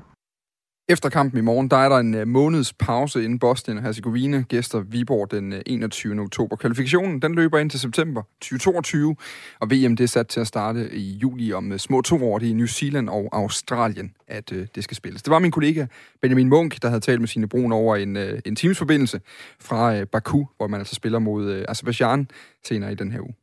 Efter 0.90 1.08
kampen 1.08 1.38
i 1.38 1.42
morgen, 1.42 1.68
der 1.70 1.76
er 1.76 1.88
der 1.88 1.96
en 1.96 2.14
øh, 2.14 2.28
måneds 2.28 2.72
pause 2.72 3.24
inden 3.24 3.38
Bosnien 3.38 3.78
og 3.78 3.84
Herzegovina 3.84 4.44
gæster 4.48 4.80
Viborg 4.80 5.30
den 5.30 5.52
øh, 5.52 5.60
21. 5.66 6.20
oktober. 6.20 6.56
Kvalifikationen 6.56 7.22
den 7.22 7.34
løber 7.34 7.58
ind 7.58 7.70
til 7.70 7.80
september 7.80 8.22
2022, 8.40 9.16
og 9.60 9.70
VM 9.70 9.96
det 9.96 10.04
er 10.04 10.08
sat 10.08 10.28
til 10.28 10.40
at 10.40 10.46
starte 10.46 10.94
i 10.94 11.12
juli 11.12 11.52
om 11.52 11.72
øh, 11.72 11.78
små 11.78 12.00
to 12.00 12.30
år. 12.30 12.38
Det 12.38 12.46
er 12.46 12.50
i 12.50 12.54
New 12.54 12.66
Zealand 12.66 13.08
og 13.08 13.28
Australien, 13.32 14.14
at 14.28 14.50
det 14.50 14.84
skal 14.84 14.96
spilles. 14.96 15.22
Det 15.22 15.30
var 15.30 15.38
min 15.38 15.50
kollega 15.50 15.86
Benjamin 16.22 16.48
Munk, 16.48 16.82
der 16.82 16.88
havde 16.88 17.00
talt 17.00 17.20
med 17.20 17.28
sine 17.28 17.48
brun 17.48 17.72
over 17.72 17.96
en, 17.96 18.16
en 18.16 18.56
teamsforbindelse 18.56 19.20
fra 19.60 20.04
Baku, 20.04 20.44
hvor 20.56 20.66
man 20.66 20.80
altså 20.80 20.94
spiller 20.94 21.18
mod 21.18 21.56
uh, 21.56 21.64
Azerbaijan 21.68 22.30
senere 22.64 22.92
i 22.92 22.94
den 22.94 23.12
her 23.12 23.20
uge. 23.20 23.34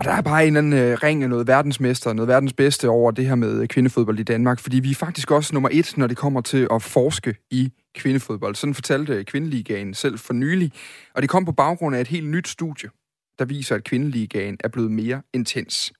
Og 0.00 0.06
der 0.06 0.12
er 0.12 0.20
bare 0.20 0.46
en 0.46 0.56
eller 0.56 0.58
anden 0.58 0.92
øh, 0.92 0.98
ring 1.02 1.22
af 1.22 1.28
noget 1.28 1.46
verdensmester, 1.46 2.12
noget 2.12 2.28
verdens 2.28 2.52
bedste 2.52 2.88
over 2.88 3.10
det 3.10 3.26
her 3.26 3.34
med 3.34 3.62
øh, 3.62 3.68
kvindefodbold 3.68 4.18
i 4.18 4.22
Danmark, 4.22 4.60
fordi 4.60 4.80
vi 4.80 4.90
er 4.90 4.94
faktisk 4.94 5.30
også 5.30 5.54
nummer 5.54 5.68
et, 5.72 5.96
når 5.96 6.06
det 6.06 6.16
kommer 6.16 6.40
til 6.40 6.68
at 6.72 6.82
forske 6.82 7.36
i 7.50 7.72
kvindefodbold. 7.94 8.54
Sådan 8.54 8.74
fortalte 8.74 9.12
øh, 9.12 9.24
Kvindeligaen 9.24 9.94
selv 9.94 10.18
for 10.18 10.32
nylig, 10.32 10.72
og 11.14 11.22
det 11.22 11.30
kom 11.30 11.44
på 11.44 11.52
baggrund 11.52 11.96
af 11.96 12.00
et 12.00 12.08
helt 12.08 12.28
nyt 12.28 12.48
studie, 12.48 12.90
der 13.38 13.44
viser, 13.44 13.74
at 13.74 13.84
Kvindeligaen 13.84 14.56
er 14.64 14.68
blevet 14.68 14.90
mere 14.90 15.22
intens. 15.34 15.92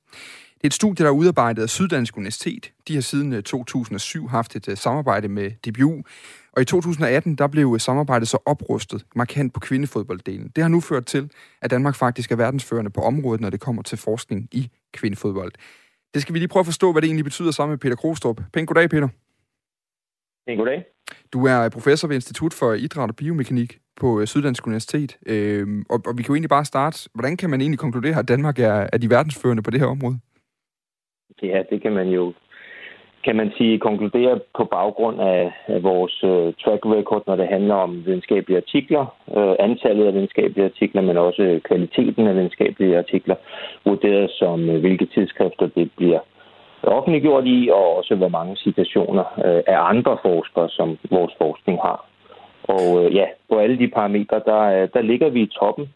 Det 0.55 0.65
er 0.65 0.69
et 0.69 0.75
studie, 0.75 1.05
der 1.05 1.11
er 1.11 1.15
udarbejdet 1.15 1.63
af 1.63 1.69
Syddansk 1.69 2.17
Universitet. 2.17 2.73
De 2.89 2.95
har 2.95 3.03
siden 3.03 3.33
øh, 3.33 3.43
2007 3.43 4.29
haft 4.29 4.57
et 4.57 4.79
samarbejde 4.79 5.29
med 5.29 5.51
DBU, 5.51 6.03
og 6.53 6.63
i 6.63 6.65
2018 6.65 7.35
der 7.35 7.47
blev 7.47 7.79
samarbejdet 7.79 8.29
så 8.29 8.39
oprustet 8.47 9.05
markant 9.17 9.55
på 9.55 9.61
kvindefodbolddelen. 9.61 10.53
Det 10.57 10.63
har 10.65 10.69
nu 10.69 10.81
ført 10.81 11.07
til, 11.07 11.31
at 11.63 11.71
Danmark 11.71 11.95
faktisk 11.95 12.33
er 12.33 12.37
verdensførende 12.37 12.91
på 12.91 13.01
området, 13.01 13.41
når 13.41 13.51
det 13.51 13.61
kommer 13.61 13.83
til 13.83 13.99
forskning 13.99 14.49
i 14.53 14.71
kvindefodbold. 14.93 15.53
Det 16.15 16.23
skal 16.23 16.35
vi 16.35 16.39
lige 16.39 16.49
prøve 16.49 16.61
at 16.61 16.67
forstå, 16.67 16.93
hvad 16.93 17.03
det 17.03 17.07
egentlig 17.07 17.25
betyder 17.25 17.51
sammen 17.51 17.73
med 17.73 17.79
Peter 17.79 17.97
Krostrup. 17.97 18.41
Pæn 18.53 18.67
goddag, 18.67 18.91
Peter. 18.91 19.09
Pæn 20.47 20.57
goddag. 20.57 20.85
Du 21.33 21.47
er 21.47 21.69
professor 21.69 22.09
ved 22.09 22.15
Institut 22.15 22.55
for 22.55 22.73
Idræt 22.73 23.11
og 23.11 23.17
Biomekanik 23.17 23.79
på 24.01 24.21
øh, 24.21 24.27
Syddansk 24.27 24.67
Universitet. 24.67 25.19
Øhm, 25.27 25.85
og, 25.91 26.01
og 26.07 26.19
vi 26.19 26.23
kan 26.23 26.29
jo 26.29 26.35
egentlig 26.35 26.49
bare 26.49 26.65
starte. 26.65 27.09
Hvordan 27.15 27.37
kan 27.37 27.51
man 27.51 27.61
egentlig 27.61 27.79
konkludere, 27.79 28.19
at 28.19 28.29
Danmark 28.29 28.59
er, 28.59 28.87
er 28.93 28.99
de 28.99 29.11
verdensførende 29.11 29.63
på 29.63 29.71
det 29.71 29.81
her 29.81 29.87
område? 29.87 30.19
Ja, 31.43 31.63
det 31.71 31.83
kan 31.83 31.93
man 31.93 32.09
jo 32.09 32.33
kan 33.25 33.37
man 33.37 33.53
sige, 33.57 33.79
konkludere 33.79 34.41
på 34.57 34.65
baggrund 34.65 35.21
af, 35.21 35.53
vores 35.83 36.25
øh, 36.25 36.53
track 36.63 36.87
record, 36.87 37.23
når 37.27 37.37
det 37.37 37.49
handler 37.49 37.75
om 37.75 38.07
videnskabelige 38.07 38.57
artikler, 38.57 39.05
øh, 39.37 39.55
antallet 39.59 40.07
af 40.07 40.15
videnskabelige 40.15 40.65
artikler, 40.65 41.03
men 41.03 41.17
også 41.17 41.43
øh, 41.43 41.61
kvaliteten 41.61 42.27
af 42.27 42.35
videnskabelige 42.35 42.99
artikler, 42.99 43.35
vurderet 43.85 44.31
som 44.31 44.81
hvilke 44.81 45.07
tidsskrifter 45.07 45.67
det 45.67 45.91
bliver 45.97 46.21
offentliggjort 46.83 47.45
i, 47.47 47.69
og 47.73 47.97
også 47.97 48.15
hvor 48.15 48.29
mange 48.29 48.57
citationer 48.57 49.25
af 49.67 49.79
andre 49.93 50.19
forskere, 50.23 50.69
som 50.69 50.99
vores 51.11 51.35
forskning 51.39 51.79
har. 51.83 52.05
Og 52.63 53.11
ja, 53.13 53.25
på 53.51 53.59
alle 53.59 53.79
de 53.79 53.89
parametre, 53.89 54.41
der, 54.47 54.87
der 54.87 55.03
ligger 55.03 55.29
vi 55.29 55.41
i 55.43 55.53
toppen. 55.61 55.89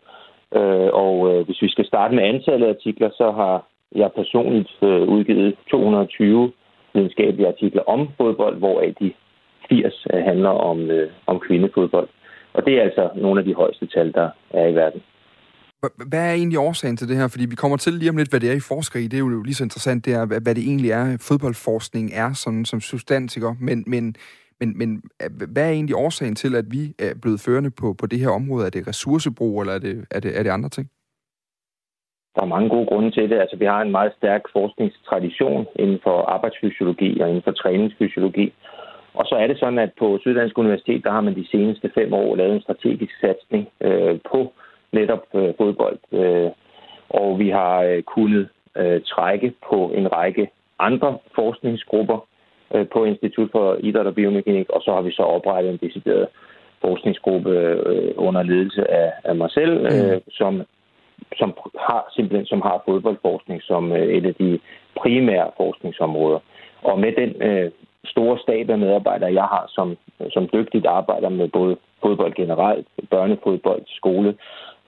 Og 0.92 1.42
hvis 1.42 1.62
vi 1.62 1.68
skal 1.68 1.86
starte 1.86 2.14
med 2.14 2.24
antallet 2.24 2.66
af 2.66 2.70
artikler, 2.70 3.10
så 3.10 3.30
har 3.30 3.64
jeg 3.94 4.12
personligt 4.12 4.70
udgivet 4.82 5.54
220 5.70 6.52
videnskabelige 6.94 7.48
artikler 7.48 7.82
om 7.82 8.08
fodbold, 8.16 8.58
hvoraf 8.58 8.94
de 9.00 9.12
80 9.68 10.06
øh, 10.12 10.22
handler 10.22 10.48
om, 10.48 10.78
øh, 10.90 11.10
om 11.26 11.40
kvindefodbold. 11.46 12.08
Og 12.54 12.66
det 12.66 12.72
er 12.78 12.82
altså 12.82 13.10
nogle 13.16 13.40
af 13.40 13.44
de 13.46 13.54
højeste 13.54 13.86
tal, 13.86 14.12
der 14.12 14.28
er 14.50 14.66
i 14.66 14.74
verden. 14.74 15.02
Hvad 16.08 16.30
er 16.30 16.32
egentlig 16.32 16.58
årsagen 16.58 16.96
til 16.96 17.08
det 17.08 17.16
her? 17.16 17.28
Fordi 17.28 17.46
vi 17.46 17.54
kommer 17.54 17.76
til 17.76 17.92
lige 17.92 18.10
om 18.10 18.16
lidt, 18.16 18.30
hvad 18.30 18.40
det 18.40 18.50
er, 18.50 18.54
I 18.54 18.60
forsker 18.60 19.00
i. 19.00 19.02
Det 19.02 19.14
er 19.14 19.18
jo 19.18 19.42
lige 19.42 19.54
så 19.54 19.64
interessant, 19.64 20.04
det 20.04 20.14
er, 20.14 20.26
hvad 20.26 20.54
det 20.54 20.64
egentlig 20.64 20.90
er, 20.90 21.16
fodboldforskning 21.28 22.10
er 22.14 22.32
sådan, 22.32 22.64
som 22.64 22.80
substans, 22.80 23.36
ikke? 23.36 23.54
Men, 23.60 23.84
men, 23.86 24.16
men, 24.60 24.78
men 24.78 25.02
øh, 25.22 25.48
hvad 25.52 25.66
er 25.66 25.70
egentlig 25.70 25.96
årsagen 25.96 26.34
til, 26.34 26.54
at 26.54 26.64
vi 26.70 26.94
er 26.98 27.14
blevet 27.22 27.40
førende 27.40 27.70
på, 27.70 27.94
på 27.94 28.06
det 28.06 28.18
her 28.18 28.28
område? 28.28 28.66
Er 28.66 28.70
det 28.70 28.88
ressourcebrug, 28.88 29.60
eller 29.60 29.74
er 29.74 29.78
det, 29.78 30.04
er 30.10 30.20
det, 30.20 30.38
er 30.38 30.42
det 30.42 30.50
andre 30.50 30.68
ting? 30.68 30.88
Der 32.34 32.42
er 32.42 32.54
mange 32.54 32.68
gode 32.68 32.86
grunde 32.86 33.10
til 33.10 33.30
det. 33.30 33.38
Altså, 33.38 33.56
vi 33.56 33.64
har 33.64 33.80
en 33.82 33.90
meget 33.90 34.12
stærk 34.18 34.42
forskningstradition 34.52 35.66
inden 35.76 36.00
for 36.02 36.22
arbejdsfysiologi 36.22 37.20
og 37.20 37.28
inden 37.28 37.42
for 37.42 37.52
træningsfysiologi. 37.52 38.52
Og 39.14 39.24
så 39.26 39.34
er 39.34 39.46
det 39.46 39.58
sådan, 39.58 39.78
at 39.78 39.90
på 39.98 40.18
Syddansk 40.20 40.58
Universitet, 40.58 41.04
der 41.04 41.10
har 41.10 41.20
man 41.20 41.34
de 41.34 41.48
seneste 41.50 41.90
fem 41.94 42.12
år 42.12 42.36
lavet 42.36 42.54
en 42.54 42.60
strategisk 42.60 43.20
satsning 43.20 43.68
øh, 43.80 44.18
på 44.30 44.52
netop 44.92 45.24
øh, 45.34 45.54
fodbold. 45.58 45.98
Øh, 46.12 46.50
og 47.08 47.38
vi 47.38 47.48
har 47.48 47.82
øh, 47.82 48.02
kunnet 48.02 48.48
øh, 48.76 49.00
trække 49.02 49.52
på 49.68 49.92
en 49.94 50.12
række 50.12 50.50
andre 50.78 51.18
forskningsgrupper 51.34 52.26
øh, 52.74 52.86
på 52.92 53.04
Institut 53.04 53.50
for 53.52 53.76
Idræt 53.80 54.06
og 54.06 54.14
Biomekanik, 54.14 54.70
og 54.70 54.80
så 54.82 54.90
har 54.94 55.02
vi 55.02 55.12
så 55.12 55.22
oprettet 55.22 55.70
en 55.70 55.88
decideret 55.88 56.28
forskningsgruppe 56.80 57.50
øh, 57.50 58.12
under 58.16 58.42
ledelse 58.42 58.90
af, 58.90 59.12
af 59.24 59.36
mig 59.36 59.50
selv, 59.50 59.86
øh, 59.86 60.14
mm. 60.14 60.30
som 60.30 60.62
som 61.36 61.52
har 61.88 62.06
simpelthen 62.16 62.46
som 62.46 62.62
har 62.62 62.82
fodboldforskning 62.84 63.62
som 63.62 63.92
øh, 63.92 64.08
et 64.08 64.26
af 64.26 64.34
de 64.34 64.58
primære 64.96 65.50
forskningsområder. 65.56 66.38
Og 66.82 66.98
med 66.98 67.12
den 67.12 67.42
øh, 67.42 67.70
store 68.04 68.38
stab 68.38 68.70
af 68.70 68.78
medarbejdere, 68.78 69.34
jeg 69.34 69.42
har, 69.54 69.64
som, 69.68 69.96
som 70.30 70.48
dygtigt 70.52 70.86
arbejder 70.86 71.28
med 71.28 71.48
både 71.48 71.76
fodbold 72.02 72.34
generelt, 72.34 72.86
børnefodbold, 73.10 73.82
skole, 73.86 74.34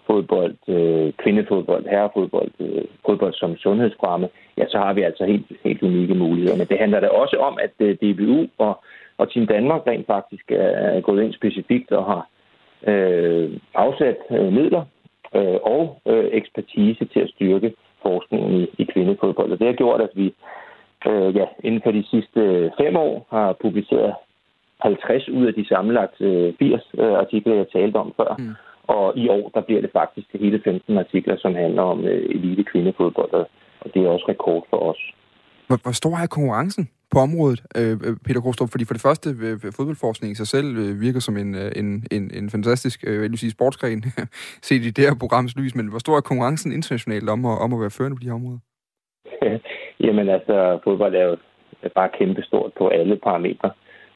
fodbold, 0.07 0.55
øh, 0.68 1.12
kvindefodbold, 1.12 1.85
herrefodbold, 1.88 2.51
øh, 2.61 2.85
fodbold 3.07 3.35
som 3.35 3.57
sundhedsfremme, 3.57 4.29
ja, 4.59 4.64
så 4.68 4.79
har 4.79 4.92
vi 4.92 5.03
altså 5.03 5.25
helt, 5.25 5.46
helt 5.64 5.83
unikke 5.83 6.14
muligheder. 6.14 6.57
Men 6.57 6.66
det 6.66 6.79
handler 6.79 7.01
da 7.01 7.09
også 7.09 7.37
om, 7.37 7.59
at 7.62 7.75
øh, 7.79 7.96
DBU 8.03 8.46
og, 8.59 8.85
og 9.18 9.33
Team 9.33 9.46
Danmark 9.46 9.83
rent 9.87 10.07
faktisk 10.07 10.51
er, 10.51 10.70
er 10.96 11.01
gået 11.01 11.22
ind 11.22 11.33
specifikt 11.33 11.92
og 11.92 12.05
har 12.05 12.29
øh, 12.92 13.51
afsat 13.75 14.16
øh, 14.31 14.53
midler 14.53 14.85
øh, 15.37 15.59
og 15.75 16.01
øh, 16.07 16.29
ekspertise 16.33 17.05
til 17.05 17.20
at 17.20 17.31
styrke 17.35 17.75
forskningen 18.03 18.61
i, 18.61 18.66
i 18.79 18.85
kvindefodbold. 18.92 19.53
Og 19.53 19.59
det 19.59 19.66
har 19.66 19.75
gjort, 19.75 20.01
at 20.01 20.12
vi 20.14 20.35
øh, 21.09 21.37
ja, 21.37 21.46
inden 21.64 21.81
for 21.85 21.90
de 21.90 22.05
sidste 22.11 22.70
fem 22.81 22.96
år 22.96 23.27
har 23.31 23.57
publiceret 23.62 24.14
50 24.81 25.29
ud 25.29 25.46
af 25.46 25.55
de 25.55 25.68
sammenlagt 25.68 26.20
øh, 26.20 26.55
80 26.59 26.83
øh, 26.99 27.12
artikler, 27.12 27.55
jeg 27.55 27.66
talte 27.72 27.96
om 27.96 28.12
før. 28.16 28.37
Mm. 28.38 28.55
Og 28.87 29.16
i 29.16 29.29
år, 29.29 29.51
der 29.55 29.61
bliver 29.61 29.81
det 29.81 29.90
faktisk 29.92 30.31
til 30.31 30.40
hele 30.40 30.61
15 30.64 30.99
artikler, 30.99 31.37
som 31.38 31.55
handler 31.55 31.83
om 31.83 32.05
øh, 32.05 32.37
elite 32.37 32.64
kvindefodbold, 32.64 33.33
og 33.81 33.94
det 33.94 34.03
er 34.03 34.09
også 34.09 34.27
rekord 34.29 34.66
for 34.70 34.77
os. 34.90 35.01
Hvor, 35.66 35.79
hvor 35.83 35.92
stor 35.92 36.16
er 36.16 36.27
konkurrencen 36.27 36.88
på 37.16 37.20
området, 37.29 37.61
øh, 37.81 37.92
øh 38.07 38.14
Peter 38.26 38.40
Kostrup? 38.44 38.70
Fordi 38.72 38.85
for 38.88 38.96
det 38.96 39.07
første, 39.09 39.29
øh, 39.46 39.52
øh 39.66 39.72
fodboldforskning 39.76 40.29
i 40.33 40.38
sig 40.40 40.48
selv 40.55 40.68
øh, 40.83 40.92
virker 41.07 41.20
som 41.26 41.35
en, 41.42 41.50
en, 41.81 41.88
en, 42.16 42.24
en 42.38 42.46
fantastisk 42.57 42.98
øh, 43.11 43.37
sige, 43.40 43.57
sportsgren, 43.57 44.00
set 44.68 44.83
i 44.88 44.90
det 44.96 45.05
her 45.07 45.14
programs 45.22 45.52
lys, 45.61 45.74
men 45.79 45.87
hvor 45.92 46.00
stor 46.05 46.16
er 46.16 46.29
konkurrencen 46.31 46.70
internationalt 46.79 47.29
om 47.35 47.40
at, 47.50 47.57
om 47.64 47.70
at 47.74 47.81
være 47.85 47.96
førende 47.98 48.16
på 48.16 48.22
de 48.22 48.31
her 48.31 48.38
områder? 48.40 48.62
Jamen 50.05 50.29
altså, 50.37 50.57
fodbold 50.85 51.14
er 51.14 51.24
jo 51.31 51.37
bare 51.98 52.11
kæmpestort 52.18 52.70
på 52.79 52.85
alle 52.88 53.16
parametre. 53.26 53.70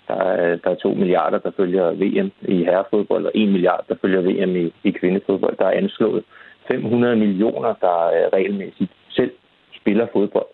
Der 0.08 0.14
er, 0.14 0.56
der 0.62 0.70
er 0.70 0.74
2 0.74 0.94
milliarder, 0.94 1.38
der 1.38 1.50
følger 1.56 1.86
VM 2.02 2.30
i 2.54 2.56
herrefodbold, 2.64 3.24
og 3.26 3.32
1 3.34 3.48
milliard, 3.48 3.84
der 3.88 3.94
følger 4.02 4.20
VM 4.20 4.56
i, 4.56 4.64
i 4.88 4.90
kvindefodbold. 4.90 5.56
Der 5.56 5.66
er 5.66 5.78
anslået 5.82 6.24
500 6.68 7.16
millioner, 7.16 7.72
der 7.84 7.96
regelmæssigt 8.36 8.92
selv 9.10 9.32
spiller 9.80 10.06
fodbold 10.12 10.46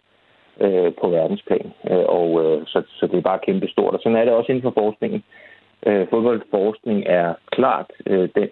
øh, 0.61 0.92
på 1.01 1.09
verdensplan. 1.09 1.73
Øh, 1.90 2.05
og 2.09 2.29
øh, 2.45 2.66
så, 2.66 2.83
så 2.88 3.07
det 3.07 3.19
er 3.19 3.31
bare 3.31 3.47
kæmpe 3.47 3.69
stort. 3.69 3.95
Og 3.95 4.01
sådan 4.03 4.19
er 4.19 4.25
det 4.25 4.33
også 4.33 4.53
inden 4.53 4.62
for 4.62 4.81
forskningen. 4.83 5.23
Øh, 5.87 6.07
fodboldforskning 6.11 7.05
er 7.07 7.35
klart 7.51 7.90
øh, 8.07 8.29
den 8.35 8.49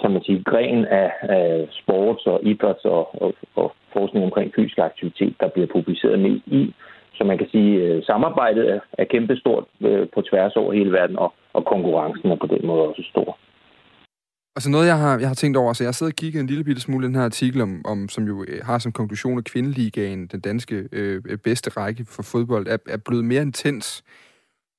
kan 0.00 0.10
man 0.10 0.22
sige, 0.22 0.44
gren 0.44 0.84
af, 0.84 1.12
af 1.22 1.68
sports 1.70 2.26
og 2.26 2.40
idræts 2.42 2.84
og, 2.84 3.22
og, 3.22 3.34
og 3.54 3.72
forskning 3.92 4.24
omkring 4.24 4.52
fysisk 4.56 4.78
aktivitet, 4.78 5.34
der 5.40 5.48
bliver 5.48 5.66
publiceret 5.66 6.18
mest 6.18 6.46
i. 6.46 6.74
Så 7.14 7.24
man 7.24 7.38
kan 7.38 7.48
sige, 7.50 7.82
at 7.82 8.04
samarbejdet 8.04 8.70
er, 8.70 8.80
er 8.92 9.04
kæmpestort 9.04 9.64
øh, 9.80 10.06
på 10.14 10.22
tværs 10.22 10.56
over 10.56 10.72
hele 10.72 10.92
verden, 10.92 11.18
og, 11.18 11.32
og 11.52 11.64
konkurrencen 11.64 12.30
er 12.30 12.36
på 12.36 12.46
den 12.46 12.66
måde 12.66 12.88
også 12.88 13.02
stor. 13.10 13.38
Altså 14.56 14.70
noget, 14.70 14.86
jeg 14.86 14.98
har, 14.98 15.18
jeg 15.18 15.28
har 15.28 15.34
tænkt 15.34 15.56
over, 15.56 15.72
så 15.72 15.84
jeg 15.84 15.88
har 15.88 15.92
siddet 15.92 16.12
og 16.12 16.16
kigget 16.16 16.40
en 16.40 16.46
lille 16.46 16.64
bitte 16.64 16.80
smule 16.80 17.04
i 17.04 17.08
den 17.08 17.14
her 17.14 17.22
artikel, 17.22 17.60
om, 17.60 17.82
om, 17.84 18.08
som 18.08 18.24
jo 18.24 18.44
øh, 18.48 18.60
har 18.64 18.78
som 18.78 18.92
konklusion, 18.92 19.38
at 19.38 19.44
kvindeligaen, 19.44 20.26
den 20.26 20.40
danske 20.40 20.88
øh, 20.92 21.22
bedste 21.44 21.70
række 21.70 22.04
for 22.16 22.22
fodbold, 22.32 22.66
er, 22.66 22.76
er 22.88 23.00
blevet 23.06 23.24
mere 23.24 23.42
intens. 23.42 24.04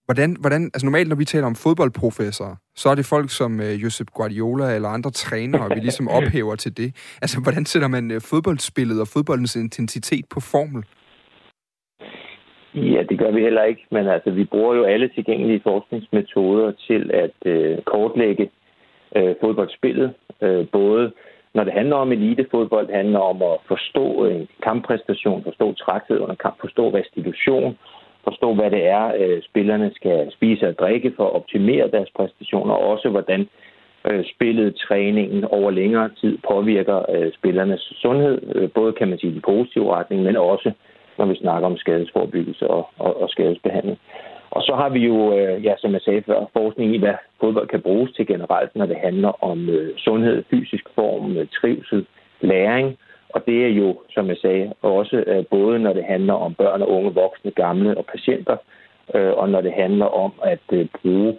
Hvordan, 0.06 0.36
hvordan, 0.40 0.62
altså 0.74 0.86
normalt, 0.86 1.10
når 1.10 1.16
vi 1.16 1.26
taler 1.26 1.48
om 1.48 1.56
fodboldprofessorer, 1.56 2.56
så 2.76 2.90
er 2.90 2.96
det 2.96 3.06
folk 3.06 3.30
som 3.30 3.62
øh, 3.62 3.84
Josep 3.84 4.10
Guardiola 4.18 4.76
eller 4.76 4.90
andre 4.90 5.12
trænere, 5.12 5.70
vi 5.70 5.80
ligesom 5.80 6.08
ophæver 6.18 6.56
til 6.56 6.78
det. 6.78 6.90
Altså, 7.22 7.38
hvordan 7.44 7.66
sætter 7.66 7.88
man 7.88 8.12
øh, 8.12 8.22
fodboldspillet 8.32 9.02
og 9.02 9.08
fodboldens 9.08 9.56
intensitet 9.56 10.26
på 10.34 10.40
formel? 10.40 10.84
Ja, 12.76 13.02
det 13.10 13.20
gør 13.20 13.32
vi 13.32 13.42
heller 13.42 13.64
ikke, 13.64 13.84
men 13.92 14.08
altså, 14.08 14.32
vi 14.32 14.44
bruger 14.44 14.76
jo 14.76 14.84
alle 14.84 15.10
tilgængelige 15.16 15.62
forskningsmetoder 15.64 16.72
til 16.88 17.12
at 17.14 17.52
øh, 17.52 17.78
kortlægge 17.86 18.50
øh, 19.16 19.36
fodboldspillet. 19.42 20.14
Øh, 20.42 20.68
både 20.72 21.12
når 21.54 21.64
det 21.64 21.74
handler 21.74 21.96
om 21.96 22.12
elitefodbold, 22.12 22.88
det 22.88 22.96
handler 22.96 23.20
om 23.20 23.42
at 23.42 23.58
forstå 23.68 24.26
en 24.26 24.48
kamppræstation, 24.64 25.44
forstå 25.44 25.74
træthed 25.74 26.20
under 26.20 26.36
kamp, 26.36 26.56
forstå 26.62 26.94
restitution, 26.94 27.78
forstå, 28.24 28.54
hvad 28.54 28.72
det 28.72 28.88
er, 28.88 29.06
øh, 29.20 29.42
spillerne 29.42 29.92
skal 29.96 30.32
spise 30.32 30.68
og 30.68 30.78
drikke 30.80 31.14
for 31.16 31.26
at 31.26 31.36
optimere 31.36 31.92
deres 31.92 32.10
præstationer, 32.16 32.74
og 32.74 32.88
også 32.88 33.10
hvordan 33.10 33.50
øh, 34.08 34.26
spillet, 34.34 34.76
træningen 34.76 35.44
over 35.46 35.72
længere 35.72 36.10
tid 36.22 36.38
påvirker 36.50 36.98
øh, 37.16 37.32
spillernes 37.34 37.94
sundhed, 38.02 38.38
øh, 38.56 38.72
både 38.72 38.94
kan 38.94 39.08
man 39.08 39.20
sige 39.20 39.32
i 39.32 39.34
den 39.34 39.42
positive 39.42 39.94
retning, 39.96 40.24
men 40.24 40.38
også 40.38 40.72
når 41.18 41.26
vi 41.26 41.36
snakker 41.36 41.68
om 41.68 41.78
skadesforbyggelse 41.78 42.68
og, 42.68 42.90
og, 43.00 43.22
og 43.22 43.30
skadesbehandling. 43.30 44.00
Og 44.56 44.62
så 44.62 44.74
har 44.76 44.90
vi 44.90 45.00
jo, 45.00 45.38
øh, 45.38 45.66
ja, 45.66 45.74
som 45.78 45.94
jeg 45.94 46.02
sagde 46.02 46.24
før, 46.28 46.50
forskning 46.54 46.96
i, 46.96 46.98
hvad 46.98 47.14
fodbold 47.40 47.68
kan 47.68 47.82
bruges 47.82 48.12
til 48.12 48.28
generelt, 48.28 48.76
når 48.76 48.86
det 48.86 48.98
handler 48.98 49.44
om 49.44 49.70
øh, 49.70 49.98
sundhed, 49.98 50.44
fysisk 50.50 50.86
form, 50.96 51.38
øh, 51.38 51.48
trivsel, 51.48 52.06
læring, 52.42 52.98
Og 53.30 53.46
det 53.46 53.66
er 53.66 53.70
jo, 53.70 54.00
som 54.10 54.28
jeg 54.28 54.38
sagde, 54.38 54.74
også 54.82 55.24
øh, 55.28 55.46
både 55.46 55.80
når 55.80 55.94
det 55.94 56.04
handler 56.04 56.34
om 56.34 56.54
børn 56.54 56.82
og 56.82 56.90
unge, 56.90 57.14
voksne, 57.14 57.52
gamle 57.52 57.98
og 57.98 58.06
patienter, 58.06 58.58
øh, 59.16 59.34
og 59.38 59.50
når 59.50 59.62
det 59.62 59.74
handler 59.74 60.06
om 60.06 60.34
at 60.44 60.68
øh, 60.72 60.86
bruge 61.02 61.38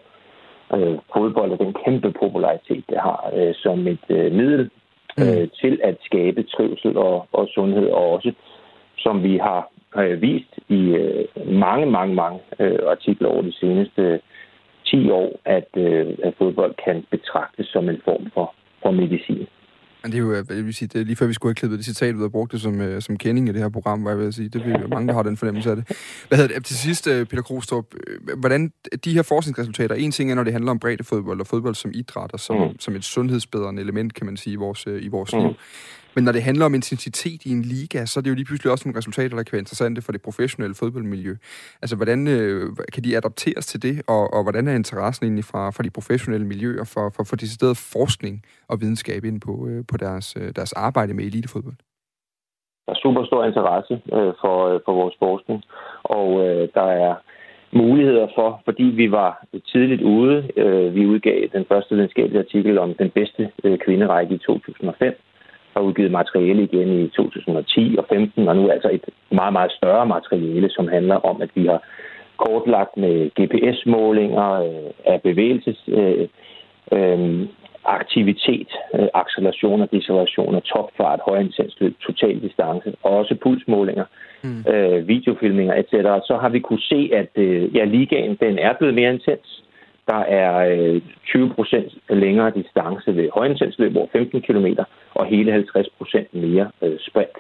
øh, 0.75 0.99
fodbold 1.13 1.51
og 1.53 1.59
den 1.59 1.75
kæmpe 1.85 2.13
popularitet, 2.13 2.85
det 2.89 2.99
har 2.99 3.31
øh, 3.37 3.55
som 3.55 3.87
et 3.87 4.07
øh, 4.09 4.33
middel 4.33 4.71
øh, 5.21 5.43
mm. 5.43 5.51
til 5.61 5.81
at 5.85 5.97
skabe 6.05 6.43
trivsel 6.43 6.97
og, 6.97 7.27
og 7.33 7.49
sundhed, 7.55 7.89
og 7.91 8.11
også 8.13 8.33
som 8.99 9.23
vi 9.23 9.37
har 9.37 9.71
øh, 9.99 10.23
vist 10.23 10.53
i 10.69 10.81
øh, 11.03 11.25
mange, 11.65 11.87
mange, 11.87 12.15
mange 12.15 12.41
øh, 12.61 12.79
artikler 12.87 13.29
over 13.29 13.43
de 13.43 13.53
seneste 13.53 14.21
10 14.87 15.11
år, 15.11 15.41
at, 15.45 15.69
øh, 15.77 16.07
at 16.25 16.35
fodbold 16.39 16.75
kan 16.85 17.05
betragtes 17.11 17.67
som 17.67 17.89
en 17.89 18.01
form 18.05 18.31
for, 18.35 18.55
for 18.83 18.91
medicin. 18.91 19.47
Men 20.03 20.13
det 20.13 20.19
er 20.19 20.23
jo, 20.23 20.33
øh, 20.33 20.45
jeg 20.49 20.65
vil 20.65 20.75
sige, 20.75 20.89
det 20.89 21.01
er 21.01 21.05
lige 21.05 21.17
før 21.17 21.27
vi 21.27 21.33
skulle 21.33 21.51
have 21.51 21.55
klippet 21.55 21.79
det 21.79 21.87
citat 21.87 22.15
ud 22.15 22.23
og 22.23 22.33
brugt 22.33 22.53
det 22.53 22.61
som, 22.61 22.81
uh, 22.81 22.99
som 23.01 23.17
kending 23.17 23.49
i 23.49 23.53
det 23.53 23.63
her 23.63 23.69
program, 23.69 24.01
hvor 24.01 24.11
jeg 24.11 24.19
vil 24.19 24.33
sige, 24.33 24.49
det 24.49 24.63
er 24.63 24.81
jo 24.81 24.89
mange, 24.89 25.09
der 25.09 25.15
har 25.15 25.23
den 25.23 25.37
fornemmelse 25.37 25.71
af 25.71 25.77
det. 25.77 25.85
Hvad 26.29 26.39
hedder 26.39 26.55
det? 26.55 26.65
Til 26.65 26.77
sidst, 26.77 27.07
uh, 27.07 27.13
Peter 27.13 27.43
Krostrup, 27.43 27.85
hvordan 28.37 28.73
de 29.05 29.13
her 29.13 29.23
forskningsresultater, 29.23 29.95
en 29.95 30.11
ting 30.11 30.31
er, 30.31 30.35
når 30.35 30.45
det 30.45 30.53
handler 30.53 30.71
om 30.71 30.81
fodbold 31.03 31.41
og 31.41 31.47
fodbold 31.47 31.75
som 31.75 31.91
idræt 31.95 32.33
og 32.33 32.41
som, 32.41 32.57
mm. 32.57 32.79
som 32.79 32.95
et 32.95 33.05
sundhedsbedrende 33.05 33.83
element, 33.83 34.15
kan 34.15 34.27
man 34.27 34.37
sige, 34.37 34.53
i 34.53 34.57
vores, 34.57 34.87
i 35.01 35.09
vores 35.09 35.35
mm. 35.35 35.41
liv. 35.41 35.55
Men 36.17 36.25
når 36.25 36.33
det 36.33 36.43
handler 36.49 36.65
om 36.67 36.75
intensitet 36.75 37.41
i 37.49 37.51
en 37.57 37.65
liga, 37.75 38.01
så 38.11 38.15
er 38.19 38.23
det 38.23 38.31
jo 38.31 38.39
lige 38.39 38.49
pludselig 38.51 38.73
også 38.73 38.85
nogle 38.85 38.99
resultater, 39.01 39.37
der 39.37 39.45
kan 39.47 39.55
være 39.57 39.65
interessante 39.67 40.01
for 40.03 40.13
det 40.13 40.23
professionelle 40.29 40.75
fodboldmiljø. 40.81 41.35
Altså, 41.83 41.97
hvordan 42.01 42.21
øh, 42.37 42.63
kan 42.95 43.03
de 43.05 43.17
adapteres 43.21 43.67
til 43.67 43.83
det, 43.87 43.97
og, 44.15 44.25
og 44.37 44.41
hvordan 44.45 44.65
er 44.69 44.75
interessen 44.83 45.23
egentlig 45.27 45.49
fra, 45.53 45.63
fra 45.75 45.83
de 45.87 45.97
professionelle 45.99 46.47
miljøer 46.53 46.85
for, 46.95 47.05
for, 47.17 47.23
for 47.29 47.37
decideret 47.45 47.77
forskning 47.97 48.35
og 48.71 48.77
videnskab 48.81 49.21
ind 49.31 49.39
på, 49.47 49.53
øh, 49.69 49.81
på 49.91 49.97
deres, 50.05 50.27
øh, 50.41 50.49
deres 50.59 50.73
arbejde 50.87 51.13
med 51.15 51.25
elitefodbold? 51.25 51.79
Der 52.87 52.93
er 52.93 53.01
super 53.05 53.25
stor 53.25 53.45
interesse 53.51 53.95
øh, 54.17 54.33
for, 54.43 54.57
øh, 54.69 54.81
for 54.85 54.93
vores 55.01 55.17
forskning, 55.25 55.59
og 56.17 56.29
øh, 56.47 56.69
der 56.79 56.89
er 57.07 57.15
muligheder 57.73 58.29
for, 58.37 58.49
fordi 58.65 58.83
vi 58.83 59.11
var 59.11 59.31
tidligt 59.73 60.03
ude. 60.03 60.37
Øh, 60.57 60.95
vi 60.95 61.07
udgav 61.07 61.39
den 61.53 61.65
første 61.71 61.95
videnskabelige 61.95 62.45
artikel 62.47 62.79
om 62.79 62.95
den 62.95 63.11
bedste 63.11 63.43
øh, 63.65 63.79
kvinderække 63.79 64.35
i 64.35 64.39
2005 64.39 65.15
har 65.77 65.83
udgivet 65.83 66.11
materiale 66.11 66.63
igen 66.63 66.89
i 67.05 67.09
2010 67.09 67.97
og 67.99 68.05
15, 68.09 68.49
og 68.49 68.57
nu 68.57 68.71
altså 68.71 68.91
et 68.93 69.05
meget, 69.31 69.53
meget 69.53 69.73
større 69.73 70.07
materiale, 70.07 70.71
som 70.71 70.89
handler 70.89 71.15
om, 71.15 71.43
at 71.43 71.51
vi 71.55 71.67
har 71.67 71.81
kortlagt 72.37 72.97
med 72.97 73.31
GPS-målinger 73.39 74.51
øh, 74.53 74.91
af 75.13 75.23
bevægelses... 75.23 75.81
Øh, 75.89 76.29
øh, 76.93 77.47
aktivitet, 77.87 78.71
øh, 78.95 79.09
acceleration 79.15 79.83
og 79.83 79.89
deceleration, 79.93 80.61
topfart, 80.61 81.21
højintensløb, 81.29 81.95
total 82.01 82.43
distance, 82.43 82.95
og 83.03 83.11
også 83.11 83.35
pulsmålinger, 83.43 84.05
mm. 84.43 84.65
øh, 84.73 85.09
videofilminger 85.09 85.75
etc., 85.75 85.93
så 86.29 86.39
har 86.41 86.49
vi 86.49 86.61
kunne 86.61 86.83
se, 86.83 87.11
at 87.13 87.31
øh, 87.37 87.77
ja, 87.77 87.85
ligaen 87.85 88.37
den 88.41 88.59
er 88.59 88.73
blevet 88.79 88.95
mere 88.95 89.13
intens. 89.13 89.63
Der 90.07 90.23
er 90.41 90.55
øh, 90.79 91.01
20 91.27 91.51
procent 91.55 91.93
længere 92.09 92.51
distance 92.51 93.17
ved 93.17 93.31
højintensløb 93.35 93.97
over 93.97 94.07
15 94.13 94.43
km, 94.43 94.67
og 95.15 95.27
hele 95.27 95.53
50 95.53 95.89
procent 95.99 96.35
mere 96.35 96.71
øh, 96.83 96.99
sprint 96.99 97.39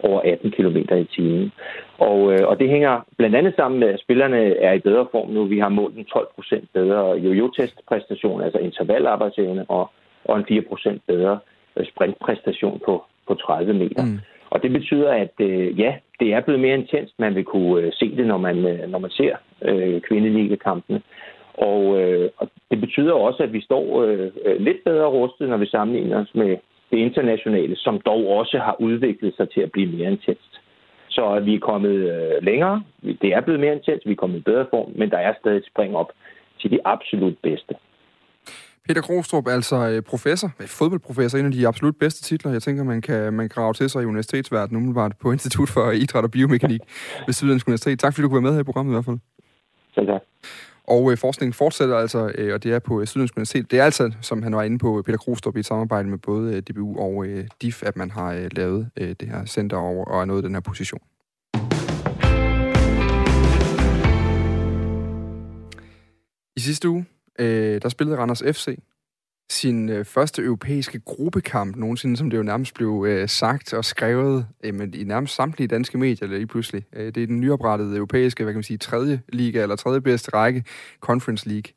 over 0.00 0.20
18 0.20 0.50
km 0.50 0.76
i 0.76 1.04
timen. 1.04 1.52
Og, 1.98 2.32
øh, 2.32 2.48
og 2.48 2.58
det 2.58 2.68
hænger 2.68 3.00
blandt 3.18 3.36
andet 3.36 3.54
sammen 3.56 3.80
med, 3.80 3.88
at 3.88 4.00
spillerne 4.00 4.56
er 4.56 4.72
i 4.72 4.78
bedre 4.78 5.06
form 5.10 5.28
nu. 5.28 5.44
Vi 5.44 5.58
har 5.58 5.68
målt 5.68 5.96
en 5.96 6.04
12 6.04 6.28
procent 6.34 6.68
bedre 6.72 7.16
jojo-testpræstation, 7.16 8.42
altså 8.42 8.58
intervallarbejdsevne, 8.58 9.64
og, 9.68 9.90
og 10.24 10.38
en 10.38 10.44
4 10.48 10.62
procent 10.62 11.02
bedre 11.06 11.38
øh, 11.76 11.86
sprintpræstation 11.86 12.80
på, 12.84 13.04
på 13.28 13.34
30 13.34 13.72
meter. 13.72 14.04
Mm. 14.04 14.18
Og 14.50 14.62
det 14.62 14.72
betyder, 14.72 15.10
at 15.12 15.32
øh, 15.40 15.80
ja, 15.80 15.94
det 16.20 16.32
er 16.32 16.40
blevet 16.40 16.60
mere 16.60 16.78
intenst. 16.78 17.14
Man 17.18 17.34
vil 17.34 17.44
kunne 17.44 17.82
øh, 17.82 17.92
se 17.92 18.16
det, 18.16 18.26
når 18.26 18.38
man, 18.38 18.56
øh, 18.66 18.90
når 18.90 18.98
man 18.98 19.10
ser 19.10 19.36
øh, 19.62 20.00
kvindeliggekampene. 20.00 21.02
Og, 21.58 22.00
øh, 22.00 22.30
og 22.36 22.48
det 22.70 22.80
betyder 22.80 23.12
også, 23.12 23.42
at 23.42 23.52
vi 23.52 23.60
står 23.60 24.02
øh, 24.02 24.30
lidt 24.60 24.84
bedre 24.84 25.06
rustet, 25.06 25.48
når 25.48 25.56
vi 25.56 25.66
sammenligner 25.66 26.20
os 26.20 26.34
med 26.34 26.56
det 26.90 26.98
internationale, 26.98 27.76
som 27.76 28.00
dog 28.00 28.26
også 28.28 28.58
har 28.58 28.76
udviklet 28.80 29.34
sig 29.36 29.50
til 29.50 29.60
at 29.60 29.72
blive 29.72 29.92
mere 29.96 30.10
intenst. 30.12 30.60
Så 31.08 31.40
vi 31.44 31.54
er 31.54 31.58
kommet 31.70 31.96
øh, 32.14 32.42
længere, 32.42 32.82
det 33.22 33.30
er 33.36 33.40
blevet 33.40 33.60
mere 33.60 33.76
intenst, 33.76 34.06
vi 34.06 34.12
er 34.12 34.22
kommet 34.22 34.38
i 34.38 34.42
bedre 34.42 34.66
form, 34.70 34.92
men 34.96 35.10
der 35.10 35.18
er 35.18 35.34
stadig 35.40 35.56
et 35.56 35.70
spring 35.72 35.96
op 35.96 36.10
til 36.60 36.70
de 36.70 36.78
absolut 36.84 37.36
bedste. 37.42 37.74
Peter 38.88 39.02
Krostrup, 39.02 39.46
altså 39.48 39.76
øh, 39.90 40.02
professor, 40.02 40.48
fodboldprofessor, 40.78 41.38
en 41.38 41.46
af 41.46 41.52
de 41.52 41.68
absolut 41.68 41.96
bedste 41.96 42.22
titler, 42.22 42.52
jeg 42.52 42.62
tænker, 42.62 42.84
man 42.84 43.00
kan, 43.00 43.32
man 43.32 43.48
kan 43.48 43.54
grave 43.62 43.72
til 43.72 43.90
sig 43.90 44.02
i 44.02 44.06
universitetsverdenen, 44.06 44.76
umiddelbart 44.76 45.12
på 45.22 45.32
Institut 45.32 45.68
for 45.68 45.90
Idræt 45.90 46.24
og 46.24 46.30
Biomekanik 46.30 46.80
ved 47.26 47.34
Syddansk 47.34 47.68
Universitet. 47.68 47.98
Tak 47.98 48.12
fordi 48.14 48.22
du 48.22 48.28
kunne 48.28 48.42
være 48.42 48.48
med 48.50 48.54
her 48.54 48.60
i 48.60 48.70
programmet 48.70 48.92
i 48.92 48.94
hvert 48.94 49.04
fald. 49.04 49.18
Selv 49.94 50.06
tak. 50.06 50.22
Og 50.88 51.12
øh, 51.12 51.18
forskningen 51.18 51.52
fortsætter 51.52 51.96
altså, 51.96 52.32
øh, 52.34 52.54
og 52.54 52.62
det 52.62 52.72
er 52.72 52.78
på 52.78 53.00
øh, 53.00 53.06
Syddansk 53.06 53.36
Universitet. 53.36 53.70
Det 53.70 53.78
er 53.78 53.84
altså, 53.84 54.12
som 54.20 54.42
han 54.42 54.56
var 54.56 54.62
inde 54.62 54.78
på, 54.78 55.02
Peter 55.06 55.18
Krostrup 55.18 55.56
i 55.56 55.60
et 55.60 55.66
samarbejde 55.66 56.08
med 56.08 56.18
både 56.18 56.54
øh, 56.54 56.62
DBU 56.62 56.98
og 56.98 57.26
øh, 57.26 57.48
DIF, 57.62 57.82
at 57.82 57.96
man 57.96 58.10
har 58.10 58.32
øh, 58.32 58.48
lavet 58.52 58.90
øh, 58.96 59.14
det 59.20 59.28
her 59.28 59.44
center 59.44 59.76
over, 59.76 60.04
og 60.04 60.20
er 60.20 60.24
nået 60.24 60.44
den 60.44 60.54
her 60.54 60.60
position. 60.60 61.00
I 66.56 66.60
sidste 66.60 66.88
uge, 66.88 67.06
øh, 67.38 67.82
der 67.82 67.88
spillede 67.88 68.18
Randers 68.18 68.42
FC 68.52 68.78
sin 69.50 69.88
øh, 69.88 70.04
første 70.04 70.42
europæiske 70.42 71.00
gruppekamp 71.00 71.76
nogensinde, 71.76 72.16
som 72.16 72.30
det 72.30 72.38
jo 72.38 72.42
nærmest 72.42 72.74
blev 72.74 73.04
øh, 73.08 73.28
sagt 73.28 73.74
og 73.74 73.84
skrevet 73.84 74.46
øh, 74.64 74.88
i 74.94 75.04
nærmest 75.04 75.34
samtlige 75.34 75.68
danske 75.68 75.98
medier 75.98 76.28
lige 76.28 76.46
pludselig. 76.46 76.84
Øh, 76.92 77.14
det 77.14 77.22
er 77.22 77.26
den 77.26 77.40
nyoprettede 77.40 77.96
europæiske, 77.96 78.44
hvad 78.44 78.52
kan 78.52 78.58
man 78.58 78.62
sige, 78.62 78.78
tredje 78.78 79.20
liga, 79.32 79.62
eller 79.62 79.76
tredje 79.76 80.00
bedste 80.00 80.30
række, 80.34 80.64
Conference 81.00 81.48
League. 81.48 81.72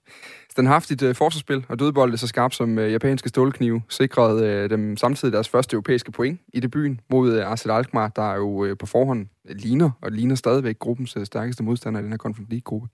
Den 0.58 0.66
har 0.66 0.74
haft 0.74 0.92
et 0.92 1.02
øh, 1.02 1.16
forsvarsspil, 1.16 1.66
og 1.70 1.80
dødbolde 1.80 2.18
så 2.18 2.28
skarpt 2.28 2.56
som 2.56 2.80
øh, 2.80 2.92
japanske 2.92 3.30
stålknive 3.30 3.82
sikrede 3.90 4.48
øh, 4.48 4.70
dem 4.70 4.98
samtidig 4.98 5.34
deres 5.34 5.50
første 5.50 5.74
europæiske 5.74 6.12
point 6.12 6.42
i 6.54 6.60
debuten 6.60 7.00
mod 7.10 7.34
øh, 7.34 7.52
Arsenal 7.52 7.78
Alkmaar, 7.78 8.08
der 8.08 8.36
jo 8.36 8.66
øh, 8.66 8.78
på 8.78 8.86
forhånd 8.86 9.28
ligner, 9.50 9.90
og 10.02 10.12
ligner 10.12 10.36
stadigvæk 10.36 10.80
gruppens 10.80 11.18
øh, 11.18 11.26
stærkeste 11.26 11.64
modstander 11.64 12.00
i 12.00 12.04
den 12.04 12.12
her 12.12 12.18
Conference 12.18 12.52
League-gruppe. 12.52 12.88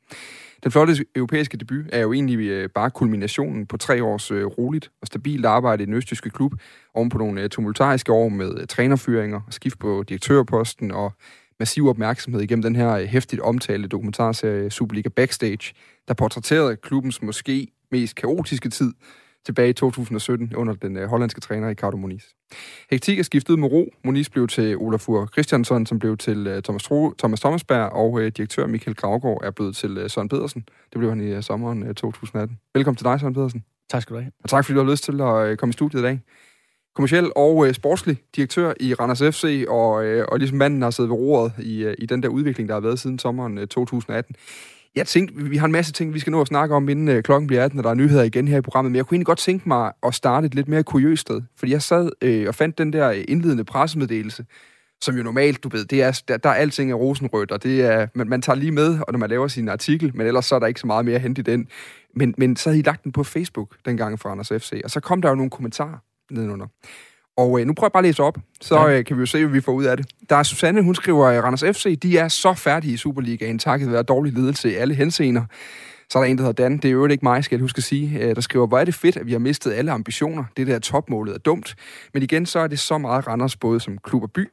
Den 0.64 0.72
flotte 0.72 1.06
europæiske 1.16 1.58
debut 1.58 1.86
er 1.92 2.00
jo 2.00 2.14
egentlig 2.14 2.40
øh, 2.40 2.70
bare 2.70 2.92
kulminationen 2.92 3.66
på 3.66 3.78
tre 3.78 4.04
års 4.04 4.32
øh, 4.32 4.46
roligt 4.46 4.92
og 5.02 5.08
stabilt 5.08 5.46
arbejde 5.46 5.84
i 5.84 5.86
den 5.86 5.94
østtyske 5.94 6.30
klub, 6.30 6.54
oven 6.94 7.10
på 7.10 7.18
nogle 7.18 7.42
øh, 7.42 7.50
tumultariske 7.50 8.12
år 8.12 8.30
med 8.30 8.68
trænerfyringer, 8.68 9.42
skift 9.50 9.80
på 9.80 10.04
direktørposten 10.10 10.92
og 10.92 11.14
massiv 11.60 11.88
opmærksomhed 11.88 12.42
igennem 12.42 12.64
den 12.64 12.76
her 12.76 13.06
hæftigt 13.06 13.42
omtalte 13.42 13.88
dokumentarserie 13.88 14.70
Superliga 14.70 15.10
Backstage, 15.10 15.74
der 16.08 16.14
portrætterede 16.14 16.76
klubbens 16.76 17.22
måske 17.22 17.68
mest 17.92 18.16
kaotiske 18.16 18.70
tid 18.70 18.94
tilbage 19.46 19.70
i 19.70 19.74
2017 19.74 20.56
under 20.56 20.74
den 20.74 20.98
øh, 20.98 21.10
hollandske 21.10 21.42
træner 21.42 21.70
Ricardo 21.70 21.98
Moniz. 21.98 22.24
Hektik 22.92 23.20
er 23.20 23.24
skiftet 23.24 23.60
med 23.60 23.72
ro. 23.72 23.90
Moniz 24.04 24.30
blev 24.30 24.48
til 24.48 24.78
Olafur 24.78 25.30
Christiansson, 25.34 25.86
som 25.86 26.00
blev 26.00 26.18
til 26.18 26.48
øh, 26.48 26.64
Thomas, 26.64 26.84
Tro, 26.84 27.14
Thomas 27.18 27.40
Thomasberg, 27.40 27.92
og 27.92 28.22
øh, 28.22 28.32
direktør 28.32 28.68
Michael 28.68 28.96
Gravgaard 28.96 29.42
er 29.44 29.52
blevet 29.52 29.76
til 29.76 29.98
øh, 29.98 30.10
Søren 30.10 30.30
Pedersen. 30.30 30.62
Det 30.94 30.98
blev 30.98 31.10
han 31.10 31.22
i 31.22 31.28
øh, 31.28 31.44
sommeren 31.44 31.84
øh, 31.84 31.96
2018. 31.96 32.60
Velkommen 32.74 32.98
til 32.98 33.06
dig, 33.06 33.20
Søren 33.20 33.34
Pedersen. 33.34 33.64
Tak 33.90 34.02
skal 34.02 34.16
du 34.16 34.20
have. 34.20 34.32
Og 34.44 34.50
tak 34.50 34.66
fordi 34.66 34.76
du 34.78 34.84
har 34.84 34.92
lyst 34.92 35.04
til 35.04 35.22
at 35.22 35.48
øh, 35.48 35.58
komme 35.58 35.70
i 35.70 35.74
studiet 35.74 36.00
i 36.00 36.04
dag 36.04 36.20
kommersiel 36.98 37.32
og 37.36 37.68
øh, 37.68 37.74
sportslig 37.74 38.18
direktør 38.36 38.74
i 38.80 38.94
Randers 38.94 39.36
FC, 39.36 39.66
og, 39.68 40.06
øh, 40.06 40.26
og 40.32 40.40
ligesom 40.40 40.58
manden 40.58 40.82
har 40.82 40.90
siddet 40.90 41.10
ved 41.10 41.18
roret 41.18 41.52
i, 41.60 41.84
øh, 41.84 41.96
i 41.98 42.06
den 42.06 42.24
der 42.24 42.30
udvikling, 42.30 42.70
der 42.70 42.76
har 42.76 42.82
været 42.82 43.00
siden 43.00 43.20
sommeren 43.20 43.58
øh, 43.58 43.68
2018. 43.68 44.36
Jeg 44.96 45.08
tænkte, 45.08 45.36
vi 45.36 45.58
har 45.58 45.66
en 45.66 45.72
masse 45.72 45.94
ting, 45.94 46.14
vi 46.14 46.20
skal 46.20 46.32
nå 46.32 46.42
at 46.42 46.48
snakke 46.48 46.76
om, 46.76 46.90
inden 46.90 47.08
øh, 47.08 47.24
klokken 47.24 47.48
bliver 47.48 47.64
18, 47.64 47.80
og 47.80 47.84
der 47.84 47.90
er 47.90 47.94
nyheder 47.94 48.24
igen 48.24 48.48
her 48.48 48.58
i 48.58 48.62
programmet, 48.62 48.92
men 48.92 48.96
jeg 48.96 49.06
kunne 49.06 49.16
egentlig 49.16 49.26
godt 49.26 49.40
tænke 49.40 49.68
mig 49.68 49.92
at 50.04 50.14
starte 50.14 50.46
et 50.46 50.56
lidt 50.56 50.68
mere 50.68 50.84
kuriøst 50.84 51.22
sted, 51.22 51.42
fordi 51.56 51.72
jeg 51.72 51.82
sad 51.82 52.10
øh, 52.22 52.48
og 52.48 52.56
fandt 52.56 52.78
den 52.78 52.94
der 52.94 53.10
øh, 53.10 53.24
indledende 53.28 53.64
pressemeddelelse, 53.64 54.46
som 55.02 55.16
jo 55.16 55.24
normalt, 55.24 55.64
du 55.64 55.70
ved, 55.70 55.86
det 55.86 56.04
er, 56.04 56.22
der, 56.28 56.38
der 56.38 56.50
er 56.50 56.54
alting 56.54 56.92
er 56.92 56.96
rosenrødt, 56.96 57.52
og 57.52 57.64
det 57.64 57.82
er, 57.82 58.08
man, 58.16 58.30
man 58.30 58.42
tager 58.42 58.58
lige 58.58 58.72
med, 58.72 59.00
og 59.08 59.14
når 59.14 59.20
man 59.20 59.30
laver 59.30 59.48
sin 59.48 59.70
artikel, 59.70 60.12
men 60.16 60.28
ellers 60.28 60.46
så 60.46 60.56
er 60.56 60.60
der 60.60 60.68
ikke 60.68 60.80
så 60.80 60.88
meget 60.88 61.06
mere 61.06 61.16
at 61.16 61.22
hente 61.22 61.40
i 61.40 61.44
den. 61.44 61.68
Men, 62.16 62.34
men 62.38 62.56
så 62.56 62.70
havde 62.70 62.80
I 62.80 62.84
lagt 62.84 63.04
den 63.04 63.12
på 63.12 63.24
Facebook 63.24 63.76
dengang 63.86 64.20
for 64.20 64.30
Anders 64.30 64.48
FC, 64.48 64.82
og 64.84 64.92
så 64.92 65.00
kom 65.00 65.22
der 65.22 65.30
jo 65.30 65.36
nogle 65.36 65.50
kommentarer 65.50 65.98
nedenunder. 66.32 66.68
Og 67.38 67.60
øh, 67.60 67.68
nu 67.68 67.74
prøver 67.74 67.88
jeg 67.88 67.92
bare 67.92 68.04
at 68.04 68.06
læse 68.08 68.24
op, 68.24 68.38
så 68.62 68.76
ja. 68.76 68.98
øh, 68.98 69.06
kan 69.06 69.18
vi 69.18 69.20
jo 69.20 69.26
se, 69.26 69.46
hvad 69.46 69.54
vi 69.54 69.62
får 69.62 69.72
ud 69.72 69.84
af 69.84 69.98
det. 69.98 70.06
Der 70.30 70.36
er 70.36 70.44
Susanne, 70.44 70.84
hun 70.84 70.96
skriver, 70.96 71.28
at 71.28 71.44
Randers 71.44 71.78
FC, 71.78 72.00
de 72.00 72.18
er 72.18 72.28
så 72.28 72.54
færdige 72.54 72.94
i 72.94 72.98
Superligaen, 72.98 73.60
takket 73.60 73.92
være 73.92 74.04
dårlig 74.04 74.34
ledelse 74.34 74.72
i 74.72 74.74
alle 74.74 74.96
henseender. 74.96 75.46
Så 76.10 76.20
er 76.20 76.24
der 76.24 76.30
en, 76.30 76.38
der 76.38 76.44
hedder 76.44 76.64
Dan, 76.64 76.78
det 76.78 76.86
er 76.86 76.92
jo 76.92 77.06
ikke 77.06 77.26
mig, 77.26 77.44
skal 77.44 77.56
jeg 77.56 77.62
huske 77.62 77.78
at 77.78 77.84
sige, 77.84 78.20
øh, 78.20 78.36
der 78.36 78.42
skriver, 78.42 78.68
hvor 78.68 78.80
er 78.80 78.86
det 78.86 78.96
fedt, 78.96 79.18
at 79.18 79.26
vi 79.26 79.32
har 79.32 79.40
mistet 79.40 79.74
alle 79.74 79.92
ambitioner. 79.92 80.44
Det 80.58 80.68
der 80.68 80.80
topmålet 80.80 81.34
er 81.34 81.40
dumt. 81.40 81.76
Men 82.14 82.24
igen, 82.24 82.46
så 82.46 82.60
er 82.60 82.68
det 82.68 82.80
så 82.80 82.98
meget 82.98 83.28
Randers 83.28 83.56
både 83.56 83.80
som 83.80 83.98
klub 83.98 84.24
og 84.24 84.32
by. 84.32 84.48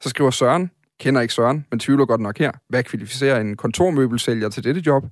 Så 0.00 0.08
skriver 0.08 0.30
Søren, 0.30 0.70
kender 1.00 1.20
ikke 1.20 1.34
Søren, 1.34 1.66
men 1.70 1.78
tvivler 1.80 2.06
godt 2.06 2.20
nok 2.20 2.38
her. 2.38 2.52
Hvad 2.68 2.82
kvalificerer 2.82 3.40
en 3.40 3.56
kontormøbelsælger 3.56 4.48
til 4.48 4.64
dette 4.64 4.82
job? 4.86 5.04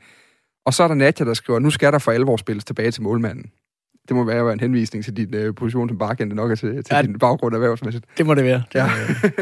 Og 0.66 0.74
så 0.74 0.82
er 0.82 0.88
der 0.88 0.94
Nadja, 0.94 1.24
der 1.24 1.34
skriver, 1.34 1.59
nu 1.59 1.70
skal 1.70 1.92
der 1.92 1.99
for 1.99 2.12
alvor 2.12 2.36
spilles 2.36 2.64
tilbage 2.64 2.90
til 2.90 3.03
målmanden. 3.03 3.51
Det 4.09 4.16
må 4.16 4.24
være 4.24 4.52
en 4.52 4.61
henvisning 4.61 5.05
til 5.05 5.16
din 5.16 5.34
øh, 5.34 5.55
position 5.55 5.88
som 5.88 5.98
barkend, 5.98 6.32
nok 6.32 6.50
er 6.50 6.55
til, 6.55 6.84
til 6.84 6.94
ja, 6.94 7.02
din 7.02 7.18
baggrund 7.18 7.55
erhvervsmæssigt. 7.55 8.05
Det 8.18 8.26
må 8.26 8.34
det 8.34 8.44
være. 8.44 8.62
Ja. 8.74 8.90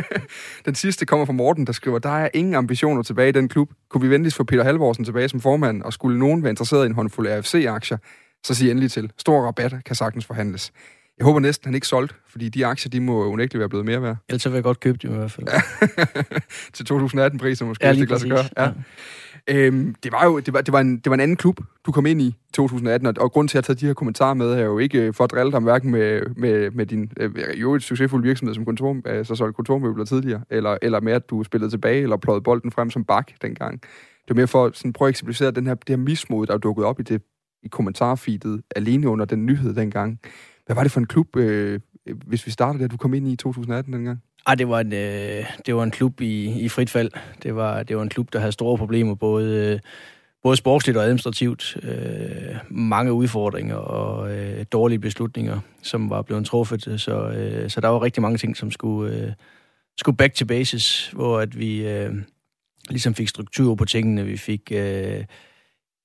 den 0.67 0.75
sidste 0.75 1.07
kommer 1.07 1.27
fra 1.27 1.33
Morten, 1.33 1.67
der 1.67 1.73
skriver, 1.73 1.99
der 1.99 2.19
er 2.19 2.29
ingen 2.35 2.55
ambitioner 2.55 3.03
tilbage 3.03 3.29
i 3.29 3.33
den 3.33 3.49
klub. 3.49 3.71
Kunne 3.91 4.01
vi 4.01 4.11
venligst 4.11 4.37
få 4.37 4.45
Peter 4.45 4.65
Halvorsen 4.65 5.05
tilbage 5.05 5.29
som 5.29 5.41
formand, 5.41 5.83
og 5.83 5.93
skulle 5.93 6.19
nogen 6.19 6.43
være 6.43 6.51
interesseret 6.51 6.85
i 6.85 6.87
en 6.87 6.95
håndfuld 6.95 7.29
AFC-aktier, 7.29 7.97
så 8.45 8.55
sig 8.55 8.71
endelig 8.71 8.91
til. 8.91 9.13
Stor 9.19 9.47
rabat 9.47 9.75
kan 9.85 9.97
sagtens 9.97 10.25
forhandles. 10.25 10.73
Jeg 11.19 11.25
håber 11.25 11.41
næsten, 11.41 11.67
han 11.69 11.75
ikke 11.75 11.87
solgt, 11.87 12.15
fordi 12.29 12.49
de 12.49 12.67
aktier, 12.67 12.91
de 12.91 13.01
må 13.01 13.25
unægteligt 13.25 13.61
være 13.61 13.69
blevet 13.69 13.87
mere 13.87 14.03
værd. 14.03 14.17
Ellers 14.29 14.43
så 14.43 14.49
vil 14.49 14.57
jeg 14.57 14.65
godt 14.65 14.81
købe 14.81 14.99
dem 15.03 15.15
i 15.15 15.17
hvert 15.17 15.31
fald. 15.31 15.47
til 16.75 16.85
2018-priser 16.93 17.67
måske, 17.67 17.87
ja, 17.87 17.93
det 17.93 18.09
kan 18.09 18.29
gøre. 18.29 18.45
Ja. 18.57 18.65
ja. 18.65 18.71
Øhm, 19.51 19.95
det 20.03 20.13
var 20.13 20.25
jo 20.25 20.41
det 20.41 20.55
var, 20.55 20.61
det 20.61 20.73
var, 20.73 20.81
en, 20.81 20.97
det 20.97 21.11
var 21.11 21.15
en 21.15 21.21
anden 21.21 21.37
klub, 21.37 21.61
du 21.87 21.93
kom 21.93 22.07
ind 22.07 22.23
i 22.23 22.35
2018, 22.55 23.07
og, 23.07 23.15
og 23.19 23.33
grund 23.33 23.49
til 23.49 23.59
at 23.59 23.65
tage 23.65 23.77
de 23.77 23.87
her 23.87 23.95
kommentarer 23.95 24.35
med, 24.35 24.53
er 24.53 24.65
jo 24.65 24.79
ikke 24.79 25.03
øh, 25.03 25.15
for 25.15 25.25
at 25.25 25.31
drille 25.31 25.53
dig 25.53 25.61
hverken 25.61 25.91
med, 25.91 26.23
med, 26.37 26.71
med 26.71 26.87
din 26.87 27.13
øh, 27.17 27.61
jo 27.61 27.75
et 27.75 27.83
succesfuld 27.83 28.23
virksomhed 28.23 28.55
som 28.55 28.65
kontor, 28.65 28.93
øh, 29.07 29.17
altså 29.17 29.35
solgte 29.35 29.57
kontormøbler 29.57 30.05
tidligere, 30.05 30.41
eller, 30.51 30.79
eller 30.83 31.01
med 31.01 31.13
at 31.13 31.31
du 31.31 31.45
spillede 31.45 31.71
tilbage, 31.71 32.03
eller 32.03 32.17
pløjede 32.17 32.43
bolden 32.43 32.73
frem 32.73 32.91
som 32.91 33.05
bak 33.05 33.31
dengang. 33.43 33.81
Det 33.83 34.29
var 34.29 34.35
mere 34.35 34.47
for 34.47 34.65
at 34.65 34.77
sådan, 34.77 34.93
prøve 34.93 35.07
at 35.07 35.11
eksemplificere 35.11 35.51
den 35.51 35.67
her, 35.67 35.75
det 35.75 35.89
her 35.89 35.97
mismod, 35.97 36.47
der 36.47 36.55
er 36.55 36.59
dukket 36.59 36.85
op 36.85 37.01
i 37.01 37.03
det 37.03 37.23
i 37.63 37.69
kommentarfeedet 37.69 38.63
alene 38.77 39.09
under 39.09 39.25
den 39.25 39.47
nyhed 39.47 39.75
dengang. 39.75 40.21
Hvad 40.67 40.77
var 40.77 40.83
det 40.83 40.93
for 40.93 41.01
en 41.01 41.07
klub, 41.07 41.37
øh, 41.37 41.81
hvis 42.27 42.47
vi 42.47 42.51
starter 42.51 42.79
der, 42.79 42.89
du 42.89 42.97
kom 42.97 43.15
ind 43.15 43.29
i 43.29 43.37
2018 43.37 43.93
dengang? 43.93 44.19
Ej, 44.47 44.55
det 44.55 44.69
var 44.69 44.81
en, 44.81 44.93
øh, 44.93 45.45
det 45.67 45.75
var 45.75 45.83
en 45.83 45.91
klub 45.91 46.21
i, 46.21 46.61
i 46.61 46.69
frit 46.69 46.91
fald. 46.91 47.11
Det 47.43 47.57
var, 47.57 47.83
det 47.83 47.97
var 47.97 48.03
en 48.03 48.09
klub, 48.09 48.33
der 48.33 48.39
havde 48.39 48.53
store 48.53 48.79
problemer, 48.79 49.15
både, 49.15 49.73
øh, 49.73 49.81
både 50.43 50.57
sportsligt 50.57 50.99
og 50.99 51.05
administrativt. 51.05 51.77
Øh, 51.83 52.57
mange 52.71 53.13
udfordringer 53.13 53.77
og 53.77 54.37
øh, 54.37 54.65
dårlige 54.73 54.99
beslutninger, 54.99 55.61
som 55.83 56.11
var 56.11 56.23
blevet 56.23 56.47
truffet. 56.47 57.01
Så, 57.01 57.29
øh, 57.29 57.71
så 57.71 57.81
der 57.81 57.89
var 57.89 58.03
rigtig 58.03 58.23
mange 58.23 58.39
ting, 58.39 58.57
som 58.57 58.71
skulle, 58.71 59.17
øh, 59.17 59.33
skulle 59.99 60.17
back 60.17 60.35
to 60.35 60.47
basis, 60.47 61.09
hvor 61.09 61.39
at 61.39 61.59
vi 61.59 61.89
øh, 61.89 62.15
ligesom 62.89 63.15
fik 63.15 63.29
struktur 63.29 63.75
på 63.75 63.85
tingene. 63.85 64.25
Vi 64.25 64.37
fik... 64.37 64.73
Øh, 64.75 65.25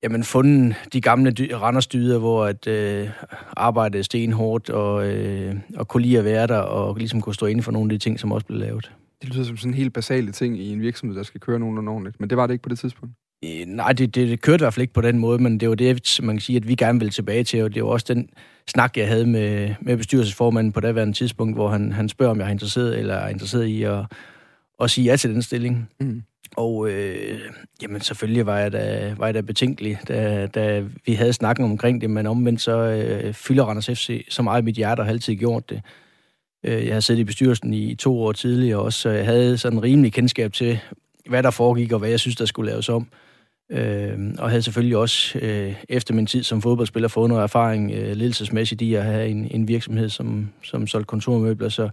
jamen, 0.08 0.24
fundet 0.24 0.76
de 0.94 1.02
gamle 1.02 1.32
dy- 1.32 1.52
Randersdyder, 1.52 2.20
hvor 2.20 2.46
at 2.46 2.68
øh, 2.68 3.10
arbejde 3.58 4.04
stenhårdt 4.04 4.70
og, 4.70 5.08
øh, 5.08 5.56
og 5.76 5.88
kunne 5.88 6.04
lide 6.04 6.18
at 6.18 6.26
være 6.26 6.48
der, 6.48 6.58
og 6.58 6.96
ligesom 6.96 7.22
kunne 7.22 7.36
stå 7.36 7.46
inden 7.46 7.64
for 7.64 7.72
nogle 7.72 7.94
af 7.94 8.00
de 8.00 8.04
ting, 8.04 8.20
som 8.20 8.32
også 8.32 8.46
blev 8.46 8.60
lavet. 8.60 8.92
Det 9.22 9.34
lyder 9.34 9.44
som 9.44 9.58
sådan 9.58 9.72
en 9.72 9.78
helt 9.78 9.94
basale 9.94 10.32
ting 10.32 10.60
i 10.60 10.74
en 10.74 10.82
virksomhed, 10.82 11.18
der 11.18 11.24
skal 11.24 11.42
køre 11.42 11.60
nogen 11.60 11.88
ordentligt, 11.88 12.20
men 12.20 12.30
det 12.30 12.38
var 12.38 12.48
det 12.48 12.54
ikke 12.54 12.64
på 12.64 12.70
det 12.70 12.80
tidspunkt? 12.80 13.14
Øh, 13.46 13.66
nej, 13.66 13.94
det, 13.94 14.16
det, 14.16 14.30
det 14.30 14.42
kørte 14.42 14.62
i 14.62 14.64
hvert 14.64 14.74
fald 14.74 14.82
ikke 14.82 14.94
på 14.94 15.02
den 15.02 15.20
måde, 15.20 15.44
men 15.44 15.60
det 15.60 15.70
var 15.70 15.76
det, 15.76 16.20
man 16.24 16.36
kan 16.36 16.42
sige, 16.42 16.58
at 16.58 16.68
vi 16.68 16.76
gerne 16.76 17.00
vil 17.00 17.10
tilbage 17.10 17.44
til, 17.44 17.64
og 17.64 17.76
det 17.76 17.84
var 17.84 17.90
også 17.90 18.14
den 18.14 18.30
snak, 18.68 18.98
jeg 18.98 19.08
havde 19.08 19.26
med, 19.26 19.76
med 19.82 19.98
bestyrelsesformanden 19.98 20.74
på 20.74 20.80
det 20.80 21.16
tidspunkt, 21.16 21.56
hvor 21.56 21.70
han, 21.70 21.92
han 21.92 22.10
spørger, 22.10 22.32
om 22.32 22.40
jeg 22.40 22.48
er 22.48 22.52
interesseret, 22.52 23.00
eller 23.00 23.14
er 23.14 23.30
interesseret 23.30 23.66
i 23.66 23.84
at, 23.84 24.06
at 24.82 24.90
sige 24.90 25.06
ja 25.06 25.16
til 25.16 25.34
den 25.34 25.42
stilling. 25.42 25.90
Mm. 26.00 26.22
Og 26.56 26.90
øh, 26.90 27.40
jamen, 27.82 28.02
selvfølgelig 28.02 28.46
var 28.46 28.58
jeg 28.58 28.72
da, 28.72 29.14
var 29.18 29.26
jeg 29.26 29.34
da 29.34 29.42
betænkelig, 29.42 30.00
da, 30.08 30.48
da 30.48 30.84
vi 31.06 31.14
havde 31.14 31.34
snakket 31.34 31.66
omkring 31.66 32.02
det, 32.02 32.10
men 32.10 32.28
omvendt 32.28 32.62
så 32.62 32.78
øh, 32.78 33.34
fylder 33.34 33.64
Randers 33.64 33.90
FC 33.90 34.26
så 34.30 34.42
meget 34.42 34.62
i 34.62 34.66
mit 34.66 34.76
hjerte, 34.76 35.00
og 35.00 35.06
har 35.06 35.14
altid 35.14 35.36
gjort 35.36 35.70
det. 35.70 35.82
Øh, 36.66 36.86
jeg 36.86 36.96
har 36.96 37.00
siddet 37.00 37.22
i 37.22 37.24
bestyrelsen 37.24 37.74
i 37.74 37.96
to 37.96 38.22
år 38.22 38.32
tidligere 38.32 38.80
også, 38.80 39.00
så 39.00 39.10
jeg 39.10 39.26
havde 39.26 39.58
sådan 39.58 39.78
en 39.78 39.84
rimelig 39.84 40.14
kendskab 40.14 40.54
til, 40.54 40.80
hvad 41.30 41.44
der 41.44 41.52
foregik, 41.52 41.92
og 41.92 42.00
hvad 42.00 42.10
jeg 42.10 42.20
synes, 42.20 42.36
der 42.36 42.46
skulle 42.46 42.72
laves 42.72 42.90
om. 42.90 43.08
Øh, 43.72 44.20
og 44.40 44.50
havde 44.50 44.62
selvfølgelig 44.62 44.98
også 44.98 45.40
øh, 45.40 45.76
efter 45.90 46.14
min 46.14 46.26
tid 46.26 46.44
som 46.44 46.62
fodboldspiller 46.62 47.08
fået 47.08 47.30
noget 47.30 47.44
erfaring 47.44 47.92
øh, 47.92 48.16
ledelsesmæssigt 48.16 48.82
i 48.82 48.94
at 48.94 49.04
have 49.04 49.28
en, 49.28 49.48
en 49.52 49.68
virksomhed, 49.68 50.10
som, 50.10 50.50
som 50.64 50.88
solgte 50.88 51.08
kontormøbler, 51.08 51.70
så 51.70 51.90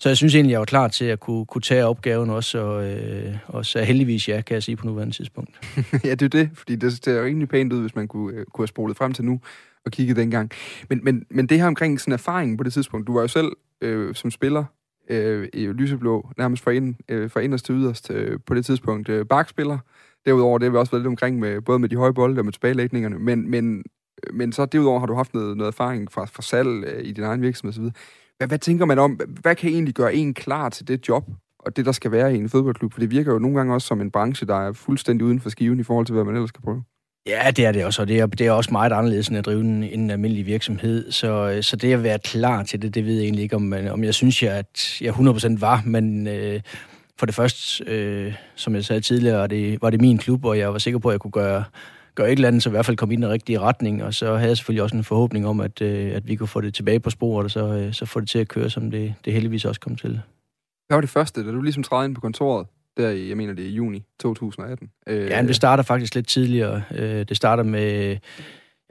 så 0.00 0.08
jeg 0.08 0.16
synes 0.16 0.34
egentlig, 0.34 0.52
jeg 0.52 0.58
var 0.58 0.64
klar 0.64 0.88
til 0.88 1.04
at 1.04 1.20
kunne, 1.20 1.46
kunne 1.46 1.62
tage 1.62 1.86
opgaven 1.86 2.30
også, 2.30 2.58
og, 2.58 2.90
øh, 2.90 3.36
og 3.46 3.66
så 3.66 3.82
heldigvis 3.82 4.28
ja, 4.28 4.40
kan 4.40 4.54
jeg 4.54 4.62
sige 4.62 4.76
på 4.76 4.86
nuværende 4.86 5.14
tidspunkt. 5.14 5.50
ja, 6.04 6.10
det 6.10 6.22
er 6.22 6.28
det, 6.28 6.50
fordi 6.54 6.76
det 6.76 7.04
ser 7.04 7.24
rimelig 7.24 7.48
pænt 7.48 7.72
ud, 7.72 7.80
hvis 7.80 7.94
man 7.94 8.08
kunne, 8.08 8.36
øh, 8.36 8.46
kunne 8.46 8.62
have 8.62 8.68
spolet 8.68 8.96
frem 8.96 9.12
til 9.12 9.24
nu 9.24 9.40
og 9.84 9.92
kigget 9.92 10.16
dengang. 10.16 10.50
Men, 10.90 11.00
men, 11.02 11.26
men 11.30 11.46
det 11.46 11.58
her 11.58 11.66
omkring 11.66 12.00
sådan 12.00 12.12
erfaring 12.12 12.58
på 12.58 12.64
det 12.64 12.72
tidspunkt, 12.72 13.06
du 13.06 13.14
var 13.14 13.20
jo 13.20 13.28
selv 13.28 13.52
øh, 13.80 14.14
som 14.14 14.30
spiller 14.30 14.64
øh, 15.10 15.48
i 15.52 15.66
Lyseblå, 15.66 16.30
nærmest 16.38 16.62
fra, 16.62 16.70
ind, 16.70 16.94
øh, 17.08 17.30
fra 17.30 17.40
inderst 17.40 17.64
til 17.66 17.74
yderst 17.74 18.10
øh, 18.10 18.38
på 18.46 18.54
det 18.54 18.64
tidspunkt, 18.64 19.08
øh, 19.08 19.26
bakspiller. 19.26 19.78
Derudover, 20.26 20.58
det 20.58 20.66
har 20.66 20.70
vi 20.70 20.78
også 20.78 20.92
været 20.92 21.02
lidt 21.02 21.08
omkring 21.08 21.38
med, 21.38 21.60
både 21.60 21.78
med 21.78 21.88
de 21.88 21.96
høje 21.96 22.14
bolde 22.14 22.40
og 22.40 22.44
med 22.44 22.52
tilbagelægningerne, 22.52 23.18
men, 23.18 23.50
men, 23.50 23.84
øh, 24.26 24.34
men 24.34 24.52
så 24.52 24.66
derudover 24.66 24.98
har 25.00 25.06
du 25.06 25.14
haft 25.14 25.34
noget, 25.34 25.56
noget 25.56 25.72
erfaring 25.72 26.12
fra, 26.12 26.24
fra 26.24 26.42
salg 26.42 26.84
øh, 26.84 27.04
i 27.04 27.12
din 27.12 27.24
egen 27.24 27.42
virksomhed 27.42 27.72
osv. 27.72 27.90
Hvad, 28.38 28.48
hvad 28.48 28.58
tænker 28.58 28.84
man 28.84 28.98
om, 28.98 29.20
hvad 29.40 29.54
kan 29.54 29.70
egentlig 29.70 29.94
gøre 29.94 30.14
en 30.14 30.34
klar 30.34 30.68
til 30.68 30.88
det 30.88 31.08
job, 31.08 31.24
og 31.58 31.76
det, 31.76 31.86
der 31.86 31.92
skal 31.92 32.10
være 32.10 32.34
i 32.34 32.38
en 32.38 32.48
fodboldklub? 32.48 32.92
For 32.92 33.00
det 33.00 33.10
virker 33.10 33.32
jo 33.32 33.38
nogle 33.38 33.56
gange 33.56 33.74
også 33.74 33.86
som 33.86 34.00
en 34.00 34.10
branche, 34.10 34.46
der 34.46 34.68
er 34.68 34.72
fuldstændig 34.72 35.26
uden 35.26 35.40
for 35.40 35.50
skiven 35.50 35.80
i 35.80 35.82
forhold 35.82 36.06
til, 36.06 36.12
hvad 36.12 36.24
man 36.24 36.34
ellers 36.34 36.48
skal 36.48 36.62
prøve. 36.62 36.82
Ja, 37.26 37.50
det 37.50 37.66
er 37.66 37.72
det 37.72 37.84
også, 37.84 38.02
og 38.02 38.08
det 38.08 38.20
er, 38.20 38.26
det 38.26 38.46
er 38.46 38.50
også 38.50 38.70
meget 38.72 38.92
anderledes 38.92 39.28
end 39.28 39.38
at 39.38 39.46
drive 39.46 39.60
en, 39.60 39.82
en 39.82 40.10
almindelig 40.10 40.46
virksomhed. 40.46 41.12
Så, 41.12 41.50
øh, 41.50 41.62
så 41.62 41.76
det 41.76 41.92
at 41.92 42.02
være 42.02 42.18
klar 42.18 42.62
til 42.62 42.82
det, 42.82 42.94
det 42.94 43.04
ved 43.04 43.14
jeg 43.14 43.22
egentlig 43.22 43.42
ikke, 43.42 43.56
om, 43.56 43.74
om 43.90 44.04
jeg 44.04 44.14
synes, 44.14 44.42
jeg, 44.42 44.52
at 44.52 45.00
jeg 45.00 45.12
100% 45.14 45.60
var, 45.60 45.82
men 45.86 46.26
øh, 46.26 46.60
for 47.18 47.26
det 47.26 47.34
første, 47.34 47.84
øh, 47.84 48.34
som 48.54 48.74
jeg 48.74 48.84
sagde 48.84 49.00
tidligere, 49.00 49.40
var 49.40 49.46
det, 49.46 49.82
var 49.82 49.90
det 49.90 50.00
min 50.00 50.18
klub, 50.18 50.44
og 50.44 50.58
jeg 50.58 50.72
var 50.72 50.78
sikker 50.78 50.98
på, 50.98 51.08
at 51.08 51.12
jeg 51.12 51.20
kunne 51.20 51.30
gøre, 51.30 51.64
gøre 52.16 52.26
et 52.26 52.32
eller 52.32 52.48
andet, 52.48 52.62
så 52.62 52.68
i 52.68 52.70
hvert 52.70 52.86
fald 52.86 52.96
komme 52.96 53.14
i 53.14 53.16
den 53.16 53.28
rigtige 53.28 53.60
retning, 53.60 54.04
og 54.04 54.14
så 54.14 54.36
havde 54.36 54.48
jeg 54.48 54.56
selvfølgelig 54.56 54.82
også 54.82 54.96
en 54.96 55.04
forhåbning 55.04 55.46
om, 55.46 55.60
at, 55.60 55.82
øh, 55.82 56.14
at 56.14 56.28
vi 56.28 56.36
kunne 56.36 56.48
få 56.48 56.60
det 56.60 56.74
tilbage 56.74 57.00
på 57.00 57.10
sporet, 57.10 57.44
og 57.44 57.50
så, 57.50 57.66
øh, 57.66 57.92
så 57.92 58.06
få 58.06 58.20
det 58.20 58.28
til 58.28 58.38
at 58.38 58.48
køre, 58.48 58.70
som 58.70 58.90
det, 58.90 59.14
det 59.24 59.32
heldigvis 59.32 59.64
også 59.64 59.80
kom 59.80 59.96
til. 59.96 60.20
Hvad 60.88 60.96
var 60.96 61.00
det 61.00 61.10
første, 61.10 61.46
da 61.46 61.50
du 61.50 61.62
ligesom 61.62 61.82
trædede 61.82 62.06
ind 62.06 62.14
på 62.14 62.20
kontoret? 62.20 62.66
Der 62.96 63.10
i, 63.10 63.28
jeg 63.28 63.36
mener 63.36 63.54
det 63.54 63.64
er 63.64 63.68
i 63.68 63.72
juni 63.72 64.04
2018. 64.20 64.90
Øh, 65.06 65.26
ja, 65.26 65.42
men 65.42 65.48
det 65.48 65.56
starter 65.56 65.82
faktisk 65.82 66.14
lidt 66.14 66.28
tidligere. 66.28 66.82
Øh, 66.94 67.24
det 67.28 67.36
starter 67.36 67.62
med 67.62 68.16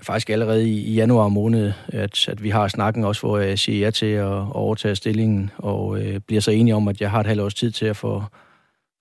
faktisk 0.04 0.30
allerede 0.30 0.70
i, 0.70 0.84
i 0.84 0.94
januar 0.94 1.28
måned, 1.28 1.74
at, 1.88 2.30
at 2.30 2.44
vi 2.44 2.50
har 2.50 2.68
snakken 2.68 3.04
også, 3.04 3.22
hvor 3.22 3.40
jeg 3.40 3.60
siger 3.60 3.80
ja 3.80 3.92
til 3.92 4.06
at, 4.06 4.26
at 4.26 4.48
overtage 4.52 4.96
stillingen, 4.96 5.52
og 5.58 6.02
øh, 6.02 6.20
bliver 6.20 6.42
så 6.42 6.52
enige 6.52 6.76
om, 6.76 6.88
at 6.88 7.02
jeg 7.02 7.12
har 7.12 7.20
et 7.20 7.28
halvt 7.28 7.42
års 7.42 7.54
tid 7.54 7.72
til 7.72 7.86
at 7.86 7.98
få, 7.98 8.24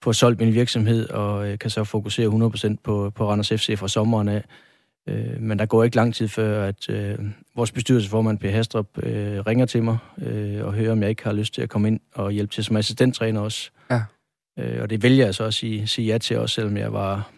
få 0.05 0.13
solgt 0.13 0.41
min 0.41 0.55
virksomhed, 0.55 1.11
og 1.11 1.49
øh, 1.49 1.59
kan 1.59 1.71
så 1.71 1.85
fokusere 1.85 2.29
100% 2.29 2.77
på, 2.85 3.13
på 3.15 3.31
Randers 3.31 3.49
FC 3.49 3.79
fra 3.79 3.89
sommeren 3.89 4.29
af. 4.29 4.45
Øh, 5.09 5.41
men 5.41 5.59
der 5.59 5.67
går 5.67 5.85
ikke 5.85 5.97
lang 5.97 6.15
tid 6.15 6.29
før, 6.29 6.65
at 6.65 6.89
øh, 6.91 7.19
vores 7.57 7.73
bestyrelsesformand, 7.73 8.39
Per 8.39 8.51
Hastrup, 8.51 8.87
øh, 9.03 9.41
ringer 9.41 9.67
til 9.67 9.83
mig 9.83 9.99
øh, 10.19 10.65
og 10.65 10.73
hører, 10.73 10.93
om 10.93 11.03
jeg 11.03 11.11
ikke 11.11 11.25
har 11.25 11.33
lyst 11.33 11.55
til 11.55 11.63
at 11.63 11.69
komme 11.69 11.89
ind 11.89 12.01
og 12.15 12.33
hjælpe 12.33 12.53
til 12.53 12.65
som 12.65 12.77
assistenttræner 12.77 13.41
også. 13.41 13.71
Ja. 13.91 14.03
Øh, 14.59 14.83
og 14.83 14.91
det 14.91 15.03
vælger 15.03 15.25
jeg 15.25 15.35
så 15.35 15.45
at 15.45 15.55
sige, 15.55 15.87
sige 15.87 16.07
ja 16.07 16.19
til 16.19 16.39
også, 16.39 16.55
selvom 16.55 16.77
jeg 16.77 16.93
var, 16.93 17.31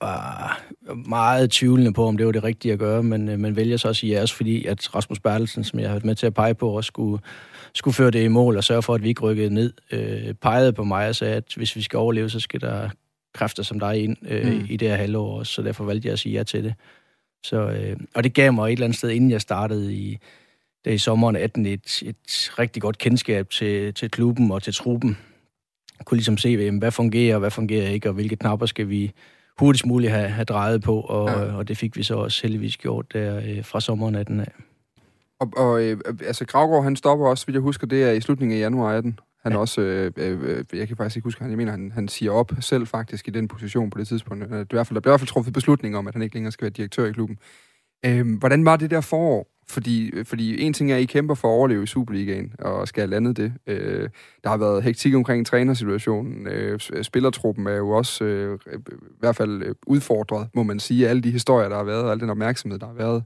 var 0.00 0.60
meget 0.94 1.50
tvivlende 1.50 1.92
på, 1.92 2.06
om 2.06 2.16
det 2.16 2.26
var 2.26 2.32
det 2.32 2.44
rigtige 2.44 2.72
at 2.72 2.78
gøre, 2.78 3.02
men 3.02 3.28
øh, 3.28 3.38
man 3.38 3.56
vælger 3.56 3.76
så 3.76 3.88
at 3.88 3.96
sige 3.96 4.14
ja 4.14 4.22
også, 4.22 4.34
fordi 4.34 4.64
at 4.64 4.94
Rasmus 4.94 5.20
Bertelsen, 5.20 5.64
som 5.64 5.78
jeg 5.78 5.88
har 5.88 5.94
været 5.94 6.04
med 6.04 6.14
til 6.14 6.26
at 6.26 6.34
pege 6.34 6.54
på, 6.54 6.70
også 6.70 6.88
skulle 6.88 7.22
skulle 7.78 7.94
føre 7.94 8.10
det 8.10 8.24
i 8.24 8.28
mål 8.28 8.56
og 8.56 8.64
sørge 8.64 8.82
for, 8.82 8.94
at 8.94 9.02
vi 9.02 9.08
ikke 9.08 9.22
rykkede 9.22 9.54
ned, 9.54 9.72
øh, 9.92 10.34
pegede 10.34 10.72
på 10.72 10.84
mig 10.84 11.08
og 11.08 11.16
sagde, 11.16 11.34
at 11.34 11.52
hvis 11.56 11.76
vi 11.76 11.82
skal 11.82 11.96
overleve, 11.96 12.30
så 12.30 12.40
skal 12.40 12.60
der 12.60 12.90
kræfter 13.34 13.62
som 13.62 13.80
dig 13.80 14.04
ind 14.04 14.16
øh, 14.28 14.52
mm. 14.52 14.66
i 14.70 14.76
det 14.76 14.88
her 14.88 14.96
halvår 14.96 15.38
også, 15.38 15.52
så 15.52 15.62
derfor 15.62 15.84
valgte 15.84 16.06
jeg 16.06 16.12
at 16.12 16.18
sige 16.18 16.32
ja 16.32 16.42
til 16.42 16.64
det. 16.64 16.74
Så, 17.42 17.56
øh, 17.56 17.96
og 18.14 18.24
det 18.24 18.34
gav 18.34 18.52
mig 18.52 18.66
et 18.66 18.72
eller 18.72 18.86
andet 18.86 18.98
sted, 18.98 19.10
inden 19.10 19.30
jeg 19.30 19.40
startede 19.40 19.94
i, 19.94 20.18
det 20.84 20.92
i 20.92 20.98
sommeren 20.98 21.36
18, 21.36 21.66
et, 21.66 22.02
et 22.02 22.50
rigtig 22.58 22.82
godt 22.82 22.98
kendskab 22.98 23.50
til, 23.50 23.94
til 23.94 24.10
klubben 24.10 24.50
og 24.50 24.62
til 24.62 24.74
truppen. 24.74 25.18
Jeg 25.98 26.06
kunne 26.06 26.16
ligesom 26.16 26.38
se, 26.38 26.48
jamen, 26.48 26.78
hvad 26.78 26.90
fungerer 26.90 27.34
og 27.34 27.40
hvad 27.40 27.50
fungerer 27.50 27.88
ikke, 27.88 28.08
og 28.08 28.14
hvilke 28.14 28.36
knapper 28.36 28.66
skal 28.66 28.88
vi 28.88 29.12
hurtigst 29.58 29.86
muligt 29.86 30.12
have, 30.12 30.28
have 30.28 30.44
drejet 30.44 30.82
på, 30.82 31.00
og, 31.00 31.28
ja. 31.28 31.56
og 31.56 31.68
det 31.68 31.76
fik 31.76 31.96
vi 31.96 32.02
så 32.02 32.14
også 32.14 32.42
heldigvis 32.42 32.76
gjort 32.76 33.12
der 33.12 33.36
øh, 33.36 33.64
fra 33.64 33.80
sommeren 33.80 34.14
18 34.14 34.40
af. 34.40 34.52
Og, 35.40 35.52
og 35.56 35.84
øh, 35.84 36.00
altså, 36.26 36.44
Gravgaard, 36.46 36.84
han 36.84 36.96
stopper 36.96 37.26
også, 37.26 37.44
hvis 37.44 37.54
jeg 37.54 37.62
husker, 37.62 37.86
det 37.86 38.04
er 38.04 38.12
i 38.12 38.20
slutningen 38.20 38.58
af 38.58 38.60
januar 38.60 38.92
18. 38.92 39.18
Han 39.42 39.52
ja. 39.52 39.58
også, 39.58 39.80
øh, 39.80 40.12
øh, 40.16 40.64
jeg 40.72 40.88
kan 40.88 40.96
faktisk 40.96 41.16
ikke 41.16 41.26
huske, 41.26 41.40
han, 41.40 41.50
jeg 41.50 41.56
mener, 41.56 41.70
han, 41.70 41.92
han 41.94 42.08
siger 42.08 42.32
op 42.32 42.52
selv 42.60 42.86
faktisk 42.86 43.28
i 43.28 43.30
den 43.30 43.48
position 43.48 43.90
på 43.90 43.98
det 43.98 44.08
tidspunkt. 44.08 44.44
Det 44.44 44.52
er 44.52 44.62
i 44.62 44.66
hvert 44.70 44.86
fald, 44.86 44.94
der 44.94 45.00
bliver 45.00 45.10
i 45.10 45.12
hvert 45.12 45.20
fald 45.20 45.28
truffet 45.28 45.54
beslutning 45.54 45.96
om, 45.96 46.06
at 46.06 46.14
han 46.14 46.22
ikke 46.22 46.34
længere 46.34 46.52
skal 46.52 46.64
være 46.64 46.70
direktør 46.70 47.06
i 47.06 47.12
klubben. 47.12 47.38
Øh, 48.04 48.38
hvordan 48.38 48.64
var 48.64 48.76
det 48.76 48.90
der 48.90 49.00
forår? 49.00 49.46
Fordi, 49.70 50.24
fordi 50.24 50.62
en 50.62 50.72
ting 50.72 50.92
er, 50.92 50.96
at 50.96 51.02
I 51.02 51.04
kæmper 51.04 51.34
for 51.34 51.48
at 51.48 51.52
overleve 51.52 51.82
i 51.82 51.86
Superligaen, 51.86 52.54
og 52.58 52.88
skal 52.88 53.08
landet 53.08 53.36
det. 53.36 53.52
Øh, 53.66 54.08
der 54.44 54.50
har 54.50 54.56
været 54.56 54.82
hektik 54.82 55.14
omkring 55.14 55.46
trænersituationen. 55.46 56.46
Øh, 56.46 56.80
spillertruppen 57.02 57.66
er 57.66 57.76
jo 57.76 57.90
også 57.90 58.24
øh, 58.24 58.58
i 58.66 58.94
hvert 59.20 59.36
fald 59.36 59.62
øh, 59.62 59.74
udfordret, 59.86 60.48
må 60.54 60.62
man 60.62 60.80
sige, 60.80 61.08
alle 61.08 61.22
de 61.22 61.30
historier, 61.30 61.68
der 61.68 61.76
har 61.76 61.84
været, 61.84 62.04
og 62.04 62.12
al 62.12 62.20
den 62.20 62.30
opmærksomhed, 62.30 62.78
der 62.78 62.86
har 62.86 62.94
været 62.94 63.24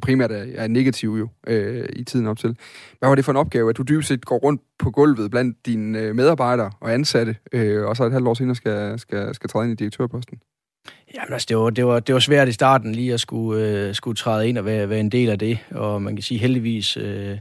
primært 0.00 0.32
er, 0.32 0.44
er 0.54 0.68
negativ 0.68 1.08
jo 1.08 1.28
øh, 1.46 1.88
i 1.96 2.04
tiden 2.04 2.26
op 2.26 2.38
til. 2.38 2.56
Hvad 2.98 3.08
var 3.08 3.14
det 3.14 3.24
for 3.24 3.32
en 3.32 3.38
opgave, 3.38 3.70
at 3.70 3.76
du 3.76 3.82
dybest 3.82 4.08
set 4.08 4.24
går 4.24 4.38
rundt 4.38 4.62
på 4.78 4.90
gulvet 4.90 5.30
blandt 5.30 5.66
dine 5.66 5.98
øh, 5.98 6.14
medarbejdere 6.14 6.70
og 6.80 6.94
ansatte, 6.94 7.36
øh, 7.52 7.84
og 7.86 7.96
så 7.96 8.04
et 8.04 8.12
halvt 8.12 8.28
år 8.28 8.34
senere 8.34 8.54
skal, 8.54 8.98
skal, 8.98 9.34
skal 9.34 9.50
træde 9.50 9.64
ind 9.64 9.72
i 9.72 9.76
direktørposten? 9.84 10.38
Jamen 11.14 11.32
altså, 11.32 11.46
det 11.48 11.56
var, 11.56 11.70
det 11.70 11.86
var, 11.86 12.00
det 12.00 12.14
var 12.14 12.20
svært 12.20 12.48
i 12.48 12.52
starten 12.52 12.92
lige 12.92 13.14
at 13.14 13.20
skulle, 13.20 13.66
øh, 13.66 13.94
skulle 13.94 14.16
træde 14.16 14.48
ind 14.48 14.58
og 14.58 14.64
være, 14.64 14.88
være 14.88 15.00
en 15.00 15.10
del 15.10 15.30
af 15.30 15.38
det, 15.38 15.58
og 15.70 16.02
man 16.02 16.16
kan 16.16 16.22
sige 16.22 16.40
heldigvis, 16.40 16.96
øh, 16.96 17.38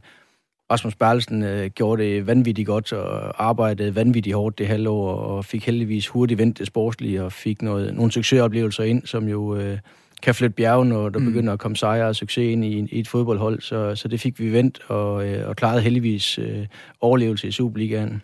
Rasmus 0.71 0.95
Berlsen 0.95 1.43
øh, 1.43 1.69
gjorde 1.69 2.03
det 2.03 2.27
vanvittigt 2.27 2.65
godt 2.65 2.93
og 2.93 3.45
arbejdede 3.45 3.95
vanvittigt 3.95 4.35
hårdt 4.35 4.57
det 4.57 4.67
halvår, 4.67 5.15
og 5.15 5.45
fik 5.45 5.65
heldigvis 5.65 6.07
hurtigt 6.07 6.37
vendt 6.37 6.59
det 6.59 6.67
sportslige 6.67 7.23
og 7.23 7.31
fik 7.31 7.61
noget, 7.61 7.93
nogle 7.93 8.11
succesoplevelser 8.11 8.83
ind, 8.83 9.05
som 9.05 9.27
jo 9.27 9.55
øh, 9.55 9.77
kan 10.22 10.36
flytte 10.36 10.55
bjergen, 10.55 10.89
når 10.89 11.09
der 11.09 11.19
mm. 11.19 11.26
begynder 11.26 11.53
at 11.53 11.59
komme 11.59 11.78
sejre 11.78 12.07
og 12.07 12.15
succes 12.15 12.51
ind 12.51 12.65
i, 12.65 12.88
i 12.91 12.99
et 12.99 13.07
fodboldhold. 13.07 13.61
Så, 13.61 13.95
så 13.95 14.07
det 14.07 14.19
fik 14.19 14.39
vi 14.39 14.53
vendt 14.53 14.82
og, 14.88 15.28
øh, 15.28 15.49
og 15.49 15.55
klarede 15.55 15.82
heldigvis 15.82 16.39
øh, 16.39 16.67
overlevelse 17.01 17.47
i 17.47 17.51
Superligaen. 17.51 18.22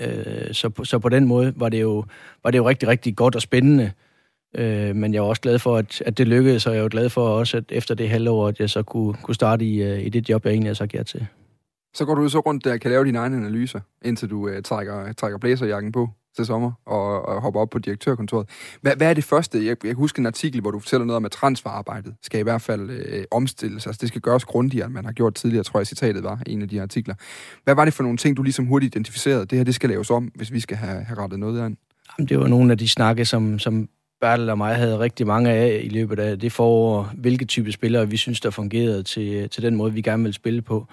Øh, 0.00 0.52
så, 0.54 0.70
så 0.84 0.98
på 0.98 1.08
den 1.08 1.24
måde 1.26 1.52
var 1.56 1.68
det 1.68 1.80
jo, 1.80 2.04
var 2.44 2.50
det 2.50 2.58
jo 2.58 2.68
rigtig, 2.68 2.88
rigtig 2.88 3.16
godt 3.16 3.34
og 3.34 3.42
spændende. 3.42 3.92
Øh, 4.56 4.96
men 4.96 5.14
jeg 5.14 5.22
var 5.22 5.28
også 5.28 5.42
glad 5.42 5.58
for, 5.58 5.76
at, 5.76 6.02
at 6.02 6.18
det 6.18 6.28
lykkedes, 6.28 6.66
og 6.66 6.74
jeg 6.74 6.82
var 6.82 6.88
glad 6.88 7.08
for 7.08 7.28
også, 7.28 7.56
at 7.56 7.64
efter 7.68 7.94
det 7.94 8.08
halvår, 8.08 8.48
at 8.48 8.60
jeg 8.60 8.70
så 8.70 8.82
kunne, 8.82 9.14
kunne 9.22 9.34
starte 9.34 9.64
i, 9.64 9.82
øh, 9.82 10.06
i 10.06 10.08
det 10.08 10.28
job, 10.28 10.44
jeg 10.44 10.52
egentlig 10.52 10.68
har 10.68 10.74
sagt 10.74 10.94
ja 10.94 11.02
til. 11.02 11.26
Så 11.94 12.04
går 12.04 12.14
du 12.14 12.28
så 12.28 12.40
rundt 12.40 12.64
der 12.64 12.72
og 12.72 12.80
kan 12.80 12.90
lave 12.90 13.04
dine 13.04 13.18
egne 13.18 13.36
analyser, 13.36 13.80
indtil 14.02 14.30
du 14.30 14.48
øh, 14.48 14.62
trækker, 14.62 15.12
trækker 15.12 15.38
blæserjakken 15.38 15.92
på 15.92 16.08
til 16.36 16.46
sommer 16.46 16.72
og, 16.86 17.28
og 17.28 17.42
hopper 17.42 17.60
op 17.60 17.70
på 17.70 17.78
direktørkontoret. 17.78 18.48
Hvad, 18.82 18.96
hvad 18.96 19.10
er 19.10 19.14
det 19.14 19.24
første? 19.24 19.66
Jeg, 19.66 19.76
jeg 19.84 19.94
husker 19.94 20.22
en 20.22 20.26
artikel, 20.26 20.60
hvor 20.60 20.70
du 20.70 20.78
fortæller 20.78 21.06
noget 21.06 21.16
om, 21.16 21.24
at 21.24 21.30
transferarbejdet 21.30 22.14
skal 22.22 22.40
i 22.40 22.42
hvert 22.42 22.62
fald 22.62 22.90
øh, 22.90 23.24
omstilles. 23.30 23.86
Altså 23.86 23.98
det 24.00 24.08
skal 24.08 24.20
gøres 24.20 24.44
grundigere, 24.44 24.86
end 24.86 24.94
man 24.94 25.04
har 25.04 25.12
gjort 25.12 25.34
tidligere, 25.34 25.64
tror 25.64 25.80
jeg 25.80 25.86
citatet 25.86 26.24
var 26.24 26.42
en 26.46 26.62
af 26.62 26.68
de 26.68 26.82
artikler. 26.82 27.14
Hvad 27.64 27.74
var 27.74 27.84
det 27.84 27.94
for 27.94 28.02
nogle 28.02 28.18
ting, 28.18 28.36
du 28.36 28.42
ligesom 28.42 28.66
hurtigt 28.66 28.94
identificerede? 28.94 29.46
Det 29.46 29.58
her, 29.58 29.64
det 29.64 29.74
skal 29.74 29.90
laves 29.90 30.10
om, 30.10 30.24
hvis 30.34 30.52
vi 30.52 30.60
skal 30.60 30.76
have, 30.76 31.04
have 31.04 31.18
rettet 31.18 31.38
noget 31.38 31.60
an. 31.60 31.76
Jamen, 32.18 32.28
det 32.28 32.38
var 32.38 32.48
nogle 32.48 32.72
af 32.72 32.78
de 32.78 32.88
snakke, 32.88 33.24
som, 33.24 33.58
som 33.58 33.88
Bertel 34.20 34.50
og 34.50 34.58
mig 34.58 34.74
havde 34.76 34.98
rigtig 34.98 35.26
mange 35.26 35.50
af 35.50 35.80
i 35.84 35.88
løbet 35.88 36.18
af 36.18 36.38
det 36.38 36.52
forår. 36.52 37.12
Hvilke 37.14 37.44
type 37.44 37.72
spillere 37.72 38.08
vi 38.08 38.16
synes, 38.16 38.40
der 38.40 38.50
fungerede 38.50 39.02
til, 39.02 39.50
til 39.50 39.62
den 39.62 39.76
måde, 39.76 39.92
vi 39.92 40.02
gerne 40.02 40.22
vil 40.22 40.34
spille 40.34 40.62
på 40.62 40.86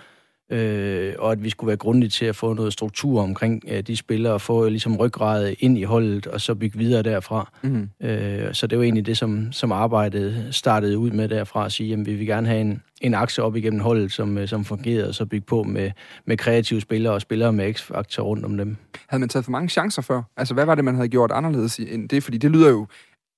øh, 0.50 1.14
og 1.20 1.32
at 1.32 1.44
vi 1.44 1.50
skulle 1.50 1.68
være 1.68 1.78
grundige 1.78 2.10
til 2.10 2.26
at 2.26 2.36
få 2.36 2.54
noget 2.54 2.74
struktur 2.74 3.22
omkring 3.22 3.64
øh, 3.68 3.82
de 3.82 3.96
spillere, 3.98 4.34
og 4.34 4.42
få 4.42 4.70
ligesom 4.70 4.98
ryggrad 4.98 5.54
ind 5.60 5.78
i 5.78 5.84
holdet, 5.84 6.28
og 6.28 6.42
så 6.42 6.56
bygge 6.56 6.78
videre 6.78 7.04
derfra. 7.04 7.52
Mm. 7.64 7.90
Øh, 8.02 8.54
så 8.54 8.68
det 8.68 8.78
var 8.78 8.84
egentlig 8.84 9.06
det, 9.06 9.18
som, 9.18 9.52
som 9.52 9.72
arbejdet 9.72 10.48
startede 10.52 10.98
ud 10.98 11.12
med 11.12 11.30
derfra, 11.30 11.66
at 11.66 11.72
sige, 11.72 11.94
at 11.94 12.06
vi 12.06 12.14
vil 12.14 12.28
gerne 12.28 12.48
have 12.48 12.62
en, 12.62 12.82
en 13.02 13.14
akse 13.14 13.44
op 13.44 13.56
igennem 13.56 13.80
holdet, 13.80 14.12
som, 14.12 14.38
øh, 14.38 14.48
som 14.48 14.66
fungerede, 14.66 15.08
og 15.08 15.16
så 15.16 15.26
bygge 15.26 15.46
på 15.46 15.64
med, 15.64 15.92
med 16.26 16.38
kreative 16.38 16.82
spillere 16.82 17.14
og 17.14 17.22
spillere 17.22 17.54
med 17.54 17.74
x-faktor 17.74 18.24
rundt 18.24 18.46
om 18.46 18.58
dem. 18.58 18.78
Havde 19.08 19.20
man 19.20 19.30
taget 19.30 19.46
for 19.46 19.52
mange 19.52 19.70
chancer 19.70 20.02
før? 20.02 20.22
Altså, 20.38 20.54
hvad 20.54 20.66
var 20.66 20.76
det, 20.76 20.86
man 20.86 20.96
havde 20.96 21.08
gjort 21.08 21.32
anderledes 21.32 21.80
end 21.80 22.10
det? 22.10 22.24
Fordi 22.24 22.38
det 22.38 22.52
lyder 22.52 22.70
jo 22.70 22.88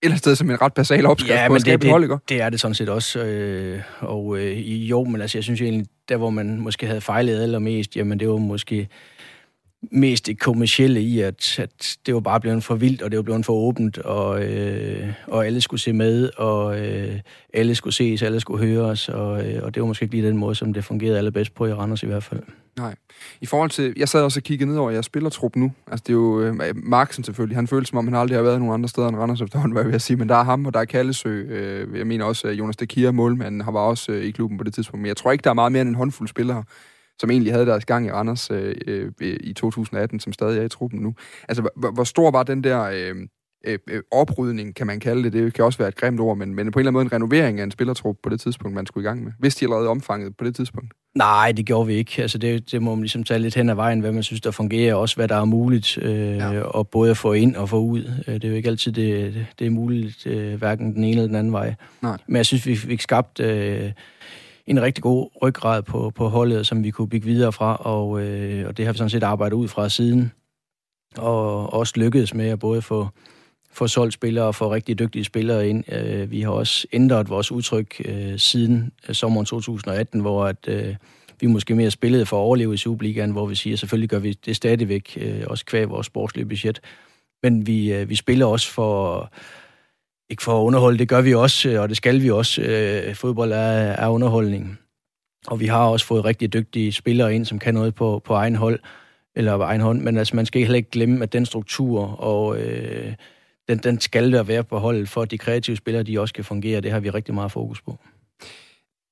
eller 0.04 0.18
sted 0.18 0.36
som 0.36 0.50
en 0.50 0.62
ret 0.62 0.74
basal 0.74 1.06
opskrift 1.06 1.34
ja, 1.34 1.48
på 1.48 1.56
at 1.56 1.62
skabe 1.62 1.84
det, 1.84 1.92
hold, 1.92 2.04
ikke? 2.04 2.18
det 2.30 2.42
er 2.42 2.50
det 2.50 2.60
sådan 2.60 2.76
set 2.76 2.90
også. 2.90 3.20
Øh, 3.20 3.82
og 4.00 4.38
øh, 4.38 4.90
jo, 4.90 5.04
men 5.04 5.22
altså, 5.22 5.38
jeg 5.38 5.44
synes 5.44 5.62
egentlig, 5.62 5.86
der 6.10 6.18
hvor 6.18 6.30
man 6.30 6.60
måske 6.60 6.88
havde 6.88 7.02
fejlet 7.02 7.42
allermest, 7.42 7.96
jamen 7.96 8.20
det 8.20 8.30
var 8.30 8.38
måske 8.38 8.88
mest 9.82 10.26
det 10.26 10.40
kommercielle 10.40 11.02
i, 11.02 11.20
at, 11.22 11.60
at 11.60 11.98
det 12.06 12.14
var 12.14 12.20
bare 12.20 12.40
blevet 12.40 12.64
for 12.64 12.76
vildt, 12.76 13.02
og 13.02 13.12
det 13.12 13.18
var 13.18 13.24
blevet 13.24 13.46
for 13.46 13.54
åbent, 13.54 13.98
og, 13.98 14.44
øh, 14.44 15.08
og 15.28 15.46
alle 15.46 15.62
skulle 15.62 15.82
se 15.82 15.94
med, 15.94 16.30
og 16.38 16.80
øh, 16.80 17.20
alle 17.54 17.76
skulle 17.76 17.94
ses, 17.94 18.22
alle 18.22 18.40
skulle 18.40 18.68
høres, 18.68 19.10
og, 19.10 19.48
øh, 19.48 19.64
og 19.64 19.76
det 19.76 19.82
var 19.82 19.88
måske 19.88 20.04
ikke 20.04 20.16
lige 20.16 20.28
den 20.28 20.38
måde, 20.38 20.56
som 20.56 20.74
det 20.74 20.86
fungerede 20.86 21.18
allerbedst 21.18 21.56
på 21.56 21.66
i 21.66 21.74
Randers 21.74 22.04
i 22.04 22.06
hvert 22.06 22.24
fald. 22.24 22.42
Nej. 22.78 22.96
I 23.42 23.46
forhold 23.46 23.70
til, 23.70 23.94
jeg 23.98 24.10
sad 24.10 24.22
også 24.22 24.40
og 24.40 24.44
kiggede 24.44 24.70
ned 24.70 24.78
over 24.78 24.92
jeres 24.92 25.06
spillertrup 25.06 25.56
nu. 25.56 25.72
Altså 25.88 26.04
det 26.08 26.14
er 26.14 26.18
jo 26.18 26.42
øh, 26.42 26.56
Marksen 26.76 27.24
selvfølgelig. 27.24 27.58
Han 27.58 27.68
føles 27.68 27.90
som 27.90 27.98
om, 27.98 28.08
han 28.08 28.16
aldrig 28.16 28.38
har 28.38 28.44
været 28.44 28.60
nogen 28.60 28.74
andre 28.74 28.90
steder 28.90 29.08
end 29.08 29.18
Randers 29.18 29.42
efterhånden, 29.42 29.74
hvad 29.74 29.84
jeg 29.84 29.92
vil 29.92 30.02
sige. 30.02 30.18
Men 30.18 30.30
der 30.30 30.36
er 30.36 30.44
ham, 30.44 30.66
og 30.66 30.74
der 30.74 30.80
er 30.80 30.86
Kallesø. 30.86 31.30
Øh, 31.30 31.98
jeg 31.98 32.08
mener 32.08 32.26
også, 32.26 32.48
at 32.48 32.54
Jonas 32.54 32.78
Dekir, 32.78 33.12
målmanden, 33.12 33.62
har 33.62 33.72
var 33.72 33.80
også 33.80 34.12
øh, 34.12 34.24
i 34.24 34.32
klubben 34.32 34.58
på 34.58 34.64
det 34.64 34.74
tidspunkt. 34.74 35.02
Men 35.02 35.08
jeg 35.08 35.18
tror 35.18 35.32
ikke, 35.32 35.44
der 35.44 35.50
er 35.50 35.54
meget 35.54 35.72
mere 35.72 35.82
end 35.82 35.90
en 35.90 35.96
håndfuld 35.96 36.28
spillere, 36.28 36.64
som 37.20 37.32
egentlig 37.32 37.54
havde 37.54 37.66
deres 37.66 37.86
gang 37.86 38.06
i 38.06 38.12
Randers 38.12 38.52
øh, 38.52 38.76
øh, 38.88 39.12
i 39.22 39.54
2018, 39.54 40.20
som 40.20 40.34
stadig 40.34 40.60
er 40.60 40.64
i 40.64 40.70
truppen 40.70 41.00
nu. 41.00 41.14
Altså, 41.50 41.70
hvor, 41.76 41.92
hvor 41.92 42.04
stor 42.04 42.32
var 42.32 42.44
den 42.44 42.64
der... 42.64 42.84
Øh, 42.84 43.16
øh, 43.66 43.80
øh, 43.90 44.02
oprydning, 44.12 44.76
kan 44.76 44.88
man 44.88 45.00
kalde 45.00 45.24
det. 45.24 45.34
Det 45.34 45.54
kan 45.54 45.66
også 45.66 45.78
være 45.78 45.88
et 45.88 45.96
grimt 45.96 46.20
ord, 46.20 46.38
men, 46.38 46.56
men 46.56 46.72
på 46.72 46.80
en 46.80 46.82
eller 46.82 46.90
anden 46.90 46.94
måde 46.94 47.06
en 47.06 47.14
renovering 47.14 47.60
af 47.60 47.64
en 47.64 47.72
spillertrup 47.72 48.16
på 48.24 48.30
det 48.30 48.40
tidspunkt, 48.40 48.76
man 48.76 48.86
skulle 48.86 49.04
i 49.04 49.08
gang 49.08 49.24
med. 49.24 49.32
Hvis 49.40 49.56
de 49.56 49.66
allerede 49.66 49.88
omfanget 49.88 50.38
på 50.38 50.44
det 50.44 50.56
tidspunkt? 50.56 50.94
Nej, 51.16 51.52
det 51.52 51.66
gjorde 51.66 51.88
vi 51.88 51.94
ikke. 51.94 52.22
Altså 52.22 52.38
det, 52.38 52.72
det 52.72 52.82
må 52.82 52.96
man 52.96 53.02
ligesom 53.02 53.24
tage 53.24 53.40
lidt 53.40 53.56
hen 53.56 53.70
ad 53.70 53.76
vejen, 53.76 54.00
hvad 54.00 54.12
man 54.12 54.24
synes, 54.24 54.42
der 54.42 54.52
fungerer, 54.52 54.96
og 54.96 55.02
også 55.02 55.16
hvad 55.16 55.28
der 55.28 55.36
er 55.36 55.46
muligt, 55.46 55.98
øh, 55.98 56.36
ja. 56.38 56.62
og 56.62 56.88
både 56.88 57.12
at 57.12 57.18
få 57.18 57.34
ind 57.34 57.56
og 57.56 57.70
få 57.70 57.80
ud. 57.80 58.12
Øh, 58.28 58.34
det 58.34 58.44
er 58.44 58.50
jo 58.50 58.56
ikke 58.56 58.70
altid, 58.70 58.92
det, 58.92 59.46
det 59.60 59.68
er 59.68 59.72
muligt, 59.72 60.26
øh, 60.26 60.56
hverken 60.56 60.96
den 60.96 61.04
ene 61.04 61.12
eller 61.12 61.28
den 61.28 61.36
anden 61.36 61.54
vej. 61.54 61.76
Nej. 62.02 62.18
Men 62.28 62.36
jeg 62.36 62.46
synes, 62.46 62.66
vi 62.66 62.76
fik 62.76 63.02
skabt 63.02 63.40
øh, 63.40 63.92
en 64.70 64.82
rigtig 64.82 65.04
god 65.04 65.30
ryggrad 65.42 65.84
på, 65.84 66.10
på 66.16 66.28
holdet, 66.28 66.68
som 66.68 66.84
vi 66.84 66.92
kunne 66.92 67.10
bygge 67.10 67.26
videre 67.26 67.52
fra, 67.52 67.76
og, 67.76 68.22
øh, 68.22 68.68
og 68.68 68.78
det 68.78 68.86
har 68.86 68.94
vi 68.94 68.98
sådan 68.98 69.10
set 69.10 69.24
arbejdet 69.24 69.56
ud 69.56 69.68
fra 69.68 69.90
siden, 69.90 70.32
og 71.18 71.74
også 71.74 71.94
lykkedes 71.96 72.34
med 72.34 72.50
at 72.50 72.60
både 72.60 72.82
få 72.82 73.08
få 73.72 73.88
solgt 73.88 74.14
spillere 74.14 74.46
og 74.46 74.56
få 74.56 74.74
rigtig 74.74 75.00
dygtige 75.00 75.24
spillere 75.24 75.70
ind. 75.70 75.94
Øh, 75.94 76.32
vi 76.32 76.42
har 76.42 76.52
også 76.52 76.88
ændret 76.94 77.30
vores 77.30 77.52
udtryk 77.52 78.02
øh, 78.06 78.40
siden 78.40 78.92
sommeren 79.12 79.46
2018, 79.46 80.22
hvor 80.22 80.46
at, 80.46 80.68
øh, 80.68 80.96
vi 81.40 81.48
måske 81.48 81.76
mere 81.76 81.92
spillede 81.92 82.26
for 82.26 82.38
at 82.38 82.42
overleve 82.42 82.74
i 82.74 82.78
Superligaen, 82.78 83.32
hvor 83.32 83.46
vi 83.46 83.56
siger, 83.56 83.76
at 83.76 83.80
selvfølgelig 83.80 84.10
gør 84.10 84.20
vi 84.20 84.34
det 84.34 84.56
stadigvæk, 84.56 85.18
øh, 85.22 85.44
også 85.48 85.66
kvæg 85.66 85.90
vores 85.90 86.08
sportslige 86.08 86.46
budget. 86.46 86.82
Men 87.44 87.68
vi, 87.68 87.94
øh, 87.94 88.10
vi 88.10 88.16
spiller 88.16 88.46
også 88.46 88.72
for, 88.72 89.32
ikke 90.30 90.44
for 90.44 90.62
at 90.62 90.66
underholde, 90.66 90.98
det 90.98 91.10
gør 91.10 91.22
vi 91.22 91.34
også, 91.34 91.70
øh, 91.70 91.82
og 91.82 91.90
det 91.90 91.98
skal 91.98 92.22
vi 92.22 92.32
også. 92.32 92.62
Øh, 92.62 93.16
fodbold 93.16 93.52
er, 93.52 93.58
er 93.58 94.10
underholdning. 94.10 94.80
Og 95.48 95.60
vi 95.60 95.66
har 95.66 95.86
også 95.86 96.06
fået 96.06 96.26
rigtig 96.26 96.54
dygtige 96.54 96.92
spillere 96.92 97.36
ind, 97.36 97.46
som 97.46 97.60
kan 97.60 97.74
noget 97.74 97.96
på, 97.96 98.22
på 98.26 98.34
egen 98.34 98.56
hold, 98.56 98.80
eller 99.36 99.58
på 99.58 99.64
egen 99.64 99.82
hånd, 99.82 100.02
men 100.02 100.18
altså, 100.18 100.36
man 100.36 100.46
skal 100.46 100.62
heller 100.62 100.78
ikke 100.78 100.90
glemme, 100.90 101.24
at 101.24 101.34
den 101.34 101.46
struktur 101.46 102.22
og 102.22 102.60
øh, 102.62 103.14
den, 103.68 103.78
den 103.78 104.00
skal 104.00 104.32
der 104.32 104.44
være 104.44 104.64
på 104.64 104.78
holdet, 104.78 105.10
for 105.10 105.22
at 105.22 105.32
de 105.32 105.38
kreative 105.38 105.78
spillere, 105.78 106.04
de 106.04 106.20
også 106.20 106.34
kan 106.34 106.44
fungere. 106.44 106.82
Det 106.82 106.92
har 106.92 107.00
vi 107.00 107.10
rigtig 107.10 107.34
meget 107.34 107.52
fokus 107.52 107.82
på. 107.82 107.98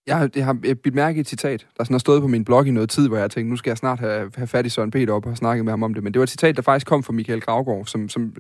Jeg 0.07 0.17
har, 0.17 0.29
jeg 0.35 0.45
har 0.45 0.53
bidt 0.53 0.95
mærke 0.95 1.17
i 1.17 1.19
et 1.19 1.27
citat, 1.27 1.67
der 1.77 1.83
sådan 1.83 1.93
har 1.93 1.99
stået 1.99 2.21
på 2.21 2.27
min 2.27 2.45
blog 2.45 2.67
i 2.67 2.71
noget 2.71 2.89
tid, 2.89 3.07
hvor 3.07 3.17
jeg 3.17 3.31
tænkte, 3.31 3.49
nu 3.49 3.57
skal 3.57 3.69
jeg 3.69 3.77
snart 3.77 3.99
have, 3.99 4.31
have 4.35 4.47
fat 4.47 4.65
i 4.65 4.69
Søren 4.69 4.91
Peter 4.91 5.13
op 5.13 5.25
og 5.25 5.37
snakke 5.37 5.63
med 5.63 5.71
ham 5.71 5.83
om 5.83 5.93
det. 5.93 6.03
Men 6.03 6.13
det 6.13 6.19
var 6.19 6.23
et 6.23 6.29
citat, 6.29 6.55
der 6.55 6.61
faktisk 6.61 6.87
kom 6.87 7.03
fra 7.03 7.13
Michael 7.13 7.41
Gravgaard, 7.41 7.85
som, 7.85 8.09
som 8.09 8.35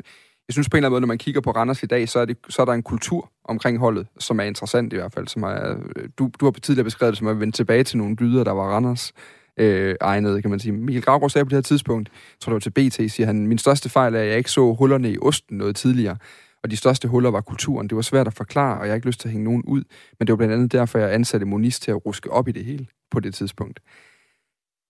jeg 0.47 0.53
synes 0.53 0.69
på 0.69 0.77
en 0.77 0.79
eller 0.79 0.87
anden 0.87 0.93
måde, 0.93 1.01
når 1.01 1.07
man 1.07 1.17
kigger 1.17 1.41
på 1.41 1.51
Randers 1.51 1.83
i 1.83 1.85
dag, 1.85 2.09
så 2.09 2.19
er, 2.19 2.25
det, 2.25 2.37
så 2.49 2.61
er 2.61 2.65
der 2.65 2.73
en 2.73 2.83
kultur 2.83 3.31
omkring 3.45 3.77
holdet, 3.77 4.07
som 4.19 4.39
er 4.39 4.43
interessant 4.43 4.93
i 4.93 4.95
hvert 4.95 5.13
fald. 5.13 5.27
Som 5.27 5.43
er, 5.43 5.75
du, 6.19 6.29
du 6.39 6.45
har 6.45 6.51
tidligere 6.51 6.83
beskrevet 6.83 7.11
det 7.11 7.17
som 7.17 7.27
at 7.27 7.39
vende 7.39 7.55
tilbage 7.55 7.83
til 7.83 7.97
nogle 7.97 8.15
dyder, 8.15 8.43
der 8.43 8.51
var 8.51 8.63
Randers 8.63 9.13
øh, 9.59 9.95
egnet, 10.01 10.41
kan 10.41 10.51
man 10.51 10.59
sige. 10.59 10.71
Michael 10.71 11.03
Gravgaard 11.03 11.29
sagde 11.29 11.45
på 11.45 11.49
det 11.49 11.55
her 11.55 11.61
tidspunkt, 11.61 12.09
jeg 12.09 12.39
tror 12.39 12.49
det 12.51 12.65
var 12.65 12.87
til 12.87 12.89
BT, 12.89 13.11
siger 13.11 13.27
han, 13.27 13.47
min 13.47 13.57
største 13.57 13.89
fejl 13.89 14.15
er, 14.15 14.19
at 14.19 14.27
jeg 14.27 14.37
ikke 14.37 14.51
så 14.51 14.73
hullerne 14.73 15.11
i 15.11 15.17
osten 15.21 15.57
noget 15.57 15.75
tidligere. 15.75 16.17
Og 16.63 16.71
de 16.71 16.77
største 16.77 17.07
huller 17.07 17.31
var 17.31 17.41
kulturen. 17.41 17.87
Det 17.87 17.95
var 17.95 18.01
svært 18.01 18.27
at 18.27 18.33
forklare, 18.33 18.79
og 18.79 18.85
jeg 18.85 18.91
har 18.91 18.95
ikke 18.95 19.07
lyst 19.07 19.19
til 19.19 19.27
at 19.27 19.31
hænge 19.31 19.45
nogen 19.45 19.63
ud. 19.63 19.83
Men 20.19 20.27
det 20.27 20.33
var 20.33 20.37
blandt 20.37 20.53
andet 20.53 20.71
derfor, 20.71 20.99
jeg 20.99 21.13
ansatte 21.13 21.45
Moniz 21.45 21.79
til 21.79 21.91
at 21.91 22.05
ruske 22.05 22.31
op 22.31 22.47
i 22.47 22.51
det 22.51 22.65
hele 22.65 22.87
på 23.11 23.19
det 23.19 23.33
tidspunkt. 23.35 23.79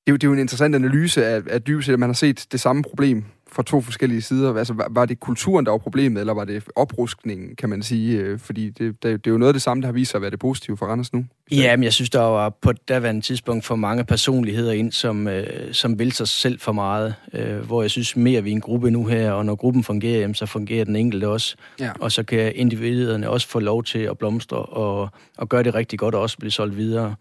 Det 0.05 0.11
er 0.11 0.11
jo, 0.11 0.15
det 0.15 0.23
er 0.23 0.27
jo 0.27 0.33
en 0.33 0.39
interessant 0.39 0.75
analyse 0.75 1.25
af, 1.25 1.41
af 1.49 1.61
dybest 1.61 1.89
at 1.89 1.99
man 1.99 2.09
har 2.09 2.13
set 2.13 2.47
det 2.51 2.59
samme 2.59 2.83
problem 2.83 3.23
fra 3.51 3.63
to 3.63 3.81
forskellige 3.81 4.21
sider. 4.21 4.55
Altså, 4.55 4.73
var, 4.73 4.87
var 4.89 5.05
det 5.05 5.19
kulturen, 5.19 5.65
der 5.65 5.71
var 5.71 5.77
problemet, 5.77 6.19
eller 6.19 6.33
var 6.33 6.45
det 6.45 6.63
opruskningen, 6.75 7.55
kan 7.55 7.69
man 7.69 7.83
sige? 7.83 8.19
Øh, 8.19 8.39
fordi 8.39 8.69
det, 8.69 9.03
det, 9.03 9.03
det 9.03 9.27
er 9.27 9.31
jo 9.31 9.37
noget 9.37 9.49
af 9.49 9.53
det 9.53 9.61
samme, 9.61 9.81
der 9.81 9.87
har 9.87 9.93
vist 9.93 10.11
sig 10.11 10.17
at 10.17 10.21
være 10.21 10.31
det 10.31 10.39
positive 10.39 10.77
for 10.77 10.85
Randers 10.85 11.13
nu. 11.13 11.25
Ja, 11.51 11.75
men 11.75 11.83
jeg 11.83 11.93
synes, 11.93 12.09
der 12.09 12.19
var 12.19 12.49
på 12.49 12.71
daværende 12.71 13.21
tidspunkt 13.21 13.65
for 13.65 13.75
mange 13.75 14.03
personligheder 14.03 14.71
ind, 14.71 14.91
som, 14.91 15.27
øh, 15.27 15.73
som 15.73 15.99
vil 15.99 16.11
sig 16.11 16.27
selv 16.27 16.59
for 16.59 16.71
meget. 16.71 17.15
Øh, 17.33 17.59
hvor 17.59 17.81
jeg 17.81 17.91
synes 17.91 18.15
mere, 18.15 18.43
vi 18.43 18.49
er 18.49 18.55
en 18.55 18.61
gruppe 18.61 18.91
nu 18.91 19.05
her, 19.05 19.31
og 19.31 19.45
når 19.45 19.55
gruppen 19.55 19.83
fungerer, 19.83 20.19
jamen, 20.19 20.35
så 20.35 20.45
fungerer 20.45 20.85
den 20.85 20.95
enkelte 20.95 21.27
også. 21.27 21.55
Ja. 21.79 21.91
Og 21.99 22.11
så 22.11 22.23
kan 22.23 22.55
individerne 22.55 23.29
også 23.29 23.47
få 23.47 23.59
lov 23.59 23.83
til 23.83 23.99
at 23.99 24.17
blomstre 24.17 24.57
og, 24.57 25.09
og 25.37 25.49
gøre 25.49 25.63
det 25.63 25.75
rigtig 25.75 25.99
godt 25.99 26.15
og 26.15 26.21
også 26.21 26.37
blive 26.37 26.51
solgt 26.51 26.77
videre. 26.77 27.15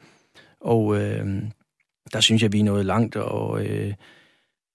Og 0.61 0.97
øh, 0.97 1.27
der 2.12 2.20
synes 2.20 2.43
jeg, 2.43 2.53
vi 2.53 2.61
er 2.61 2.64
nået 2.64 2.87
langt, 2.87 3.16
og... 3.16 3.64
Øh, 3.64 3.93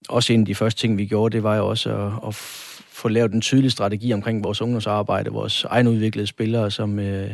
også 0.08 0.32
en 0.32 0.40
af 0.40 0.46
de 0.46 0.54
første 0.54 0.80
ting, 0.80 0.98
vi 0.98 1.06
gjorde, 1.06 1.36
det 1.36 1.42
var 1.42 1.56
jo 1.56 1.68
også 1.68 1.96
at, 1.96 2.28
at 2.28 2.34
få 2.88 3.08
lavet 3.08 3.32
en 3.32 3.40
tydelig 3.40 3.72
strategi 3.72 4.12
omkring 4.12 4.44
vores 4.44 4.60
ungdomsarbejde, 4.60 5.30
vores 5.30 5.64
egenudviklede 5.64 6.26
spillere, 6.26 6.70
som, 6.70 6.98
øh, 6.98 7.30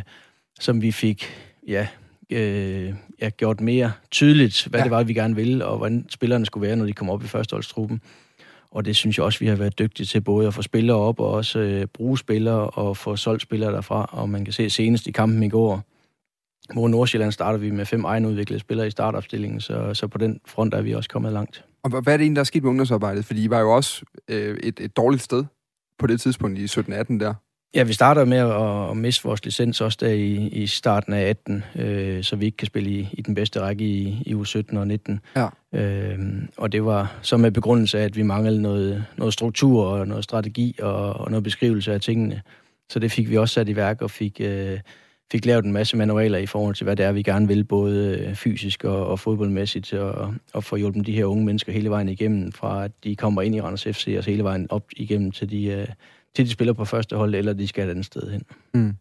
som 0.61 0.83
vi 0.83 0.93
fik 0.93 1.27
ja, 1.69 1.87
øh, 2.31 2.95
ja, 3.21 3.29
gjort 3.29 3.61
mere 3.61 3.93
tydeligt, 4.11 4.66
hvad 4.71 4.81
ja. 4.81 4.85
det 4.85 4.91
var, 4.91 5.03
vi 5.03 5.14
gerne 5.14 5.35
ville, 5.35 5.66
og 5.66 5.79
hvordan 5.79 6.07
spillerne 6.11 6.47
skulle 6.47 6.66
være, 6.66 6.77
når 6.77 6.87
de 6.87 6.93
kom 6.93 7.11
op 7.11 7.25
i 7.25 7.27
førsteholdstruppen. 7.27 8.01
Og 8.71 8.85
det 8.85 8.97
synes 8.97 9.19
jeg 9.19 9.25
også, 9.25 9.39
vi 9.39 9.47
har 9.47 9.57
været 9.57 9.79
dygtige 9.79 10.07
til, 10.07 10.21
både 10.21 10.47
at 10.47 10.55
få 10.55 10.62
spillere 10.62 10.97
op, 10.97 11.21
og 11.21 11.31
også 11.31 11.59
øh, 11.59 11.87
bruge 11.87 12.19
spillere, 12.19 12.71
og 12.71 12.97
få 12.97 13.16
solgt 13.16 13.43
spillere 13.43 13.73
derfra. 13.73 14.09
Og 14.12 14.29
man 14.29 14.45
kan 14.45 14.53
se 14.53 14.71
senest 14.71 15.07
i 15.07 15.12
kampen 15.12 15.43
i 15.43 15.49
går, 15.49 15.83
hvor 16.73 16.89
Nordsjælland 16.89 17.33
starter 17.33 17.59
vi 17.59 17.71
med 17.71 17.87
fem 17.87 18.05
egenudviklede 18.05 18.61
spillere 18.61 18.87
i 18.87 18.91
startopstillingen, 18.91 19.61
så, 19.61 19.95
så 19.95 20.07
på 20.07 20.19
den 20.19 20.41
front 20.47 20.75
er 20.75 20.83
vi 20.83 20.95
også 20.95 21.09
kommet 21.09 21.33
langt. 21.33 21.64
Og 21.83 21.91
hvad 21.91 22.12
er 22.12 22.16
det 22.16 22.24
egentlig, 22.24 22.37
der 22.37 22.41
er 22.41 22.45
sket 22.45 22.62
med 22.62 22.70
ungdomsarbejdet? 22.70 23.24
Fordi 23.24 23.45
I 23.45 23.51
var 23.51 23.61
jo 23.61 23.74
også 23.76 24.05
øh, 24.29 24.57
et, 24.62 24.81
et 24.81 24.97
dårligt 24.97 25.22
sted 25.22 25.45
på 25.99 26.07
det 26.07 26.20
tidspunkt 26.20 26.59
i 26.59 26.64
17-18 26.64 27.18
der. 27.18 27.35
Ja, 27.74 27.83
vi 27.83 27.93
starter 27.93 28.24
med 28.24 28.39
at, 28.39 28.91
at 28.91 28.97
miste 28.97 29.24
vores 29.24 29.45
licens 29.45 29.81
også 29.81 29.99
der 30.01 30.09
i, 30.09 30.49
i 30.49 30.66
starten 30.66 31.12
af 31.12 31.29
18, 31.29 31.64
øh, 31.76 32.24
så 32.24 32.37
vi 32.37 32.45
ikke 32.45 32.57
kan 32.57 32.66
spille 32.66 32.91
i, 32.91 33.09
i 33.12 33.22
den 33.22 33.35
bedste 33.35 33.61
række 33.61 33.85
i, 33.85 34.22
i 34.26 34.35
u 34.35 34.45
17 34.45 34.76
og 34.76 34.87
19. 34.87 35.20
Ja. 35.37 35.49
Øh, 35.74 36.18
og 36.57 36.72
det 36.72 36.85
var 36.85 37.18
så 37.22 37.37
med 37.37 37.51
begrundelse 37.51 37.99
af, 37.99 38.05
at 38.05 38.16
vi 38.16 38.22
manglede 38.22 38.62
noget, 38.62 39.05
noget 39.16 39.35
struktur 39.35 39.87
og 39.87 40.09
noget 40.09 40.24
strategi 40.24 40.76
og, 40.83 41.12
og 41.12 41.31
noget 41.31 41.45
beskrivelse 41.45 41.93
af 41.93 42.01
tingene. 42.01 42.43
Så 42.91 42.99
det 42.99 43.12
fik 43.12 43.31
vi 43.31 43.37
også 43.37 43.53
sat 43.53 43.68
i 43.68 43.76
værk 43.76 44.03
og 44.03 44.11
fik, 44.11 44.41
øh, 44.41 44.79
fik 45.33 45.47
lavet 45.47 45.64
en 45.64 45.72
masse 45.72 45.97
manualer 45.97 46.39
i 46.39 46.47
forhold 46.47 46.74
til, 46.74 46.85
hvad 46.85 46.97
det 46.97 47.07
er, 47.07 47.12
vi 47.12 47.22
gerne 47.22 47.49
vil, 47.49 47.64
både 47.64 48.18
øh, 48.18 48.35
fysisk 48.35 48.85
og, 48.85 49.07
og 49.07 49.20
fodboldmæssigt, 49.20 49.93
og, 49.93 50.35
og 50.53 50.64
få 50.64 50.76
hjulpet 50.76 51.07
de 51.07 51.12
her 51.12 51.24
unge 51.24 51.45
mennesker 51.45 51.72
hele 51.72 51.91
vejen 51.91 52.09
igennem, 52.09 52.53
fra 52.53 52.85
at 52.85 52.91
de 53.05 53.16
kommer 53.16 53.43
ind 53.43 53.55
i 53.55 53.61
Randers 53.61 53.85
FC, 53.85 54.14
og 54.18 54.24
så 54.24 54.31
hele 54.31 54.45
vejen 54.45 54.66
op 54.70 54.85
igennem 54.97 55.31
til 55.31 55.51
de, 55.51 55.66
øh, 55.66 55.87
til 56.35 56.45
de 56.45 56.51
spiller 56.51 56.72
på 56.72 56.85
første 56.85 57.16
hold, 57.16 57.35
eller 57.35 57.53
de 57.53 57.68
skal 57.68 57.87
et 57.87 57.91
andet 57.91 58.05
sted 58.05 58.31
hen. 58.31 58.43
Mm. 58.74 58.95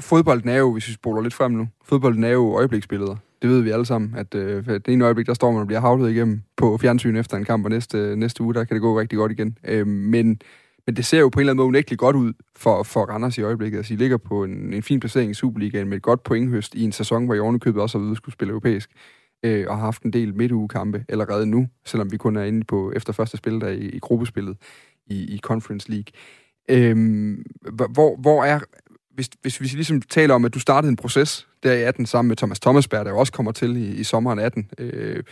Fodbolden 0.00 0.48
er 0.48 0.56
jo, 0.56 0.72
hvis 0.72 0.88
vi 0.88 0.92
spoler 0.92 1.22
lidt 1.22 1.34
frem 1.34 1.52
nu, 1.52 1.68
fodbolden 1.84 2.24
er 2.24 2.28
jo 2.28 2.56
øjebliksbilleder. 2.56 3.16
Det 3.42 3.50
ved 3.50 3.60
vi 3.60 3.70
alle 3.70 3.86
sammen, 3.86 4.14
at 4.16 4.34
øh, 4.34 4.66
det 4.66 4.88
ene 4.88 5.04
øjeblik, 5.04 5.26
der 5.26 5.34
står 5.34 5.50
man 5.50 5.60
og 5.60 5.66
bliver 5.66 5.80
havlet 5.80 6.10
igennem 6.10 6.42
på 6.56 6.78
fjernsyn 6.78 7.16
efter 7.16 7.36
en 7.36 7.44
kamp, 7.44 7.64
og 7.64 7.70
næste, 7.70 7.98
øh, 7.98 8.16
næste 8.16 8.42
uge, 8.42 8.54
der 8.54 8.64
kan 8.64 8.74
det 8.74 8.82
gå 8.82 9.00
rigtig 9.00 9.16
godt 9.16 9.32
igen. 9.32 9.58
Øh, 9.64 9.86
men 9.86 10.40
men 10.86 10.96
det 10.96 11.06
ser 11.06 11.18
jo 11.18 11.28
på 11.28 11.38
en 11.38 11.40
eller 11.40 11.52
anden 11.52 11.56
måde 11.56 11.68
unægteligt 11.68 11.98
godt 11.98 12.16
ud 12.16 12.32
for, 12.56 12.82
for 12.82 13.04
Randers 13.04 13.38
i 13.38 13.42
øjeblikket. 13.42 13.78
Altså, 13.78 13.94
I 13.94 13.96
ligger 13.96 14.16
på 14.16 14.44
en, 14.44 14.72
en 14.72 14.82
fin 14.82 15.00
placering 15.00 15.30
i 15.30 15.34
Superligaen 15.34 15.88
med 15.88 15.96
et 15.96 16.02
godt 16.02 16.22
pointhøst 16.22 16.74
i 16.74 16.82
en 16.82 16.92
sæson, 16.92 17.24
hvor 17.24 17.34
I 17.34 17.40
ovenikøbet 17.40 17.82
også 17.82 17.98
har 17.98 18.06
ved 18.06 18.16
skulle 18.16 18.32
spille 18.32 18.50
europæisk, 18.50 18.90
øh, 19.44 19.66
og 19.68 19.76
har 19.76 19.84
haft 19.84 20.02
en 20.02 20.12
del 20.12 20.34
midtugekampe 20.34 21.04
allerede 21.08 21.46
nu, 21.46 21.68
selvom 21.84 22.12
vi 22.12 22.16
kun 22.16 22.36
er 22.36 22.44
inde 22.44 22.64
på 22.64 22.92
efter 22.96 23.12
første 23.12 23.36
spil 23.36 23.60
der 23.60 23.68
i, 23.68 23.88
i 23.88 23.98
gruppespillet 23.98 24.56
i, 25.06 25.34
i 25.34 25.38
Conference 25.38 25.90
League. 25.90 26.12
Øhm, 26.68 27.44
hvor, 27.72 28.16
hvor 28.16 28.44
er, 28.44 28.60
hvis, 29.14 29.30
hvis 29.40 29.60
vi 29.60 29.66
ligesom 29.66 30.02
taler 30.02 30.34
om, 30.34 30.44
at 30.44 30.54
du 30.54 30.60
startede 30.60 30.90
en 30.90 30.96
proces 30.96 31.48
der 31.62 31.72
i 31.72 31.82
18 31.82 32.06
sammen 32.06 32.28
med 32.28 32.36
Thomas 32.36 32.60
Thomasberg, 32.60 33.04
der 33.04 33.12
også 33.12 33.32
kommer 33.32 33.52
til 33.52 33.76
i, 33.76 33.94
i 33.94 34.04
sommeren 34.04 34.38
18, 34.38 34.70
øh, 34.78 35.22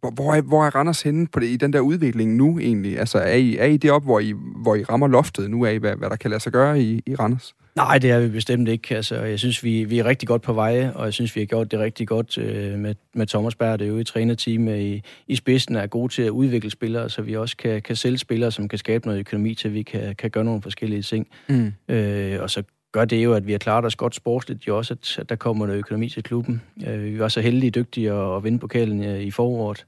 hvor, 0.00 0.10
hvor, 0.10 0.34
er, 0.34 0.40
hvor 0.40 0.66
er 0.66 0.74
Randers 0.74 1.02
henne 1.02 1.26
på 1.26 1.40
det, 1.40 1.46
i 1.46 1.56
den 1.56 1.72
der 1.72 1.80
udvikling 1.80 2.36
nu 2.36 2.58
egentlig? 2.58 2.98
Altså, 2.98 3.18
er 3.18 3.34
I, 3.34 3.56
er 3.56 3.64
I 3.64 3.76
det 3.76 3.90
op, 3.90 4.04
hvor 4.04 4.20
I, 4.20 4.34
hvor 4.56 4.74
I 4.74 4.82
rammer 4.82 5.08
loftet 5.08 5.50
nu 5.50 5.64
af, 5.64 5.78
hvad, 5.78 5.96
hvad 5.96 6.10
der 6.10 6.16
kan 6.16 6.30
lade 6.30 6.40
sig 6.40 6.52
gøre 6.52 6.82
i, 6.82 7.02
i 7.06 7.14
Randers? 7.14 7.54
Nej, 7.76 7.98
det 7.98 8.10
er 8.10 8.20
vi 8.20 8.28
bestemt 8.28 8.68
ikke. 8.68 8.96
Altså, 8.96 9.16
jeg 9.16 9.38
synes, 9.38 9.64
vi, 9.64 9.84
vi 9.84 9.98
er 9.98 10.04
rigtig 10.04 10.28
godt 10.28 10.42
på 10.42 10.52
vej, 10.52 10.90
og 10.94 11.04
jeg 11.04 11.12
synes, 11.12 11.36
vi 11.36 11.40
har 11.40 11.46
gjort 11.46 11.70
det 11.70 11.78
rigtig 11.78 12.08
godt 12.08 12.38
øh, 12.38 12.78
med, 12.78 12.94
med 13.14 13.26
Thomas 13.26 13.54
Berg, 13.54 13.78
det 13.78 13.84
er 13.84 13.88
jo 13.88 13.98
i 13.98 14.04
trænerteam 14.04 14.68
i, 14.68 15.02
i 15.26 15.36
spidsen, 15.36 15.76
er 15.76 15.86
gode 15.86 16.12
til 16.12 16.22
at 16.22 16.30
udvikle 16.30 16.70
spillere, 16.70 17.10
så 17.10 17.22
vi 17.22 17.36
også 17.36 17.56
kan, 17.56 17.82
kan 17.82 17.96
sælge 17.96 18.18
spillere, 18.18 18.50
som 18.50 18.68
kan 18.68 18.78
skabe 18.78 19.06
noget 19.06 19.20
økonomi 19.20 19.54
til, 19.54 19.68
at 19.68 19.74
vi 19.74 19.82
kan, 19.82 20.14
kan 20.14 20.30
gøre 20.30 20.44
nogle 20.44 20.62
forskellige 20.62 21.02
ting. 21.02 21.26
Mm. 21.48 21.72
Øh, 21.88 22.42
og 22.42 22.50
så 22.50 22.62
gør 22.92 23.04
det 23.04 23.24
jo, 23.24 23.34
at 23.34 23.46
vi 23.46 23.52
har 23.52 23.58
klaret 23.58 23.84
os 23.84 23.96
godt 23.96 24.14
sportsligt, 24.14 24.68
jo 24.68 24.76
også, 24.76 24.94
at, 24.94 25.18
at 25.18 25.28
der 25.28 25.36
kommer 25.36 25.66
noget 25.66 25.78
økonomi 25.78 26.08
til 26.08 26.22
klubben. 26.22 26.62
Øh, 26.86 27.04
vi 27.04 27.18
var 27.18 27.28
så 27.28 27.40
heldige 27.40 27.70
dygtige 27.70 28.12
at, 28.12 28.36
at 28.36 28.44
vinde 28.44 28.58
pokalen 28.58 29.04
øh, 29.04 29.20
i 29.20 29.30
foråret 29.30 29.86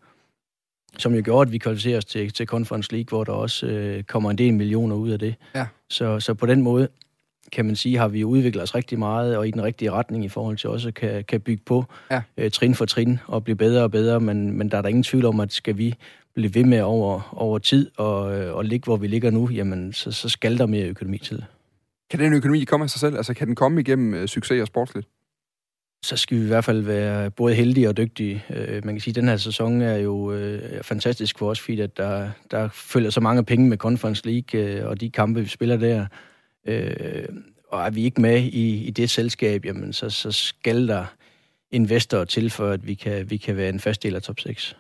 som 0.99 1.15
jo 1.15 1.23
gjorde, 1.25 1.49
at 1.49 1.53
vi 1.53 1.59
kvalificerer 1.59 1.99
os 1.99 2.05
til, 2.05 2.33
til 2.33 2.47
Conference 2.47 2.93
League, 2.93 3.09
hvor 3.09 3.25
der 3.25 3.33
også 3.33 3.67
øh, 3.67 4.03
kommer 4.03 4.31
en 4.31 4.39
del 4.39 4.55
millioner 4.55 4.97
ud 4.97 5.11
af 5.11 5.19
det. 5.19 5.35
Ja. 5.55 5.67
Så, 5.91 6.21
så 6.21 6.35
på 6.35 6.47
den 6.47 6.63
måde, 6.63 6.89
kan 7.53 7.65
man 7.65 7.77
sige, 7.77 7.99
har 7.99 8.09
vi 8.09 8.25
udviklet 8.25 8.63
os 8.63 8.75
rigtig 8.75 8.99
meget 8.99 9.37
og 9.37 9.49
i 9.49 9.51
den 9.51 9.63
rigtige 9.63 9.91
retning 9.91 10.25
i 10.25 10.29
forhold 10.29 10.57
til 10.57 10.71
også 10.71 10.93
kan, 10.93 11.25
kan 11.25 11.41
bygge 11.41 11.63
på 11.67 11.85
ja. 12.11 12.23
øh, 12.37 12.51
trin 12.51 12.75
for 12.75 12.85
trin 12.85 13.19
og 13.27 13.45
blive 13.45 13.57
bedre 13.57 13.83
og 13.83 13.91
bedre, 13.91 14.21
men, 14.21 14.53
men 14.59 14.69
der 14.71 14.79
er 14.79 14.83
der 14.83 14.89
ingen 14.89 15.03
tvivl 15.03 15.25
om, 15.25 15.41
at 15.41 15.53
skal 15.53 15.79
vi 15.79 15.95
blive 16.35 16.55
ved 16.55 16.65
med 16.65 16.81
over, 16.81 17.35
over 17.37 17.59
tid 17.59 17.91
og, 17.97 18.41
øh, 18.41 18.57
og 18.57 18.65
ligge, 18.65 18.85
hvor 18.85 18.97
vi 18.97 19.07
ligger 19.07 19.31
nu, 19.31 19.49
jamen 19.51 19.93
så, 19.93 20.13
så 20.13 20.29
skal 20.29 20.59
der 20.59 20.67
mere 20.67 20.87
økonomi 20.87 21.19
til. 21.19 21.45
Kan 22.13 22.21
den 22.21 22.33
økonomi 22.33 22.65
komme 22.65 22.85
af 22.85 22.91
sig 22.91 23.01
selv? 23.01 23.17
Altså 23.17 23.35
kan 23.35 23.47
den 23.47 23.55
komme 23.55 23.81
igennem 23.81 24.15
øh, 24.15 24.29
succes 24.29 24.61
og 24.61 24.67
sportsligt? 24.67 25.09
så 26.05 26.17
skal 26.17 26.39
vi 26.39 26.45
i 26.45 26.47
hvert 26.47 26.65
fald 26.65 26.81
være 26.81 27.31
både 27.31 27.55
heldige 27.55 27.89
og 27.89 27.97
dygtige. 27.97 28.45
Øh, 28.51 28.85
man 28.85 28.95
kan 28.95 29.01
sige, 29.01 29.13
at 29.13 29.17
den 29.17 29.29
her 29.29 29.37
sæson 29.37 29.81
er 29.81 29.97
jo 29.97 30.33
øh, 30.33 30.83
fantastisk 30.83 31.39
for 31.39 31.51
os, 31.51 31.61
fordi 31.61 31.81
at 31.81 31.97
der, 31.97 32.31
der 32.51 32.69
følger 32.69 33.11
så 33.11 33.21
mange 33.21 33.45
penge 33.45 33.69
med 33.69 33.79
Conference 33.79 34.27
League 34.27 34.61
øh, 34.61 34.89
og 34.89 35.01
de 35.01 35.11
kampe, 35.11 35.41
vi 35.41 35.49
spiller 35.49 35.77
der. 35.77 36.07
Øh, 36.67 37.29
og 37.69 37.87
er 37.87 37.91
vi 37.91 38.05
ikke 38.05 38.21
med 38.21 38.43
i, 38.43 38.85
i 38.85 38.91
det 38.91 39.11
selskab, 39.11 39.65
jamen 39.65 39.93
så, 39.93 40.11
så 40.11 40.33
skal 40.33 40.89
der 40.89 41.05
investorer 41.71 42.25
til, 42.25 42.51
for 42.51 42.69
at 42.71 42.87
vi 42.87 42.95
kan, 42.95 43.31
vi 43.31 43.37
kan 43.37 43.57
være 43.57 43.69
en 43.69 43.81
fast 43.81 44.03
del 44.03 44.15
af 44.15 44.23
top 44.23 44.41
6. 44.41 44.77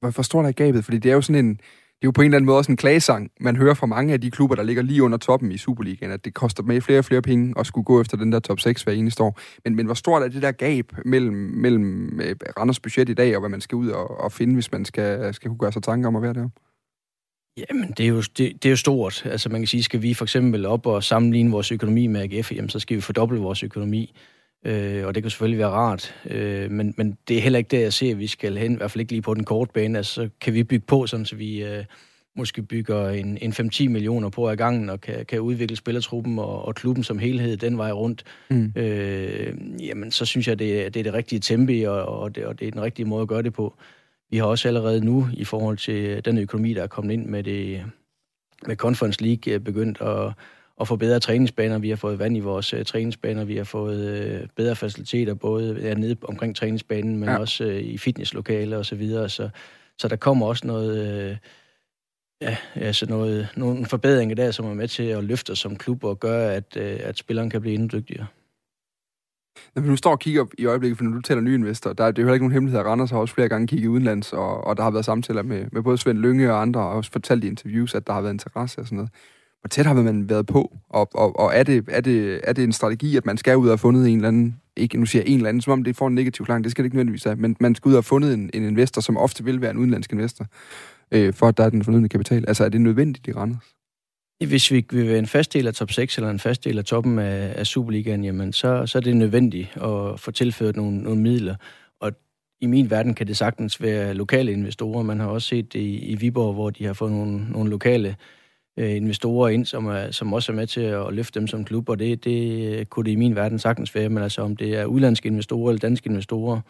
Hvor 0.00 0.22
stort 0.22 0.46
er 0.46 0.52
gabet? 0.52 0.84
Fordi 0.84 0.98
det 0.98 1.10
er 1.10 1.14
jo 1.14 1.22
sådan 1.22 1.44
en, 1.44 1.60
det 1.98 2.04
er 2.04 2.08
jo 2.08 2.10
på 2.10 2.22
en 2.22 2.24
eller 2.24 2.36
anden 2.36 2.46
måde 2.46 2.58
også 2.58 2.72
en 2.72 2.76
klagesang, 2.76 3.30
man 3.40 3.56
hører 3.56 3.74
fra 3.74 3.86
mange 3.86 4.12
af 4.12 4.20
de 4.20 4.30
klubber, 4.30 4.56
der 4.56 4.62
ligger 4.62 4.82
lige 4.82 5.02
under 5.02 5.18
toppen 5.18 5.52
i 5.52 5.58
Superligaen, 5.58 6.12
at 6.12 6.24
det 6.24 6.34
koster 6.34 6.62
med 6.62 6.80
flere 6.80 6.98
og 6.98 7.04
flere 7.04 7.22
penge 7.22 7.54
at 7.58 7.66
skulle 7.66 7.84
gå 7.84 8.00
efter 8.00 8.16
den 8.16 8.32
der 8.32 8.40
top 8.40 8.60
6 8.60 8.82
hver 8.82 8.92
eneste 8.92 9.22
år. 9.22 9.40
Men, 9.64 9.76
men 9.76 9.86
hvor 9.86 9.94
stort 9.94 10.22
er 10.22 10.28
det 10.28 10.42
der 10.42 10.52
gab 10.52 10.92
mellem, 11.04 11.34
mellem 11.34 12.20
øh, 12.20 12.36
Randers 12.58 12.80
budget 12.80 13.08
i 13.08 13.14
dag, 13.14 13.34
og 13.36 13.40
hvad 13.40 13.50
man 13.50 13.60
skal 13.60 13.76
ud 13.76 13.88
og, 13.88 14.20
og 14.20 14.32
finde, 14.32 14.54
hvis 14.54 14.72
man 14.72 14.84
skal, 14.84 15.34
skal 15.34 15.48
kunne 15.48 15.58
gøre 15.58 15.72
sig 15.72 15.82
tanker 15.82 16.08
om 16.08 16.16
at 16.16 16.22
være 16.22 16.34
der? 16.34 16.48
Jamen, 17.70 17.94
det 17.96 18.04
er, 18.04 18.08
jo, 18.08 18.20
det, 18.20 18.38
det 18.38 18.64
er 18.64 18.70
jo 18.70 18.76
stort. 18.76 19.26
Altså, 19.26 19.48
man 19.48 19.60
kan 19.60 19.68
sige, 19.68 19.82
skal 19.82 20.02
vi 20.02 20.14
for 20.14 20.24
eksempel 20.24 20.66
op 20.66 20.86
og 20.86 21.04
sammenligne 21.04 21.50
vores 21.50 21.72
økonomi 21.72 22.06
med 22.06 22.20
AGF, 22.20 22.52
jamen, 22.52 22.68
så 22.68 22.78
skal 22.78 22.96
vi 22.96 23.00
fordoble 23.00 23.40
vores 23.40 23.62
økonomi. 23.62 24.14
Øh, 24.64 25.06
og 25.06 25.14
det 25.14 25.22
kan 25.22 25.30
selvfølgelig 25.30 25.58
være 25.58 25.68
rart, 25.68 26.14
øh, 26.30 26.70
men, 26.70 26.94
men 26.96 27.18
det 27.28 27.36
er 27.36 27.40
heller 27.40 27.58
ikke 27.58 27.76
det, 27.76 27.82
jeg 27.82 27.92
ser, 27.92 28.10
at 28.10 28.18
vi 28.18 28.26
skal 28.26 28.56
hen, 28.56 28.72
i 28.72 28.76
hvert 28.76 28.90
fald 28.90 29.00
ikke 29.00 29.12
lige 29.12 29.22
på 29.22 29.34
den 29.34 29.44
korte 29.44 29.72
bane. 29.72 29.98
Altså, 29.98 30.14
så 30.14 30.28
kan 30.40 30.54
vi 30.54 30.64
bygge 30.64 30.86
på, 30.86 31.06
sådan, 31.06 31.26
så 31.26 31.36
vi 31.36 31.64
øh, 31.64 31.84
måske 32.36 32.62
bygger 32.62 33.08
en, 33.08 33.38
en 33.40 33.52
5-10 33.52 33.88
millioner 33.88 34.28
på 34.28 34.48
ad 34.48 34.56
gangen, 34.56 34.90
og 34.90 35.00
kan, 35.00 35.26
kan 35.26 35.40
udvikle 35.40 35.76
spillertruppen 35.76 36.38
og, 36.38 36.64
og 36.64 36.74
klubben 36.74 37.04
som 37.04 37.18
helhed 37.18 37.56
den 37.56 37.78
vej 37.78 37.92
rundt. 37.92 38.24
Mm. 38.50 38.72
Øh, 38.76 39.54
jamen, 39.80 40.10
så 40.10 40.24
synes 40.24 40.48
jeg, 40.48 40.58
det, 40.58 40.94
det 40.94 41.00
er 41.00 41.04
det 41.04 41.14
rigtige 41.14 41.40
tempo, 41.40 41.72
og, 41.86 42.18
og, 42.18 42.34
det, 42.34 42.44
og 42.44 42.60
det 42.60 42.68
er 42.68 42.72
den 42.72 42.82
rigtige 42.82 43.06
måde 43.06 43.22
at 43.22 43.28
gøre 43.28 43.42
det 43.42 43.52
på. 43.52 43.74
Vi 44.30 44.36
har 44.36 44.44
også 44.44 44.68
allerede 44.68 45.04
nu, 45.04 45.28
i 45.32 45.44
forhold 45.44 45.76
til 45.76 46.24
den 46.24 46.38
økonomi, 46.38 46.74
der 46.74 46.82
er 46.82 46.86
kommet 46.86 47.12
ind 47.12 47.26
med 47.26 47.42
det 47.42 47.84
med 48.66 48.76
Conference 48.76 49.22
League, 49.22 49.60
begyndt 49.60 50.00
at 50.00 50.32
at 50.80 50.88
få 50.88 50.96
bedre 50.96 51.20
træningsbaner. 51.20 51.78
Vi 51.78 51.88
har 51.88 51.96
fået 51.96 52.18
vand 52.18 52.36
i 52.36 52.40
vores 52.40 52.74
uh, 52.74 52.82
træningsbaner, 52.82 53.44
vi 53.44 53.56
har 53.56 53.64
fået 53.64 54.40
uh, 54.42 54.48
bedre 54.56 54.76
faciliteter, 54.76 55.34
både 55.34 55.78
ja, 55.80 55.94
nede 55.94 56.16
omkring 56.22 56.56
træningsbanen, 56.56 57.16
men 57.16 57.28
ja. 57.28 57.38
også 57.38 57.64
uh, 57.64 57.76
i 57.76 57.98
fitnesslokaler 57.98 58.78
og 58.78 58.86
så 58.86 58.94
videre. 58.96 59.28
Så, 59.28 59.48
så 59.98 60.08
der 60.08 60.16
kommer 60.16 60.46
også 60.46 60.66
noget, 60.66 61.30
uh, 61.30 61.36
ja, 62.40 62.56
altså 62.74 63.06
noget, 63.06 63.48
nogle 63.56 63.86
forbedringer 63.86 64.34
der, 64.34 64.50
som 64.50 64.66
er 64.66 64.74
med 64.74 64.88
til 64.88 65.02
at 65.02 65.24
løfte 65.24 65.50
os 65.50 65.58
som 65.58 65.76
klub 65.76 66.04
og 66.04 66.20
gøre, 66.20 66.54
at, 66.54 66.76
uh, 66.76 66.82
at 66.82 67.18
spilleren 67.18 67.50
kan 67.50 67.60
blive 67.60 67.74
endnu 67.74 67.98
dygtigere. 67.98 68.26
Når 69.74 69.82
vi 69.82 69.88
nu 69.88 69.96
står 69.96 70.10
og 70.10 70.18
kigger 70.18 70.46
i 70.58 70.64
øjeblikket, 70.64 70.98
for 70.98 71.04
når 71.04 71.14
du 71.16 71.22
taler 71.22 71.40
nye 71.40 71.54
investorer, 71.54 71.94
der, 71.94 72.06
det 72.06 72.18
er 72.18 72.22
jo 72.22 72.26
heller 72.26 72.34
ikke 72.34 72.44
nogen 72.44 72.52
hemmelighed, 72.52 72.80
at 72.80 72.86
Randers 72.86 73.10
har 73.10 73.18
også 73.18 73.34
flere 73.34 73.48
gange 73.48 73.66
kigget 73.66 73.88
udenlands, 73.88 74.32
og, 74.32 74.64
og 74.64 74.76
der 74.76 74.82
har 74.82 74.90
været 74.90 75.04
samtaler 75.04 75.42
med, 75.42 75.66
med 75.72 75.82
både 75.82 75.98
Svend 75.98 76.18
Lønge 76.18 76.52
og 76.52 76.62
andre, 76.62 76.80
og 76.80 76.90
også 76.90 77.10
fortalt 77.10 77.44
i 77.44 77.46
interviews, 77.46 77.94
at 77.94 78.06
der 78.06 78.12
har 78.12 78.20
været 78.20 78.32
interesse 78.32 78.80
og 78.80 78.86
sådan 78.86 78.96
noget. 78.96 79.10
Hvor 79.68 79.72
tæt 79.82 79.86
har 79.86 79.94
man 79.94 80.28
været 80.28 80.46
på? 80.46 80.76
Og, 80.88 81.08
og, 81.14 81.38
og 81.38 81.54
er, 81.54 81.62
det, 81.62 81.84
er, 81.88 82.00
det, 82.00 82.40
er 82.44 82.52
det 82.52 82.64
en 82.64 82.72
strategi, 82.72 83.16
at 83.16 83.26
man 83.26 83.36
skal 83.36 83.56
ud 83.56 83.66
og 83.66 83.70
have 83.70 83.78
fundet 83.78 84.08
en 84.08 84.16
eller 84.16 84.28
anden, 84.28 84.60
ikke 84.76 84.98
nu 84.98 85.06
siger 85.06 85.22
jeg 85.22 85.28
en 85.28 85.36
eller 85.36 85.48
anden, 85.48 85.60
som 85.60 85.72
om 85.72 85.84
det 85.84 85.96
får 85.96 86.06
en 86.06 86.14
negativ 86.14 86.44
klang, 86.44 86.64
det 86.64 86.70
skal 86.70 86.82
det 86.82 86.86
ikke 86.86 86.96
nødvendigvis 86.96 87.24
have, 87.24 87.36
men 87.36 87.56
man 87.60 87.74
skal 87.74 87.88
ud 87.88 87.94
og 87.94 87.96
have 87.96 88.02
fundet 88.02 88.34
en, 88.34 88.50
en 88.54 88.64
investor, 88.64 89.00
som 89.00 89.16
ofte 89.16 89.44
vil 89.44 89.60
være 89.60 89.70
en 89.70 89.76
udenlandsk 89.76 90.12
investor, 90.12 90.46
øh, 91.12 91.32
for 91.34 91.48
at 91.48 91.56
der 91.56 91.64
er 91.64 91.70
den 91.70 91.84
fornødne 91.84 92.08
kapital. 92.08 92.44
Altså 92.48 92.64
er 92.64 92.68
det 92.68 92.80
nødvendigt 92.80 93.28
i 93.28 93.32
Randers? 93.32 93.74
Hvis 94.46 94.70
vi 94.70 94.86
vil 94.90 95.08
være 95.08 95.18
en 95.18 95.26
fast 95.26 95.52
del 95.52 95.66
af 95.66 95.74
top 95.74 95.90
6 95.90 96.16
eller 96.16 96.30
en 96.30 96.38
fast 96.38 96.64
del 96.64 96.78
af 96.78 96.84
toppen 96.84 97.18
af, 97.18 97.52
af 97.56 97.66
Superligaen, 97.66 98.24
jamen 98.24 98.52
så, 98.52 98.86
så 98.86 98.98
er 98.98 99.02
det 99.02 99.16
nødvendigt 99.16 99.76
at 99.76 100.20
få 100.20 100.30
tilført 100.30 100.76
nogle, 100.76 100.98
nogle 101.02 101.20
midler. 101.20 101.54
Og 102.00 102.12
i 102.60 102.66
min 102.66 102.90
verden 102.90 103.14
kan 103.14 103.26
det 103.26 103.36
sagtens 103.36 103.82
være 103.82 104.14
lokale 104.14 104.52
investorer. 104.52 105.02
Man 105.02 105.20
har 105.20 105.26
også 105.26 105.48
set 105.48 105.72
det 105.72 105.80
i, 105.80 105.98
i 105.98 106.14
Viborg, 106.14 106.54
hvor 106.54 106.70
de 106.70 106.84
har 106.84 106.92
fået 106.92 107.12
nogle, 107.12 107.50
nogle 107.50 107.70
lokale 107.70 108.08
øh, 108.08 108.14
investorer 108.78 109.48
ind, 109.48 109.66
som, 109.66 109.86
er, 109.86 110.10
som 110.10 110.32
også 110.32 110.52
er 110.52 110.56
med 110.56 110.66
til 110.66 110.80
at 110.80 111.12
løfte 111.12 111.40
dem 111.40 111.46
som 111.46 111.64
klub, 111.64 111.88
og 111.88 111.98
det, 111.98 112.24
det 112.24 112.90
kunne 112.90 113.04
det 113.04 113.10
i 113.10 113.16
min 113.16 113.34
verden 113.34 113.58
sagtens 113.58 113.94
være, 113.94 114.08
men 114.08 114.22
altså 114.22 114.42
om 114.42 114.56
det 114.56 114.74
er 114.74 114.84
udlandske 114.84 115.26
investorer 115.26 115.70
eller 115.70 115.80
danske 115.80 116.08
investorer, 116.08 116.60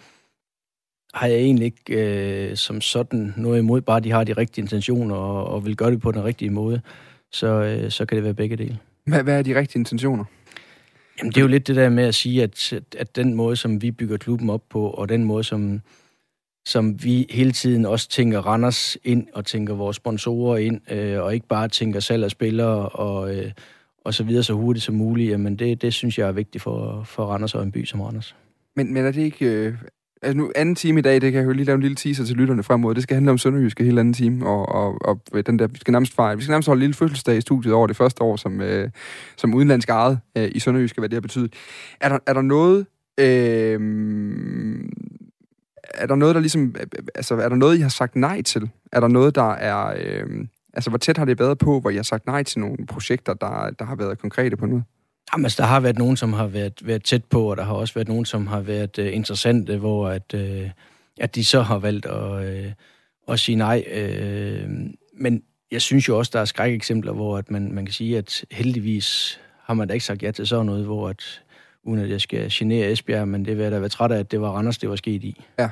har 1.15 1.27
jeg 1.27 1.39
egentlig 1.39 1.65
ikke 1.65 2.51
øh, 2.51 2.57
som 2.57 2.81
sådan 2.81 3.35
noget 3.37 3.59
imod, 3.59 3.81
bare 3.81 4.01
de 4.01 4.11
har 4.11 4.25
de 4.25 4.33
rigtige 4.33 4.63
intentioner 4.63 5.17
og, 5.17 5.45
og 5.45 5.67
vil 5.67 5.77
gøre 5.77 5.91
det 5.91 6.01
på 6.01 6.13
den 6.13 6.25
rigtige 6.25 6.51
måde, 6.51 6.81
så, 7.33 7.47
øh, 7.47 7.91
så 7.91 8.07
kan 8.07 8.17
det 8.17 8.25
være 8.25 8.35
begge 8.35 8.57
dele. 8.57 8.79
Hvad, 9.05 9.23
hvad 9.23 9.39
er 9.39 9.43
de 9.43 9.59
rigtige 9.59 9.81
intentioner? 9.81 10.25
Jamen, 11.19 11.33
det 11.33 11.37
er 11.37 11.43
jo 11.43 11.49
lidt 11.49 11.67
det 11.67 11.77
der 11.77 11.89
med 11.89 12.05
at 12.05 12.15
sige, 12.15 12.43
at, 12.43 12.73
at 12.99 13.17
den 13.17 13.35
måde, 13.35 13.57
som 13.57 13.83
vi 13.83 13.91
bygger 13.91 14.17
klubben 14.17 14.51
op 14.51 14.63
på, 14.71 14.91
og 14.91 15.09
den 15.09 15.25
måde, 15.25 15.45
som, 15.45 15.81
som 16.69 17.05
vi 17.05 17.27
hele 17.31 17.53
tiden 17.53 17.87
også 17.87 18.09
tænker 18.09 18.39
Randers 18.39 18.97
ind 19.05 19.27
og 19.35 19.45
tænker 19.45 19.75
vores 19.75 19.97
sponsorer 19.97 20.57
ind, 20.57 20.93
øh, 20.93 21.23
og 21.23 21.35
ikke 21.35 21.47
bare 21.47 21.69
tænker 21.69 22.01
salg 22.01 22.25
af 22.25 22.31
spillere 22.31 22.89
og, 22.89 23.37
øh, 23.37 23.53
og 24.05 24.15
så 24.15 24.25
videre 24.25 24.43
så 24.43 24.53
hurtigt 24.53 24.85
som 24.85 24.95
muligt, 24.95 25.31
jamen 25.31 25.57
det, 25.57 25.83
det 25.83 25.95
synes 25.95 26.19
jeg 26.19 26.29
er 26.29 26.33
vigtigt 26.33 26.63
for, 26.63 27.03
for 27.05 27.25
Randers 27.25 27.55
og 27.55 27.63
en 27.63 27.73
by 27.73 27.85
som 27.85 28.01
Randers. 28.01 28.37
Men, 28.77 28.95
men 28.95 29.05
er 29.05 29.13
det 29.13 29.23
ikke... 29.23 29.47
Øh, 29.47 29.75
Altså 30.23 30.37
nu, 30.37 30.53
anden 30.57 30.75
time 30.75 30.99
i 30.99 31.03
dag, 31.03 31.21
det 31.21 31.33
kan 31.33 31.41
jeg 31.41 31.47
jo 31.47 31.53
lige 31.53 31.65
lave 31.65 31.75
en 31.75 31.81
lille 31.81 31.97
teaser 31.97 32.25
til 32.25 32.37
lytterne 32.37 32.63
fremover. 32.63 32.95
Det 32.95 33.03
skal 33.03 33.15
handle 33.15 33.31
om 33.31 33.39
Sønderjyske 33.39 33.85
hele 33.85 34.01
anden 34.01 34.15
time, 34.15 34.47
og, 34.47 34.69
og, 34.69 34.99
og 35.01 35.21
øh, 35.35 35.43
den 35.47 35.59
der, 35.59 35.67
vi 35.67 35.79
skal 35.79 35.93
nærmest 35.93 36.15
fejre, 36.15 36.37
vi 36.37 36.43
skal 36.43 36.53
nærmest 36.53 36.69
holde 36.69 36.79
en 36.79 36.83
lille 36.83 36.95
fødselsdag 36.95 37.37
i 37.37 37.41
studiet 37.41 37.75
over 37.75 37.87
det 37.87 37.97
første 37.97 38.23
år, 38.23 38.37
som, 38.37 38.61
øh, 38.61 38.91
som 39.37 39.55
udenlandsk 39.55 39.89
ejet 39.89 40.19
øh, 40.39 40.49
i 40.55 40.59
Sønderjyske, 40.59 41.01
hvad 41.01 41.09
det 41.09 41.17
har 41.17 41.21
betydet. 41.21 41.53
Er 42.01 42.09
der, 42.09 42.19
er 42.27 42.33
der 42.33 42.43
noget, 42.43 42.87
øh, 43.21 43.81
er 45.99 46.07
der 46.07 46.15
noget, 46.15 46.35
der 46.35 46.41
ligesom, 46.41 46.75
altså 47.15 47.35
er 47.35 47.49
der 47.49 47.57
noget, 47.57 47.79
I 47.79 47.81
har 47.81 47.89
sagt 47.89 48.17
nej 48.17 48.43
til? 48.43 48.71
Er 48.93 49.01
der 49.01 49.09
noget, 49.09 49.35
der 49.35 49.53
er, 49.53 49.95
øh, 50.01 50.47
altså 50.75 50.91
hvor 50.91 50.99
tæt 50.99 51.17
har 51.17 51.25
det 51.25 51.39
været 51.39 51.59
på, 51.59 51.81
hvor 51.81 51.91
I 51.91 51.97
har 51.97 52.03
sagt 52.03 52.27
nej 52.27 52.43
til 52.43 52.61
nogle 52.61 52.87
projekter, 52.87 53.35
der, 53.35 53.71
der 53.79 53.85
har 53.85 53.97
været 53.97 54.19
konkrete 54.19 54.57
på 54.57 54.67
noget? 54.67 54.85
Jamen, 55.33 55.45
altså, 55.45 55.63
der 55.63 55.69
har 55.69 55.81
været 55.81 55.99
nogen, 55.99 56.17
som 56.17 56.33
har 56.33 56.47
været, 56.47 56.81
været 56.85 57.05
tæt 57.05 57.25
på, 57.25 57.51
og 57.51 57.57
der 57.57 57.63
har 57.63 57.75
også 57.75 57.95
været 57.95 58.09
nogen, 58.09 58.25
som 58.25 58.47
har 58.47 58.61
været 58.61 58.99
uh, 58.99 59.15
interessante, 59.15 59.79
hvor 59.79 60.09
at, 60.09 60.35
uh, 60.35 60.71
at 61.21 61.35
de 61.35 61.45
så 61.45 61.63
har 61.63 61.79
valgt 61.79 62.07
at, 62.07 62.65
uh, 62.67 62.73
at 63.29 63.41
sige 63.41 63.57
nej. 63.57 63.85
Uh, 63.93 64.71
men 65.21 65.43
jeg 65.71 65.83
synes 65.83 66.09
jo 66.09 66.19
også, 66.19 66.31
der 66.35 66.41
er 66.41 66.45
skrækeksempler, 66.45 67.13
hvor 67.13 67.39
at 67.39 67.51
man, 67.51 67.73
man 67.73 67.87
kan 67.87 67.93
sige, 67.93 68.19
at 68.19 68.45
heldigvis 68.51 69.41
har 69.65 69.75
man 69.75 69.89
da 69.89 69.95
ikke 69.95 70.07
sagt 70.07 70.23
ja 70.23 70.31
til 70.31 70.47
sådan 70.47 70.67
noget, 70.67 70.85
hvor 70.85 71.09
at, 71.09 71.43
uden 71.83 72.01
at 72.01 72.11
jeg 72.11 72.21
skal 72.21 72.49
genere 72.51 72.93
Esbjerg, 72.93 73.29
men 73.29 73.45
det 73.45 73.57
vil 73.57 73.63
jeg 73.63 73.73
da 73.73 73.79
være 73.79 73.89
træt 73.89 74.13
af, 74.13 74.19
at 74.19 74.31
det 74.31 74.41
var 74.41 74.51
Randers, 74.51 74.79
det 74.79 74.91
var 74.91 74.97
sket 74.97 75.25
i. 75.25 75.45
Ja. 75.59 75.71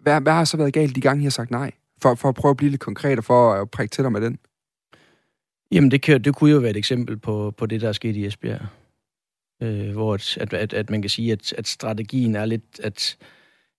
Hvad, 0.00 0.20
hvad 0.20 0.32
har 0.32 0.44
så 0.44 0.56
været 0.56 0.72
galt 0.72 0.96
de 0.96 1.00
gange, 1.00 1.20
I 1.20 1.24
har 1.24 1.30
sagt 1.30 1.50
nej? 1.50 1.70
For, 2.02 2.14
for 2.14 2.28
at 2.28 2.34
prøve 2.34 2.50
at 2.50 2.56
blive 2.56 2.70
lidt 2.70 2.80
konkret 2.80 3.18
og 3.18 3.24
for 3.24 3.52
at 3.52 3.70
prikke 3.70 3.92
til 3.92 4.04
dig 4.04 4.12
med 4.12 4.20
den. 4.20 4.38
Jamen, 5.72 5.90
det, 5.90 6.02
kan, 6.02 6.24
det 6.24 6.34
kunne 6.34 6.50
jo 6.50 6.58
være 6.58 6.70
et 6.70 6.76
eksempel 6.76 7.16
på, 7.16 7.54
på 7.56 7.66
det, 7.66 7.80
der 7.80 7.88
er 7.88 7.92
sket 7.92 8.16
i 8.16 8.26
Esbjerg. 8.26 8.66
Øh, 9.62 9.92
hvor 9.92 10.14
at, 10.14 10.54
at, 10.54 10.72
at 10.72 10.90
man 10.90 11.02
kan 11.02 11.08
sige, 11.08 11.32
at, 11.32 11.52
at 11.52 11.68
strategien 11.68 12.36
er 12.36 12.44
lidt, 12.44 12.80
at 12.82 13.16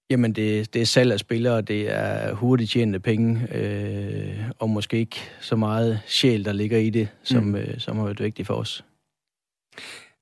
jamen 0.09 0.33
det, 0.33 0.73
det 0.73 0.81
er 0.81 0.85
salg 0.85 1.11
af 1.11 1.19
spillere, 1.19 1.61
det 1.61 1.91
er 1.91 2.33
hurtigt 2.33 2.71
tjente 2.71 2.99
penge, 2.99 3.55
øh, 3.55 4.49
og 4.59 4.69
måske 4.69 4.97
ikke 4.97 5.19
så 5.41 5.55
meget 5.55 6.01
sjæl, 6.05 6.45
der 6.45 6.53
ligger 6.53 6.77
i 6.77 6.89
det, 6.89 7.07
som, 7.23 7.43
mm. 7.43 7.55
øh, 7.55 7.79
som 7.79 7.97
har 7.97 8.03
været 8.03 8.19
vigtigt 8.19 8.47
for 8.47 8.53
os. 8.53 8.85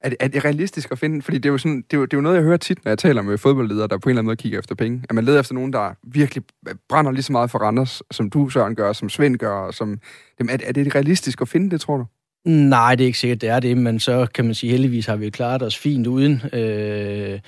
Er 0.03 0.09
det, 0.09 0.17
er 0.19 0.27
det 0.27 0.45
realistisk 0.45 0.91
at 0.91 0.99
finde? 0.99 1.21
Fordi 1.21 1.37
det 1.37 1.45
er, 1.45 1.51
jo 1.51 1.57
sådan, 1.57 1.77
det, 1.77 1.93
er 1.93 1.97
jo, 1.97 2.05
det 2.05 2.13
er 2.13 2.17
jo 2.17 2.21
noget, 2.21 2.35
jeg 2.35 2.43
hører 2.43 2.57
tit, 2.57 2.85
når 2.85 2.89
jeg 2.89 2.97
taler 2.97 3.21
med 3.21 3.37
fodboldledere, 3.37 3.87
der 3.87 3.97
på 3.97 4.09
en 4.09 4.11
eller 4.11 4.19
anden 4.19 4.27
måde 4.27 4.37
kigger 4.37 4.59
efter 4.59 4.75
penge. 4.75 5.03
At 5.09 5.15
man 5.15 5.23
leder 5.23 5.39
efter 5.39 5.53
nogen, 5.53 5.73
der 5.73 5.93
virkelig 6.03 6.43
brænder 6.89 7.11
lige 7.11 7.23
så 7.23 7.31
meget 7.31 7.51
for 7.51 7.59
Randers, 7.59 8.01
som 8.11 8.29
du, 8.29 8.49
Søren, 8.49 8.75
gør, 8.75 8.93
som 8.93 9.09
Svend 9.09 9.37
gør. 9.37 9.71
Som 9.71 9.99
som, 10.37 10.49
er, 10.49 10.57
er 10.65 10.71
det 10.71 10.95
realistisk 10.95 11.41
at 11.41 11.47
finde 11.47 11.71
det, 11.71 11.81
tror 11.81 11.97
du? 11.97 12.05
Nej, 12.49 12.95
det 12.95 13.03
er 13.03 13.05
ikke 13.05 13.19
sikkert, 13.19 13.41
det 13.41 13.49
er 13.49 13.59
det, 13.59 13.77
men 13.77 13.99
så 13.99 14.27
kan 14.33 14.45
man 14.45 14.53
sige, 14.53 14.71
heldigvis 14.71 15.05
har 15.05 15.15
vi 15.15 15.29
klaret 15.29 15.61
os 15.61 15.77
fint 15.77 16.07
uden. 16.07 16.41
Øh, 16.53 17.39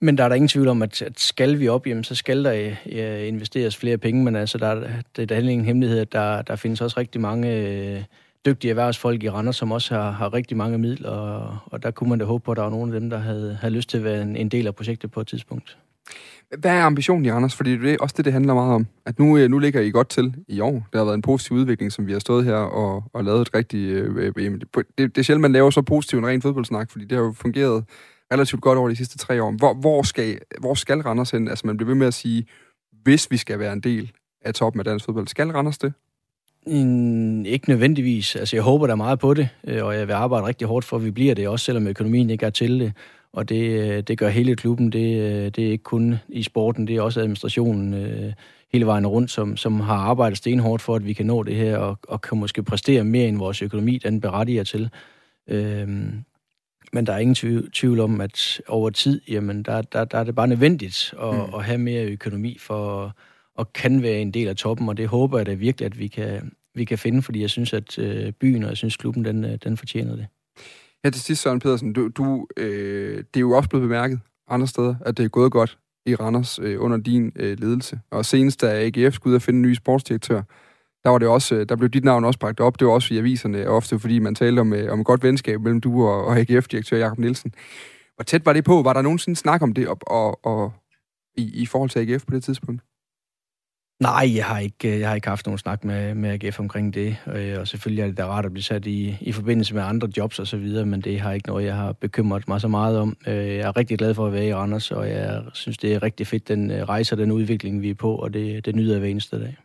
men 0.00 0.18
der 0.18 0.24
er 0.24 0.28
der 0.28 0.36
ingen 0.36 0.48
tvivl 0.48 0.68
om, 0.68 0.82
at, 0.82 1.02
at 1.02 1.20
skal 1.20 1.58
vi 1.58 1.68
op, 1.68 1.86
jamen, 1.86 2.04
så 2.04 2.14
skal 2.14 2.44
der 2.44 2.74
ja, 2.86 3.24
investeres 3.24 3.76
flere 3.76 3.98
penge, 3.98 4.24
men 4.24 4.36
altså, 4.36 4.58
der, 4.58 4.66
er, 4.66 4.88
det, 5.16 5.28
der 5.28 5.38
ingen 5.38 5.64
hemmelighed, 5.64 5.98
at 5.98 6.12
der, 6.12 6.42
der 6.42 6.56
findes 6.56 6.80
også 6.80 7.00
rigtig 7.00 7.20
mange... 7.20 7.56
Øh, 7.56 8.02
dygtige 8.46 8.70
erhvervsfolk 8.70 9.22
i 9.22 9.30
Randers, 9.30 9.56
som 9.56 9.72
også 9.72 9.94
har, 9.94 10.10
har 10.10 10.34
rigtig 10.34 10.56
mange 10.56 10.78
midler, 10.78 11.10
og, 11.10 11.58
og 11.66 11.82
der 11.82 11.90
kunne 11.90 12.10
man 12.10 12.18
da 12.18 12.24
håbe 12.24 12.44
på, 12.44 12.50
at 12.50 12.56
der 12.56 12.62
var 12.62 12.70
nogle 12.70 12.94
af 12.94 13.00
dem, 13.00 13.10
der 13.10 13.18
havde, 13.18 13.58
havde 13.60 13.74
lyst 13.74 13.88
til 13.88 13.98
at 13.98 14.04
være 14.04 14.22
en, 14.22 14.36
en 14.36 14.48
del 14.48 14.66
af 14.66 14.74
projektet 14.74 15.10
på 15.10 15.20
et 15.20 15.26
tidspunkt. 15.26 15.78
Hvad 16.58 16.70
er 16.70 16.82
ambitionen 16.82 17.24
i 17.24 17.32
Randers? 17.32 17.54
Fordi 17.54 17.76
det 17.76 17.92
er 17.92 17.96
også 18.00 18.14
det, 18.16 18.24
det 18.24 18.32
handler 18.32 18.54
meget 18.54 18.74
om. 18.74 18.86
At 19.06 19.18
nu, 19.18 19.38
øh, 19.38 19.50
nu 19.50 19.58
ligger 19.58 19.80
I 19.80 19.90
godt 19.90 20.08
til 20.08 20.34
i 20.48 20.60
år. 20.60 20.86
Der 20.92 20.98
har 20.98 21.04
været 21.04 21.14
en 21.14 21.22
positiv 21.22 21.56
udvikling, 21.56 21.92
som 21.92 22.06
vi 22.06 22.12
har 22.12 22.18
stået 22.18 22.44
her 22.44 22.54
og, 22.54 23.04
og 23.12 23.24
lavet 23.24 23.40
et 23.40 23.54
rigtigt... 23.54 23.90
Øh, 23.90 24.32
øh 24.36 24.60
det, 24.98 24.98
det 24.98 25.18
er 25.18 25.22
sjældent, 25.22 25.42
man 25.42 25.52
laver 25.52 25.70
så 25.70 25.82
positiv 25.82 26.18
en 26.18 26.26
ren 26.26 26.42
fodboldsnak, 26.42 26.90
fordi 26.90 27.04
det 27.04 27.18
har 27.18 27.24
jo 27.24 27.32
fungeret 27.32 27.84
relativt 28.32 28.62
godt 28.62 28.78
over 28.78 28.88
de 28.88 28.96
sidste 28.96 29.18
tre 29.18 29.42
år. 29.42 29.50
Hvor, 29.50 29.74
hvor, 29.74 30.02
skal, 30.02 30.38
hvor 30.60 30.74
skal 30.74 31.00
Randers 31.00 31.30
hen? 31.30 31.48
Altså, 31.48 31.66
man 31.66 31.76
bliver 31.76 31.86
ved 31.86 31.94
med 31.94 32.06
at 32.06 32.14
sige, 32.14 32.46
hvis 33.02 33.30
vi 33.30 33.36
skal 33.36 33.58
være 33.58 33.72
en 33.72 33.80
del 33.80 34.12
af 34.44 34.54
toppen 34.54 34.80
af 34.80 34.84
dansk 34.84 35.04
fodbold, 35.04 35.28
skal 35.28 35.50
Randers 35.50 35.78
det? 35.78 35.92
Mm, 36.66 37.44
ikke 37.44 37.68
nødvendigvis. 37.68 38.36
Altså, 38.36 38.56
jeg 38.56 38.62
håber 38.62 38.86
der 38.86 38.94
meget 38.94 39.18
på 39.18 39.34
det, 39.34 39.48
øh, 39.64 39.84
og 39.84 39.94
jeg 39.94 40.08
vil 40.08 40.14
arbejde 40.14 40.46
rigtig 40.46 40.66
hårdt 40.68 40.86
for, 40.86 40.96
at 40.96 41.04
vi 41.04 41.10
bliver 41.10 41.34
det, 41.34 41.48
også 41.48 41.64
selvom 41.64 41.86
økonomien 41.86 42.30
ikke 42.30 42.46
er 42.46 42.50
til 42.50 42.80
det. 42.80 42.92
Og 43.32 43.48
det, 43.48 43.70
øh, 43.70 44.02
det 44.02 44.18
gør 44.18 44.28
hele 44.28 44.56
klubben. 44.56 44.92
Det, 44.92 45.20
øh, 45.20 45.44
det 45.44 45.58
er 45.58 45.70
ikke 45.70 45.84
kun 45.84 46.16
i 46.28 46.42
sporten, 46.42 46.86
det 46.86 46.96
er 46.96 47.02
også 47.02 47.20
administrationen 47.20 47.94
hele 48.72 48.86
vejen 48.86 49.06
rundt, 49.06 49.30
som, 49.30 49.56
som 49.56 49.80
har 49.80 49.96
arbejdet 49.96 50.38
stenhårdt 50.38 50.82
for, 50.82 50.96
at 50.96 51.06
vi 51.06 51.12
kan 51.12 51.26
nå 51.26 51.42
det 51.42 51.56
her, 51.56 51.76
og, 51.76 51.98
og 52.08 52.20
kan 52.20 52.38
måske 52.38 52.62
præstere 52.62 53.04
mere 53.04 53.28
end 53.28 53.38
vores 53.38 53.62
økonomi, 53.62 53.98
den 53.98 54.20
berettiger 54.20 54.64
til. 54.64 54.90
Øhm, 55.48 56.24
men 56.92 57.06
der 57.06 57.12
er 57.12 57.18
ingen 57.18 57.34
tvivl, 57.34 57.70
tvivl 57.72 58.00
om, 58.00 58.20
at 58.20 58.60
over 58.68 58.90
tid, 58.90 59.20
jamen, 59.28 59.62
der, 59.62 59.82
der, 59.82 60.04
der 60.04 60.18
er 60.18 60.24
det 60.24 60.34
bare 60.34 60.48
nødvendigt 60.48 61.14
at, 61.22 61.34
mm. 61.34 61.54
at 61.54 61.64
have 61.64 61.78
mere 61.78 62.04
økonomi 62.04 62.58
for 62.60 63.16
og 63.54 63.72
kan 63.72 64.02
være 64.02 64.20
en 64.20 64.30
del 64.30 64.48
af 64.48 64.56
toppen, 64.56 64.88
og 64.88 64.96
det 64.96 65.08
håber 65.08 65.38
jeg 65.38 65.46
da 65.46 65.54
virkelig, 65.54 65.86
at 65.86 65.98
vi 65.98 66.08
kan, 66.08 66.52
vi 66.74 66.84
kan 66.84 66.98
finde, 66.98 67.22
fordi 67.22 67.40
jeg 67.40 67.50
synes, 67.50 67.72
at 67.72 67.98
øh, 67.98 68.32
byen 68.32 68.62
og 68.62 68.68
jeg 68.68 68.76
synes, 68.76 68.96
klubben, 68.96 69.24
den, 69.24 69.44
øh, 69.44 69.58
den 69.64 69.76
fortjener 69.76 70.16
det. 70.16 70.26
Ja, 71.04 71.10
til 71.10 71.22
sidst, 71.22 71.42
Søren 71.42 71.60
Pedersen, 71.60 71.92
du, 71.92 72.08
du, 72.08 72.46
øh, 72.56 73.16
det 73.16 73.36
er 73.36 73.40
jo 73.40 73.50
også 73.50 73.68
blevet 73.68 73.88
bemærket 73.88 74.20
andre 74.48 74.66
steder, 74.66 74.94
at 75.00 75.16
det 75.16 75.24
er 75.24 75.28
gået 75.28 75.52
godt 75.52 75.78
i 76.06 76.14
Randers 76.14 76.58
øh, 76.58 76.82
under 76.82 76.96
din 76.96 77.32
øh, 77.36 77.60
ledelse. 77.60 78.00
Og 78.10 78.24
senest, 78.24 78.60
da 78.60 78.86
AGF 78.86 79.14
skulle 79.14 79.32
ud 79.32 79.36
og 79.36 79.42
finde 79.42 79.56
en 79.58 79.62
ny 79.62 79.74
sportsdirektør, 79.74 80.42
der, 81.04 81.10
var 81.10 81.18
det 81.18 81.28
også, 81.28 81.54
øh, 81.54 81.68
der 81.68 81.76
blev 81.76 81.90
dit 81.90 82.04
navn 82.04 82.24
også 82.24 82.38
bragt 82.38 82.60
op. 82.60 82.80
Det 82.80 82.86
var 82.86 82.92
også 82.92 83.14
i 83.14 83.18
aviserne, 83.18 83.68
ofte 83.68 83.98
fordi 83.98 84.18
man 84.18 84.34
talte 84.34 84.60
om, 84.60 84.72
øh, 84.72 84.92
om 84.92 85.00
et 85.00 85.06
godt 85.06 85.22
venskab 85.22 85.60
mellem 85.60 85.80
du 85.80 86.06
og, 86.06 86.24
og 86.24 86.38
AGF-direktør 86.38 86.96
Jakob 86.96 87.18
Nielsen. 87.18 87.54
Hvor 88.14 88.22
tæt 88.24 88.46
var 88.46 88.52
det 88.52 88.64
på? 88.64 88.82
Var 88.82 88.92
der 88.92 89.02
nogensinde 89.02 89.38
snak 89.38 89.62
om 89.62 89.72
det 89.72 89.88
og, 89.88 89.98
og, 90.06 90.46
og 90.46 90.72
i, 91.36 91.62
i 91.62 91.66
forhold 91.66 91.90
til 91.90 91.98
AGF 91.98 92.24
på 92.26 92.34
det 92.34 92.44
tidspunkt? 92.44 92.82
Nej, 94.02 94.36
jeg 94.36 94.44
har 94.44 94.58
ikke, 94.58 94.94
øh, 94.94 95.00
jeg 95.00 95.08
har 95.08 95.14
ikke 95.14 95.28
haft 95.28 95.46
nogen 95.46 95.58
snak 95.58 95.84
med, 95.84 96.14
med 96.14 96.30
AGF 96.30 96.60
omkring 96.60 96.94
det, 96.94 97.16
øh, 97.34 97.60
og 97.60 97.68
selvfølgelig 97.68 98.02
er 98.02 98.06
det 98.06 98.16
da 98.16 98.26
rart 98.26 98.44
at 98.44 98.52
blive 98.52 98.62
sat 98.64 98.86
i, 98.86 99.18
i 99.20 99.32
forbindelse 99.32 99.74
med 99.74 99.82
andre 99.82 100.08
jobs 100.16 100.38
og 100.38 100.46
så 100.46 100.56
videre, 100.56 100.86
men 100.86 101.00
det 101.00 101.20
har 101.20 101.32
ikke 101.32 101.48
noget, 101.48 101.64
jeg 101.64 101.74
har 101.74 101.92
bekymret 101.92 102.48
mig 102.48 102.60
så 102.60 102.68
meget 102.68 102.98
om. 102.98 103.16
Øh, 103.26 103.34
jeg 103.34 103.60
er 103.60 103.76
rigtig 103.76 103.98
glad 103.98 104.14
for 104.14 104.26
at 104.26 104.32
være 104.32 104.46
i 104.46 104.54
Randers, 104.54 104.90
og 104.90 105.10
jeg 105.10 105.42
synes, 105.52 105.78
det 105.78 105.94
er 105.94 106.02
rigtig 106.02 106.26
fedt, 106.26 106.48
den 106.48 106.70
øh, 106.70 106.82
rejse 106.82 107.14
og 107.14 107.18
den 107.18 107.32
udvikling, 107.32 107.82
vi 107.82 107.90
er 107.90 107.94
på, 107.94 108.14
og 108.14 108.34
det, 108.34 108.64
det 108.66 108.76
nyder 108.76 108.92
jeg 108.92 109.00
hver 109.00 109.08
eneste 109.08 109.40
dag. 109.40 109.56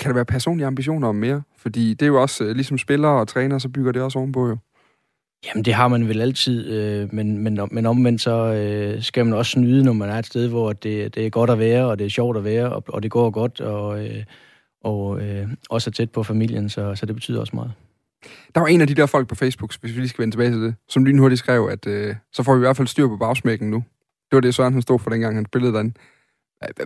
Kan 0.00 0.08
der 0.08 0.14
være 0.14 0.24
personlige 0.24 0.66
ambitioner 0.66 1.08
om 1.08 1.14
mere? 1.14 1.42
Fordi 1.56 1.90
det 1.90 2.02
er 2.02 2.06
jo 2.06 2.22
også, 2.22 2.52
ligesom 2.52 2.78
spillere 2.78 3.20
og 3.20 3.28
træner, 3.28 3.58
så 3.58 3.68
bygger 3.68 3.92
det 3.92 4.02
også 4.02 4.18
ovenpå 4.18 4.48
jo. 4.48 4.56
Jamen, 5.46 5.64
det 5.64 5.74
har 5.74 5.88
man 5.88 6.08
vel 6.08 6.20
altid, 6.20 6.70
øh, 6.70 7.14
men, 7.14 7.38
men, 7.38 7.60
men 7.70 7.86
omvendt 7.86 8.20
så 8.20 8.52
øh, 8.52 9.02
skal 9.02 9.24
man 9.24 9.34
også 9.34 9.52
snyde, 9.52 9.84
når 9.84 9.92
man 9.92 10.08
er 10.08 10.18
et 10.18 10.26
sted, 10.26 10.48
hvor 10.48 10.72
det, 10.72 11.14
det 11.14 11.26
er 11.26 11.30
godt 11.30 11.50
at 11.50 11.58
være, 11.58 11.86
og 11.86 11.98
det 11.98 12.04
er 12.04 12.10
sjovt 12.10 12.36
at 12.36 12.44
være, 12.44 12.72
og, 12.72 12.84
og 12.88 13.02
det 13.02 13.10
går 13.10 13.30
godt, 13.30 13.60
og, 13.60 14.04
øh, 14.06 14.24
og 14.84 15.20
øh, 15.20 15.48
også 15.70 15.90
er 15.90 15.92
tæt 15.92 16.10
på 16.10 16.22
familien, 16.22 16.68
så, 16.68 16.94
så 16.94 17.06
det 17.06 17.14
betyder 17.14 17.40
også 17.40 17.56
meget. 17.56 17.72
Der 18.54 18.60
var 18.60 18.66
en 18.66 18.80
af 18.80 18.86
de 18.86 18.94
der 18.94 19.06
folk 19.06 19.28
på 19.28 19.34
Facebook, 19.34 19.74
hvis 19.80 19.94
vi 19.94 20.00
lige 20.00 20.08
skal 20.08 20.22
vende 20.22 20.34
tilbage 20.34 20.50
til 20.50 20.62
det, 20.62 20.74
som 20.88 21.04
lynhurtigt 21.04 21.38
skrev, 21.38 21.68
at 21.72 21.86
øh, 21.86 22.14
så 22.32 22.42
får 22.42 22.54
vi 22.54 22.58
i 22.58 22.66
hvert 22.66 22.76
fald 22.76 22.88
styr 22.88 23.08
på 23.08 23.16
bagsmækken 23.16 23.70
nu. 23.70 23.84
Det 24.30 24.36
var 24.36 24.40
det, 24.40 24.54
Søren 24.54 24.72
han 24.72 24.82
stod 24.82 24.98
for 24.98 25.10
dengang, 25.10 25.34
han 25.34 25.46
spillede 25.46 25.72
den. 25.72 25.96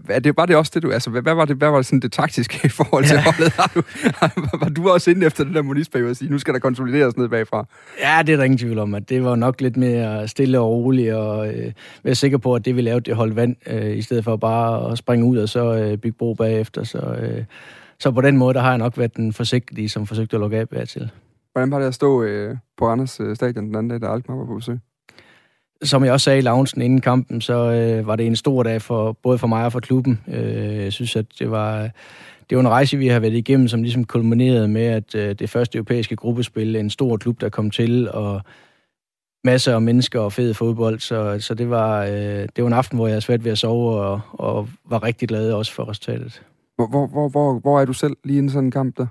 Er 0.09 0.19
det, 0.19 0.37
var 0.37 0.47
det 0.47 0.57
også 0.57 0.73
det, 0.75 0.83
du... 0.83 0.91
Altså, 0.91 1.11
hvad, 1.11 1.23
hvad 1.23 1.35
var 1.35 1.45
det, 1.45 1.57
hvad 1.57 1.71
var 1.71 1.77
det 1.77 1.87
sådan 1.87 2.01
det 2.01 2.13
taktiske 2.13 2.61
i 2.65 2.69
forhold 2.69 3.05
til 3.05 3.15
ja. 3.15 3.23
holdet? 3.23 3.53
Har 3.53 3.71
du, 3.75 3.83
har, 4.15 4.59
var 4.61 4.69
du 4.69 4.91
også 4.91 5.11
inde 5.11 5.27
efter 5.27 5.45
det 5.45 5.55
der 5.55 5.63
monisperiode 5.63 6.11
og 6.11 6.17
sige, 6.17 6.31
nu 6.31 6.39
skal 6.39 6.55
der 6.55 6.61
konsolideres 6.61 7.17
ned 7.17 7.29
bagfra? 7.29 7.67
Ja, 8.01 8.23
det 8.23 8.33
er 8.33 8.37
der 8.37 8.45
ingen 8.45 8.59
tvivl 8.59 8.79
om, 8.79 8.95
at 8.95 9.09
det 9.09 9.25
var 9.25 9.37
nok 9.37 9.61
lidt 9.61 9.77
mere 9.77 10.29
stille 10.29 10.61
og 10.61 10.71
roligt, 10.71 11.15
og 11.15 11.55
øh, 11.55 11.73
være 12.03 12.15
sikker 12.15 12.39
på, 12.39 12.55
at 12.55 12.65
det 12.65 12.77
vi 12.77 12.81
lavede, 12.81 13.01
det 13.01 13.17
holdt 13.17 13.37
vand, 13.37 13.57
øh, 13.67 13.97
i 13.97 14.03
stedet 14.03 14.25
for 14.25 14.37
bare 14.37 14.93
at 14.93 14.99
springe 14.99 15.27
ud 15.27 15.39
og 15.39 15.49
så 15.49 15.75
øh, 15.75 15.99
bygge 15.99 16.19
bro 16.19 16.35
bagefter. 16.35 16.85
Så, 16.85 16.99
øh, 16.99 17.45
så 17.99 18.11
på 18.11 18.21
den 18.21 18.37
måde, 18.37 18.55
der 18.55 18.61
har 18.61 18.69
jeg 18.69 18.79
nok 18.79 18.99
været 18.99 19.17
den 19.17 19.33
forsigtige, 19.33 19.89
som 19.89 20.07
forsøgte 20.07 20.37
at 20.37 20.41
lukke 20.41 20.67
af 20.73 20.89
til. 20.89 21.11
Hvordan 21.53 21.71
var 21.71 21.79
det 21.79 21.87
at 21.87 21.95
stå 21.95 22.23
øh, 22.23 22.57
på 22.79 22.87
Anders 22.87 23.21
øh, 23.21 23.37
stadion 23.37 23.67
den 23.67 23.75
anden 23.75 23.91
dag, 23.91 24.01
da 24.01 24.15
Alkmaar 24.15 24.37
var 24.37 24.47
på 24.47 24.55
besøg? 24.55 24.79
Som 25.83 26.05
jeg 26.05 26.13
også 26.13 26.25
sagde 26.25 26.39
i 26.39 26.43
loungen 26.43 26.83
inden 26.83 27.01
kampen, 27.01 27.41
så 27.41 27.55
øh, 27.55 28.07
var 28.07 28.17
det 28.17 28.27
en 28.27 28.37
stor 28.37 28.63
dag 28.63 28.83
for 28.83 29.13
både 29.13 29.39
for 29.39 29.47
mig 29.47 29.65
og 29.65 29.73
for 29.73 29.81
klubben. 29.81 30.21
Øh, 30.29 30.77
jeg 30.77 30.93
synes, 30.93 31.17
at 31.17 31.27
det 31.39 31.51
var, 31.51 31.91
det 32.51 32.57
var 32.57 32.61
en 32.61 32.69
rejse, 32.69 32.97
vi 32.97 33.09
har 33.09 33.21
været 33.21 33.35
igennem, 33.35 33.69
som 33.69 33.83
ligesom 33.83 34.05
kulminerede 34.05 34.69
med, 34.69 34.87
at 34.87 35.15
øh, 35.15 35.35
det 35.35 35.51
første 35.51 35.77
europæiske 35.77 36.17
gruppespil, 36.17 36.77
en 36.77 36.91
stor 36.91 37.17
klub, 37.17 37.41
der 37.41 37.49
kom 37.49 37.71
til, 37.71 38.11
og 38.11 38.41
masser 39.45 39.75
af 39.75 39.83
mennesker 39.83 40.21
og 40.21 40.33
fed 40.33 40.55
fodbold. 40.55 40.99
Så, 40.99 41.41
så 41.41 41.55
det, 41.55 41.71
var, 41.71 42.05
øh, 42.05 42.13
det 42.57 42.65
var 42.65 42.67
en 42.67 42.73
aften, 42.73 42.99
hvor 42.99 43.07
jeg 43.07 43.13
havde 43.13 43.21
svært 43.21 43.45
ved 43.45 43.53
at 43.53 43.59
sove, 43.59 44.01
og, 44.01 44.21
og 44.33 44.69
var 44.85 45.03
rigtig 45.03 45.29
glad 45.29 45.53
også 45.53 45.73
for 45.73 45.89
resultatet. 45.89 46.43
Hvor, 46.77 46.87
hvor, 46.87 47.29
hvor, 47.29 47.59
hvor 47.59 47.81
er 47.81 47.85
du 47.85 47.93
selv 47.93 48.17
lige 48.25 48.45
i 48.45 48.49
sådan 48.49 48.65
en 48.65 48.71
kamp 48.71 48.97
der? 48.97 49.07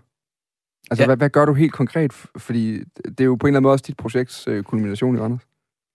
Altså, 0.91 1.03
ja. 1.03 1.05
hvad, 1.05 1.17
hvad 1.17 1.29
gør 1.29 1.45
du 1.45 1.53
helt 1.53 1.73
konkret? 1.73 2.13
Fordi 2.37 2.79
det 3.03 3.19
er 3.19 3.25
jo 3.25 3.35
på 3.35 3.47
en 3.47 3.49
eller 3.49 3.57
anden 3.57 3.63
måde 3.63 3.73
også 3.73 3.85
dit 3.87 3.97
projekts 3.97 4.47
øh, 4.47 4.63
kulmination 4.63 5.15
i 5.15 5.19
Randers. 5.19 5.46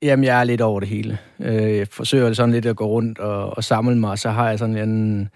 Jamen, 0.03 0.25
jeg 0.25 0.41
er 0.41 0.45
lidt 0.45 0.61
over 0.61 0.81
det 0.81 0.89
hele. 0.89 1.19
Øh, 1.41 1.77
jeg 1.77 1.89
forsøger 1.89 2.33
sådan 2.33 2.53
lidt 2.53 2.67
at 2.67 2.77
gå 2.77 2.87
rundt 2.87 3.19
og, 3.19 3.57
og 3.57 3.65
samle 3.65 3.97
mig, 3.97 4.11
og 4.11 4.19
så 4.19 4.31
har 4.31 4.49
jeg 4.49 4.59
sådan 4.59 4.89
en... 4.89 5.29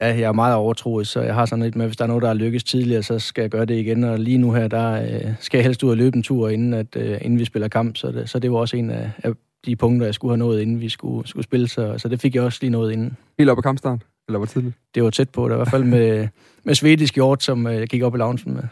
Ja, 0.00 0.06
jeg 0.06 0.22
er 0.22 0.32
meget 0.32 0.54
overtroet, 0.54 1.06
så 1.06 1.20
jeg 1.20 1.34
har 1.34 1.46
sådan 1.46 1.62
lidt 1.62 1.76
med, 1.76 1.86
hvis 1.86 1.96
der 1.96 2.04
er 2.04 2.08
noget, 2.08 2.22
der 2.22 2.28
er 2.28 2.34
lykkes 2.34 2.64
tidligere, 2.64 3.02
så 3.02 3.18
skal 3.18 3.42
jeg 3.42 3.50
gøre 3.50 3.64
det 3.64 3.74
igen. 3.74 4.04
Og 4.04 4.18
lige 4.18 4.38
nu 4.38 4.52
her, 4.52 4.68
der 4.68 5.02
øh, 5.02 5.32
skal 5.40 5.58
jeg 5.58 5.64
helst 5.64 5.82
ud 5.82 5.90
og 5.90 5.96
løbe 5.96 6.16
en 6.16 6.22
tur, 6.22 6.48
inden, 6.48 6.74
at, 6.74 6.96
øh, 6.96 7.18
inden 7.20 7.38
vi 7.38 7.44
spiller 7.44 7.68
kamp. 7.68 7.96
Så 7.96 8.12
det, 8.12 8.30
så 8.30 8.38
det 8.38 8.52
var 8.52 8.58
også 8.58 8.76
en 8.76 8.90
af, 8.90 9.10
af 9.22 9.32
de 9.66 9.76
punkter, 9.76 10.06
jeg 10.06 10.14
skulle 10.14 10.32
have 10.32 10.38
nået, 10.38 10.60
inden 10.62 10.80
vi 10.80 10.88
skulle, 10.88 11.28
skulle 11.28 11.44
spille, 11.44 11.68
så, 11.68 11.98
så 11.98 12.08
det 12.08 12.20
fik 12.20 12.34
jeg 12.34 12.42
også 12.42 12.58
lige 12.62 12.70
nået 12.70 12.92
inden. 12.92 13.16
Helt 13.38 13.50
op 13.50 13.58
ad 13.58 13.62
kampstart? 13.62 14.00
Eller 14.28 14.38
hvor 14.38 14.46
tidligt? 14.46 14.74
Det 14.94 15.02
var 15.02 15.10
tæt 15.10 15.28
på, 15.30 15.42
det 15.42 15.50
var 15.50 15.56
i 15.56 15.58
hvert 15.58 15.70
fald 15.70 15.84
med, 15.84 16.28
med 16.64 16.74
svedisk 16.74 17.14
hjort, 17.14 17.42
som 17.42 17.66
jeg 17.66 17.88
gik 17.88 18.02
op 18.02 18.14
i 18.14 18.18
loungen 18.18 18.54
med. 18.54 18.62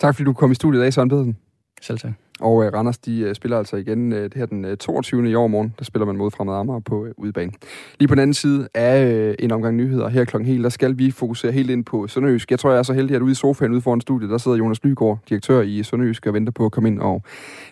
Tak 0.00 0.14
fordi 0.14 0.24
du 0.24 0.32
kom 0.32 0.52
i 0.52 0.54
studiet 0.54 0.80
i 0.80 0.82
dag, 0.82 0.92
Søren 0.92 1.08
Pedersen. 1.08 1.36
Selv 1.82 1.98
tak. 1.98 2.12
Og 2.40 2.54
uh, 2.54 2.64
Randers, 2.64 2.98
de 2.98 3.26
uh, 3.28 3.34
spiller 3.34 3.58
altså 3.58 3.76
igen 3.76 4.12
uh, 4.12 4.18
det 4.18 4.34
her 4.34 4.46
den 4.46 4.64
uh, 4.64 4.74
22. 4.74 5.30
i 5.30 5.34
år 5.34 5.46
morgen. 5.46 5.74
Der 5.78 5.84
spiller 5.84 6.06
man 6.06 6.16
mod 6.16 6.30
Fremad 6.30 6.54
Amager 6.54 6.80
på 6.80 7.00
uh, 7.00 7.08
udebane. 7.16 7.52
Lige 7.98 8.08
på 8.08 8.14
den 8.14 8.22
anden 8.22 8.34
side 8.34 8.68
af 8.74 9.28
uh, 9.28 9.34
en 9.38 9.52
omgang 9.52 9.76
nyheder 9.76 10.08
her 10.08 10.24
klokken 10.24 10.48
helt, 10.48 10.64
der 10.64 10.68
skal 10.68 10.98
vi 10.98 11.10
fokusere 11.10 11.52
helt 11.52 11.70
ind 11.70 11.84
på 11.84 12.08
Sønderjysk. 12.08 12.50
Jeg 12.50 12.58
tror, 12.58 12.70
jeg 12.70 12.78
er 12.78 12.82
så 12.82 12.92
heldig, 12.92 13.16
at 13.16 13.22
ude 13.22 13.32
i 13.32 13.34
sofaen 13.34 13.72
ude 13.72 13.80
foran 13.80 14.00
studiet, 14.00 14.30
der 14.30 14.38
sidder 14.38 14.56
Jonas 14.56 14.84
Lygaard, 14.84 15.18
direktør 15.28 15.60
i 15.60 15.82
Sønderjysk, 15.82 16.26
og 16.26 16.34
venter 16.34 16.52
på 16.52 16.64
at 16.64 16.72
komme 16.72 16.88
ind 16.88 17.00
og 17.00 17.22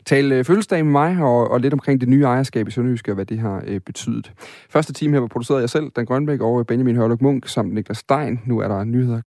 tale 0.04 0.38
uh, 0.38 0.44
fødselsdag 0.44 0.84
med 0.84 0.92
mig, 0.92 1.22
og, 1.22 1.50
og 1.50 1.60
lidt 1.60 1.72
omkring 1.72 2.00
det 2.00 2.08
nye 2.08 2.22
ejerskab 2.22 2.68
i 2.68 2.70
Sønderjysk, 2.70 3.08
og 3.08 3.14
hvad 3.14 3.26
det 3.26 3.38
har 3.38 3.62
uh, 3.70 3.78
betydet. 3.78 4.32
Første 4.70 4.92
time 4.92 5.12
her 5.12 5.20
var 5.20 5.28
produceret 5.28 5.60
jeg 5.60 5.70
selv, 5.70 5.90
Dan 5.96 6.04
Grønbæk 6.04 6.40
og 6.40 6.66
Benjamin 6.66 6.96
Hørluk 6.96 7.22
Munk, 7.22 7.48
samt 7.48 7.74
Niklas 7.74 7.98
Stein. 7.98 8.40
Nu 8.46 8.58
er 8.58 8.68
der 8.68 8.84
nyheder 8.84 9.20